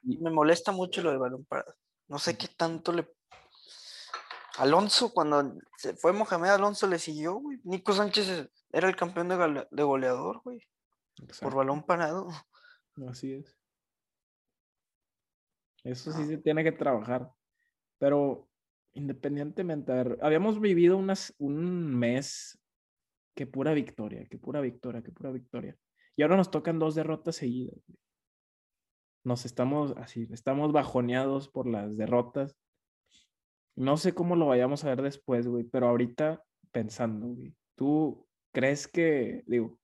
Y... 0.02 0.18
Me 0.18 0.30
molesta 0.30 0.72
mucho 0.72 1.02
lo 1.02 1.10
del 1.10 1.18
balón 1.18 1.44
parado. 1.46 1.74
No 2.08 2.18
sé 2.18 2.36
qué 2.36 2.48
tanto 2.48 2.92
le. 2.92 3.08
Alonso, 4.58 5.12
cuando 5.12 5.54
se 5.76 5.94
fue 5.94 6.12
Mohamed 6.12 6.50
Alonso, 6.50 6.86
le 6.86 6.98
siguió, 6.98 7.34
güey. 7.34 7.60
Nico 7.64 7.92
Sánchez 7.92 8.50
era 8.72 8.88
el 8.88 8.96
campeón 8.96 9.28
de, 9.28 9.82
goleador, 9.84 10.40
güey. 10.42 10.60
Por 11.40 11.54
balón 11.54 11.84
parado. 11.84 12.28
Así 13.08 13.34
es. 13.34 13.56
Eso 15.84 16.12
sí 16.12 16.24
se 16.26 16.38
tiene 16.38 16.64
que 16.64 16.72
trabajar. 16.72 17.30
Pero 17.98 18.48
independientemente, 18.94 19.92
a 19.92 19.96
ver, 19.96 20.18
habíamos 20.22 20.60
vivido 20.60 20.96
unas, 20.96 21.34
un 21.38 21.96
mes 21.96 22.58
que 23.34 23.46
pura 23.46 23.72
victoria, 23.72 24.26
que 24.28 24.38
pura 24.38 24.60
victoria, 24.60 25.02
que 25.02 25.12
pura 25.12 25.30
victoria. 25.30 25.76
Y 26.16 26.22
ahora 26.22 26.36
nos 26.36 26.50
tocan 26.50 26.80
dos 26.80 26.96
derrotas 26.96 27.36
seguidas. 27.36 27.78
Nos 29.22 29.44
estamos 29.44 29.94
así, 29.96 30.28
estamos 30.32 30.72
bajoneados 30.72 31.48
por 31.48 31.68
las 31.68 31.96
derrotas. 31.96 32.56
No 33.78 33.96
sé 33.96 34.12
cómo 34.12 34.34
lo 34.34 34.46
vayamos 34.46 34.82
a 34.82 34.88
ver 34.88 35.02
después, 35.02 35.46
güey, 35.46 35.62
pero 35.62 35.88
ahorita 35.88 36.42
pensando, 36.72 37.28
güey, 37.28 37.54
¿tú 37.76 38.26
crees 38.52 38.88
que, 38.88 39.44
digo, 39.46 39.78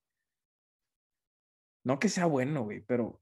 no 1.85 1.97
que 1.97 2.09
sea 2.09 2.25
bueno, 2.25 2.63
güey, 2.63 2.81
pero, 2.81 3.21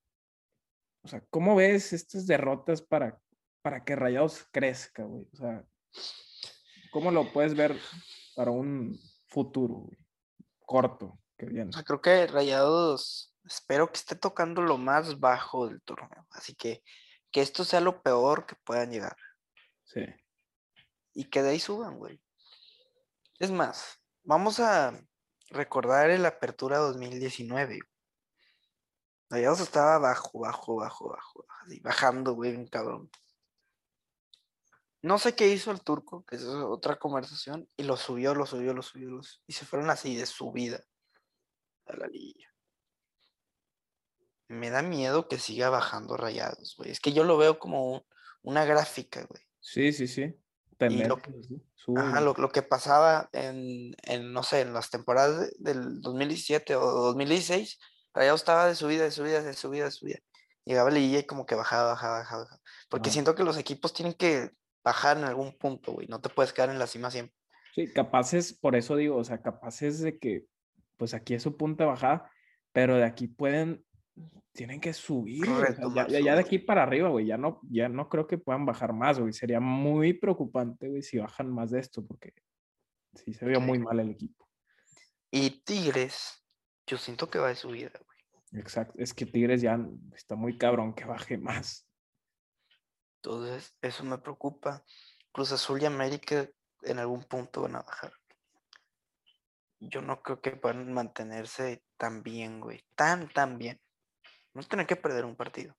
o 1.03 1.07
sea, 1.07 1.23
¿cómo 1.29 1.55
ves 1.55 1.93
estas 1.93 2.25
derrotas 2.25 2.81
para, 2.81 3.21
para 3.61 3.83
que 3.83 3.95
Rayados 3.95 4.47
crezca, 4.51 5.03
güey? 5.03 5.27
O 5.31 5.35
sea, 5.35 5.63
¿cómo 6.91 7.11
lo 7.11 7.31
puedes 7.31 7.55
ver 7.55 7.77
para 8.35 8.49
un 8.49 8.99
futuro, 9.27 9.75
güey? 9.75 9.97
Corto, 10.65 11.19
que 11.37 11.45
viene. 11.45 11.69
O 11.69 11.73
sea, 11.73 11.83
creo 11.83 12.01
que 12.01 12.25
Rayados, 12.25 13.35
espero 13.45 13.91
que 13.91 13.97
esté 13.97 14.15
tocando 14.15 14.63
lo 14.63 14.79
más 14.79 15.19
bajo 15.19 15.67
del 15.67 15.83
torneo, 15.83 16.25
así 16.31 16.55
que 16.55 16.81
que 17.31 17.41
esto 17.41 17.63
sea 17.63 17.79
lo 17.79 18.01
peor 18.01 18.45
que 18.47 18.55
puedan 18.63 18.91
llegar. 18.91 19.17
Sí. 19.83 20.01
Y 21.13 21.25
que 21.25 21.43
de 21.43 21.51
ahí 21.51 21.59
suban, 21.59 21.97
güey. 21.97 22.21
Es 23.39 23.51
más, 23.51 23.99
vamos 24.23 24.59
a 24.59 24.99
recordar 25.49 26.09
el 26.09 26.25
Apertura 26.25 26.77
2019. 26.77 27.79
Rayados 29.29 29.61
estaba 29.61 29.97
bajo, 29.97 30.39
bajo, 30.39 30.75
bajo, 30.75 31.09
bajo, 31.09 31.45
bajando, 31.81 32.33
güey, 32.33 32.55
un 32.55 32.67
cabrón. 32.67 33.09
No 35.01 35.19
sé 35.19 35.35
qué 35.35 35.49
hizo 35.49 35.71
el 35.71 35.81
turco, 35.81 36.23
que 36.25 36.37
es 36.37 36.43
otra 36.43 36.97
conversación, 36.97 37.67
y 37.75 37.83
lo 37.83 37.97
subió, 37.97 38.33
lo 38.33 38.45
subió, 38.45 38.73
lo 38.73 38.81
subió, 38.81 39.19
y 39.45 39.53
se 39.53 39.65
fueron 39.65 39.89
así 39.89 40.15
de 40.15 40.25
subida 40.25 40.81
a 41.85 41.97
la 41.97 42.07
liguilla. 42.07 42.47
Me 44.47 44.69
da 44.69 44.81
miedo 44.81 45.27
que 45.27 45.39
siga 45.39 45.69
bajando 45.69 46.15
rayados, 46.15 46.75
güey. 46.77 46.91
Es 46.91 46.99
que 46.99 47.11
yo 47.11 47.23
lo 47.23 47.37
veo 47.37 47.59
como 47.59 48.05
una 48.43 48.65
gráfica, 48.65 49.25
güey. 49.25 49.43
Sí, 49.59 49.91
sí, 49.91 50.07
sí. 50.07 50.39
Lo, 50.79 51.19
ajá, 51.97 52.21
lo, 52.21 52.33
lo, 52.33 52.49
que 52.49 52.61
pasaba 52.61 53.29
en, 53.33 53.95
en, 54.03 54.33
no 54.33 54.43
sé, 54.43 54.61
en 54.61 54.73
las 54.73 54.89
temporadas 54.89 55.51
del 55.59 56.01
2017 56.01 56.75
o 56.75 56.81
2016, 56.81 57.79
Rayados 58.13 58.41
estaba 58.41 58.67
de 58.67 58.75
subida, 58.75 59.03
de 59.03 59.11
subida, 59.11 59.41
de 59.41 59.53
subida, 59.53 59.85
de 59.85 59.91
subida. 59.91 60.19
Llegaba 60.65 60.89
el 60.89 60.97
y 60.97 61.23
como 61.23 61.45
que 61.45 61.55
bajaba, 61.55 61.89
bajaba, 61.89 62.19
bajaba. 62.19 62.47
Porque 62.89 63.09
siento 63.09 63.35
que 63.35 63.43
los 63.43 63.57
equipos 63.57 63.93
tienen 63.93 64.13
que 64.13 64.51
bajar 64.83 65.17
en 65.17 65.23
algún 65.23 65.57
punto, 65.57 65.93
güey. 65.93 66.07
No 66.07 66.21
te 66.21 66.29
puedes 66.29 66.53
quedar 66.53 66.69
en 66.69 66.79
la 66.79 66.87
cima 66.87 67.11
siempre. 67.11 67.35
Sí, 67.73 67.91
capaces, 67.91 68.53
por 68.53 68.75
eso 68.75 68.95
digo, 68.95 69.17
o 69.17 69.23
sea, 69.23 69.41
capaces 69.41 69.99
de 69.99 70.19
que, 70.19 70.45
pues 70.97 71.13
aquí 71.13 71.33
es 71.33 71.43
su 71.43 71.57
punta 71.57 71.85
bajada, 71.85 72.29
pero 72.71 72.97
de 72.97 73.03
aquí 73.03 73.27
pueden, 73.27 73.83
tienen 74.53 74.79
que 74.79 74.93
subir, 74.93 75.45
ya, 76.07 76.35
de 76.35 76.39
aquí 76.39 76.59
para 76.59 76.83
arriba, 76.83 77.09
güey, 77.09 77.25
ya 77.25 77.37
no, 77.37 77.59
ya 77.63 77.89
no 77.89 78.07
creo 78.07 78.27
que 78.27 78.37
puedan 78.37 78.65
bajar 78.65 78.93
más, 78.93 79.19
güey. 79.19 79.33
Sería 79.33 79.59
muy 79.59 80.13
preocupante, 80.13 80.87
güey, 80.87 81.01
si 81.01 81.17
bajan 81.17 81.51
más 81.51 81.71
de 81.71 81.79
esto, 81.79 82.05
porque 82.05 82.33
sí 83.15 83.33
se 83.33 83.45
vio 83.45 83.59
muy 83.59 83.79
mal 83.79 83.99
el 83.99 84.11
equipo. 84.11 84.47
Y 85.31 85.63
Tigres, 85.63 86.45
yo 86.85 86.97
siento 86.97 87.29
que 87.29 87.39
va 87.39 87.47
de 87.47 87.55
subida, 87.55 87.91
güey. 88.05 88.61
Exacto, 88.61 88.93
es 88.97 89.15
que 89.15 89.25
Tigres 89.25 89.61
ya 89.61 89.79
está 90.15 90.35
muy 90.35 90.57
cabrón 90.59 90.93
que 90.93 91.05
baje 91.05 91.39
más. 91.39 91.87
Entonces, 93.23 93.75
eso 93.81 94.03
me 94.03 94.19
preocupa. 94.19 94.83
Cruz 95.31 95.51
Azul 95.51 95.81
y 95.81 95.85
América 95.85 96.47
en 96.83 96.99
algún 96.99 97.23
punto 97.23 97.63
van 97.63 97.77
a 97.77 97.81
bajar. 97.81 98.13
Yo 99.79 100.01
no 100.01 100.21
creo 100.21 100.39
que 100.39 100.51
puedan 100.51 100.93
mantenerse 100.93 101.83
tan 101.97 102.21
bien, 102.21 102.59
güey. 102.59 102.83
Tan, 102.95 103.27
tan 103.29 103.57
bien. 103.57 103.81
No 104.53 104.63
tienen 104.63 104.87
que 104.87 104.95
perder 104.95 105.25
un 105.25 105.35
partido. 105.35 105.75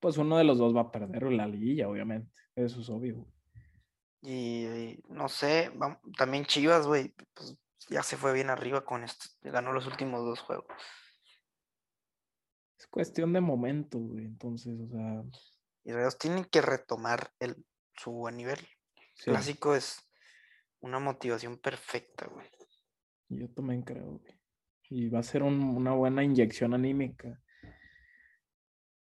Pues 0.00 0.16
uno 0.16 0.38
de 0.38 0.44
los 0.44 0.58
dos 0.58 0.74
va 0.74 0.82
a 0.82 0.90
perder 0.92 1.24
la 1.24 1.46
liguilla, 1.46 1.88
obviamente. 1.88 2.32
Eso 2.54 2.80
es 2.80 2.88
obvio. 2.88 3.26
Y, 4.22 4.98
no 5.08 5.28
sé, 5.28 5.70
también 6.16 6.44
Chivas, 6.44 6.86
güey, 6.86 7.14
pues 7.34 7.56
ya 7.88 8.02
se 8.02 8.16
fue 8.16 8.32
bien 8.32 8.50
arriba 8.50 8.84
con 8.84 9.04
esto. 9.04 9.26
Ganó 9.42 9.72
los 9.72 9.86
últimos 9.86 10.24
dos 10.24 10.40
juegos. 10.40 10.66
Es 12.78 12.86
cuestión 12.86 13.32
de 13.32 13.40
momento, 13.40 13.98
güey. 13.98 14.24
Entonces, 14.24 14.78
o 14.80 14.88
sea. 14.88 15.22
Y 15.84 15.92
ellos 15.92 16.18
tienen 16.18 16.44
que 16.44 16.60
retomar 16.60 17.32
el, 17.40 17.56
su 17.94 18.28
nivel. 18.30 18.58
Clásico 19.24 19.74
es 19.74 19.98
una 20.80 21.00
motivación 21.00 21.58
perfecta, 21.58 22.26
güey. 22.26 22.46
Yo 23.28 23.48
también 23.50 23.82
creo, 23.82 24.18
güey. 24.18 24.38
Y 24.90 25.08
va 25.08 25.18
a 25.18 25.24
ser 25.24 25.42
una 25.42 25.92
buena 25.92 26.22
inyección 26.22 26.72
anímica. 26.72 27.40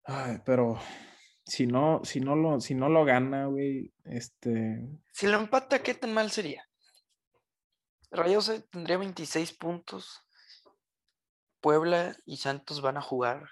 Ay, 0.05 0.39
pero 0.45 0.79
si 1.45 1.67
no, 1.67 2.01
si 2.05 2.21
no 2.21 2.37
lo, 2.37 2.61
si 2.61 2.75
no 2.75 2.89
lo 2.89 3.05
gana, 3.05 3.47
güey, 3.47 3.93
este. 4.05 4.87
Si 5.13 5.27
lo 5.27 5.39
empata, 5.39 5.83
¿qué 5.83 5.95
tan 5.95 6.13
mal 6.13 6.31
sería? 6.31 6.67
Rayos 8.11 8.53
tendría 8.71 8.99
26 8.99 9.53
puntos. 9.55 10.21
Puebla 11.61 12.15
y 12.27 12.37
Santos 12.37 12.83
van 12.83 12.99
a 12.99 13.03
jugar. 13.03 13.49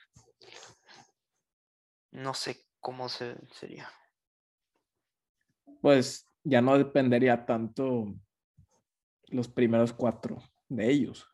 No 2.11 2.35
sé 2.35 2.67
cómo 2.79 3.09
se, 3.09 3.37
sería. 3.55 3.91
Pues 5.81 6.29
ya 6.45 6.61
no 6.61 6.77
dependería 6.77 7.47
tanto 7.47 8.15
los 9.29 9.49
primeros 9.49 9.93
cuatro 9.93 10.39
de 10.69 10.91
ellos. 10.91 11.32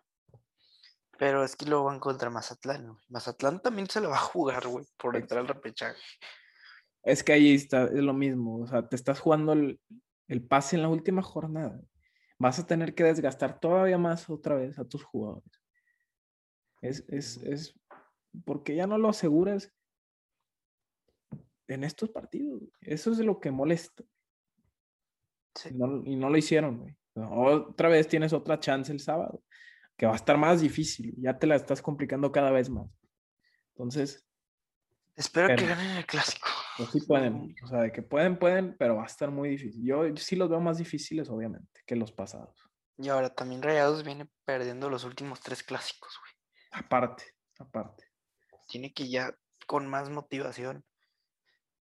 Pero 1.18 1.42
es 1.42 1.56
que 1.56 1.66
luego 1.66 1.84
van 1.84 1.98
contra 1.98 2.30
Mazatlán, 2.30 2.96
Mazatlán 3.08 3.60
también 3.60 3.90
se 3.90 4.00
lo 4.00 4.08
va 4.10 4.16
a 4.16 4.20
jugar, 4.20 4.68
güey, 4.68 4.86
por 4.96 5.16
entrar 5.16 5.40
al 5.40 5.48
repechaje. 5.48 6.00
Es 7.02 7.24
que 7.24 7.32
ahí 7.32 7.54
está, 7.54 7.84
es 7.84 8.02
lo 8.02 8.14
mismo. 8.14 8.60
O 8.60 8.66
sea, 8.68 8.88
te 8.88 8.94
estás 8.94 9.18
jugando 9.18 9.52
el, 9.52 9.80
pase 10.48 10.76
en 10.76 10.82
la 10.82 10.88
última 10.88 11.22
jornada. 11.22 11.80
Vas 12.38 12.60
a 12.60 12.66
tener 12.66 12.94
que 12.94 13.02
desgastar 13.02 13.58
todavía 13.58 13.98
más 13.98 14.30
otra 14.30 14.54
vez 14.54 14.78
a 14.78 14.84
tus 14.84 15.02
jugadores. 15.02 15.60
Es, 16.82 17.04
es, 17.08 17.38
es 17.38 17.80
porque 18.44 18.76
ya 18.76 18.86
no 18.86 18.96
lo 18.96 19.08
aseguras 19.08 19.74
en 21.66 21.82
estos 21.82 22.10
partidos. 22.10 22.62
Eso 22.80 23.10
es 23.10 23.18
lo 23.18 23.40
que 23.40 23.50
molesta. 23.50 24.04
y 26.04 26.14
no 26.14 26.30
lo 26.30 26.36
hicieron, 26.36 26.78
güey. 26.78 26.96
Otra 27.16 27.88
vez 27.88 28.06
tienes 28.06 28.32
otra 28.32 28.60
chance 28.60 28.92
el 28.92 29.00
sábado 29.00 29.42
que 29.98 30.06
va 30.06 30.12
a 30.12 30.16
estar 30.16 30.38
más 30.38 30.60
difícil, 30.60 31.12
ya 31.18 31.38
te 31.38 31.46
la 31.46 31.56
estás 31.56 31.82
complicando 31.82 32.32
cada 32.32 32.50
vez 32.52 32.70
más. 32.70 32.88
Entonces... 33.74 34.24
Espero 35.16 35.48
que 35.48 35.66
ganen 35.66 35.96
el 35.96 36.06
clásico. 36.06 36.46
Pues 36.76 36.90
sí 36.90 37.00
pueden, 37.00 37.52
o 37.64 37.66
sea, 37.66 37.80
de 37.80 37.90
que 37.90 38.02
pueden, 38.02 38.38
pueden, 38.38 38.76
pero 38.78 38.94
va 38.94 39.02
a 39.02 39.06
estar 39.06 39.32
muy 39.32 39.48
difícil. 39.48 39.84
Yo, 39.84 40.16
sí 40.16 40.36
los 40.36 40.48
veo 40.48 40.60
más 40.60 40.78
difíciles, 40.78 41.28
obviamente, 41.28 41.82
que 41.84 41.96
los 41.96 42.12
pasados. 42.12 42.54
Y 42.96 43.08
ahora 43.08 43.34
también 43.34 43.60
Rayados 43.60 44.04
viene 44.04 44.30
perdiendo 44.44 44.88
los 44.88 45.02
últimos 45.02 45.40
tres 45.40 45.64
clásicos, 45.64 46.16
güey. 46.20 46.32
Aparte, 46.84 47.24
aparte. 47.58 48.04
Tiene 48.68 48.92
que 48.92 49.08
ya 49.08 49.36
con 49.66 49.88
más 49.88 50.08
motivación. 50.08 50.84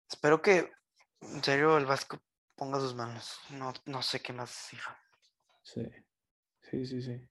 Espero 0.09 0.41
que, 0.41 0.71
en 1.21 1.43
serio, 1.43 1.77
el 1.77 1.85
Vasco 1.85 2.19
ponga 2.55 2.79
sus 2.79 2.95
manos. 2.95 3.39
No, 3.51 3.71
no 3.85 4.01
sé 4.01 4.19
qué 4.19 4.33
más, 4.33 4.73
hija. 4.73 4.99
Sí, 5.61 5.83
sí, 6.71 6.85
sí, 6.87 7.01
sí. 7.03 7.29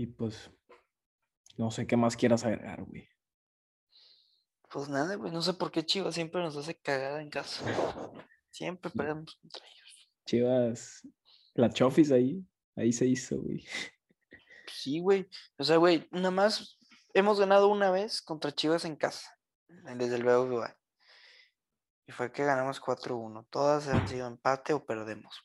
Y 0.00 0.06
pues, 0.06 0.50
no 1.58 1.70
sé 1.70 1.86
qué 1.86 1.94
más 1.94 2.16
quieras 2.16 2.42
agregar, 2.46 2.82
güey. 2.84 3.06
Pues 4.70 4.88
nada, 4.88 5.14
güey, 5.16 5.30
no 5.30 5.42
sé 5.42 5.52
por 5.52 5.70
qué 5.70 5.84
Chivas 5.84 6.14
siempre 6.14 6.40
nos 6.40 6.56
hace 6.56 6.74
cagada 6.74 7.20
en 7.20 7.28
casa. 7.28 7.62
Siempre 8.50 8.90
perdemos 8.90 9.36
contra 9.36 9.62
ellos. 9.66 10.10
Chivas, 10.24 11.06
la 11.52 11.68
Chofis 11.68 12.12
ahí, 12.12 12.42
ahí 12.76 12.94
se 12.94 13.04
hizo, 13.04 13.42
güey. 13.42 13.62
Sí, 14.68 15.00
güey. 15.00 15.28
O 15.58 15.64
sea, 15.64 15.76
güey, 15.76 16.08
nada 16.12 16.30
más 16.30 16.78
hemos 17.12 17.38
ganado 17.38 17.68
una 17.68 17.90
vez 17.90 18.22
contra 18.22 18.54
Chivas 18.54 18.86
en 18.86 18.96
casa, 18.96 19.38
desde 19.68 20.16
el 20.16 20.24
BBVA. 20.24 20.78
Y 22.06 22.12
fue 22.12 22.32
que 22.32 22.44
ganamos 22.44 22.80
4-1. 22.80 23.48
Todas 23.50 23.86
han 23.88 24.08
sido 24.08 24.26
empate 24.26 24.72
o 24.72 24.82
perdemos, 24.82 25.42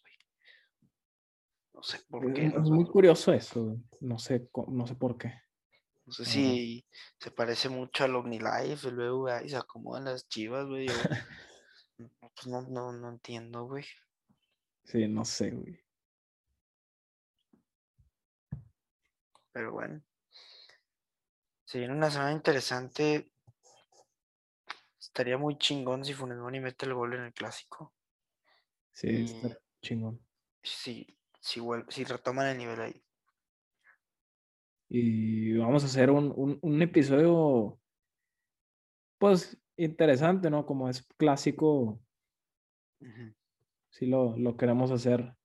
no 1.76 1.84
sé 1.84 2.00
por 2.10 2.34
qué. 2.34 2.46
Es, 2.48 2.54
muy 2.70 2.86
curioso 2.86 3.34
eso, 3.34 3.78
no 4.00 4.18
sé, 4.18 4.50
no 4.68 4.88
sé 4.88 4.96
por 4.96 5.18
qué. 5.18 5.34
No 6.06 6.14
sé 6.14 6.24
si 6.24 6.86
se 7.20 7.32
parece 7.32 7.68
mucho 7.68 8.06
al 8.06 8.16
OmniLife, 8.16 8.92
luego 8.92 9.28
ahí 9.28 9.50
se 9.50 9.58
acomodan 9.58 10.06
las 10.06 10.28
chivas, 10.30 10.66
güey. 10.68 10.88
pues 11.98 12.48
no, 12.48 12.62
no, 12.62 12.94
no 12.94 13.10
entiendo, 13.10 13.66
güey. 13.66 13.84
Sí, 14.86 15.08
no 15.08 15.26
sé, 15.26 15.52
güey. 15.52 15.80
Pero 19.52 19.74
bueno. 19.74 20.02
Se 21.66 21.80
viene 21.80 21.94
una 21.94 22.12
semana 22.12 22.32
interesante. 22.32 23.32
Estaría 25.00 25.38
muy 25.38 25.58
chingón 25.58 26.06
si 26.06 26.14
Funemoni 26.14 26.60
mete 26.60 26.86
el 26.86 26.94
gol 26.94 27.16
en 27.16 27.24
el 27.24 27.34
clásico. 27.34 27.94
Sí, 28.92 29.24
está 29.24 29.58
chingón. 29.82 30.22
Sí, 30.62 31.15
si, 31.46 31.62
si 31.90 32.04
retoman 32.04 32.48
el 32.48 32.58
nivel 32.58 32.82
ahí. 32.82 33.04
Y 34.90 35.58
vamos 35.58 35.84
a 35.84 35.86
hacer 35.86 36.10
un, 36.10 36.82
episodio, 36.82 37.80
pues, 39.20 39.58
interesante, 39.78 40.50
¿no? 40.50 40.66
Como 40.66 40.90
es 40.90 41.04
clásico, 41.18 42.02
si 43.90 44.08
lo, 44.08 44.36
lo, 44.38 44.58
queremos 44.58 44.90
hacer 44.92 45.36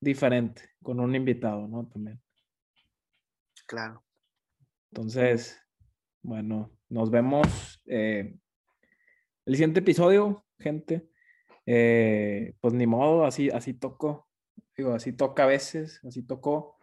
diferente, 0.00 0.62
con 0.82 1.00
un 1.00 1.14
invitado, 1.14 1.66
¿no? 1.66 1.88
También. 1.88 2.20
Claro. 3.66 4.04
Entonces, 4.92 5.60
bueno, 6.22 6.70
nos 6.88 7.10
vemos 7.10 7.80
eh, 7.86 8.38
el 9.44 9.54
siguiente 9.54 9.80
episodio, 9.80 10.44
gente. 10.58 11.08
Eh, 11.66 12.54
pues 12.60 12.74
ni 12.74 12.86
modo, 12.86 13.24
así, 13.24 13.50
así 13.50 13.74
tocó. 13.74 14.25
Digo, 14.76 14.92
así 14.92 15.12
toca 15.12 15.44
a 15.44 15.46
veces, 15.46 16.00
así 16.04 16.22
tocó. 16.22 16.78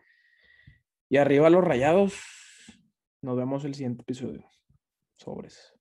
Y 1.10 1.18
arriba 1.18 1.50
los 1.50 1.64
rayados. 1.64 2.16
Nos 3.22 3.38
vemos 3.38 3.64
el 3.66 3.76
siguiente 3.76 4.02
episodio. 4.02 4.46
Sobres. 5.16 5.72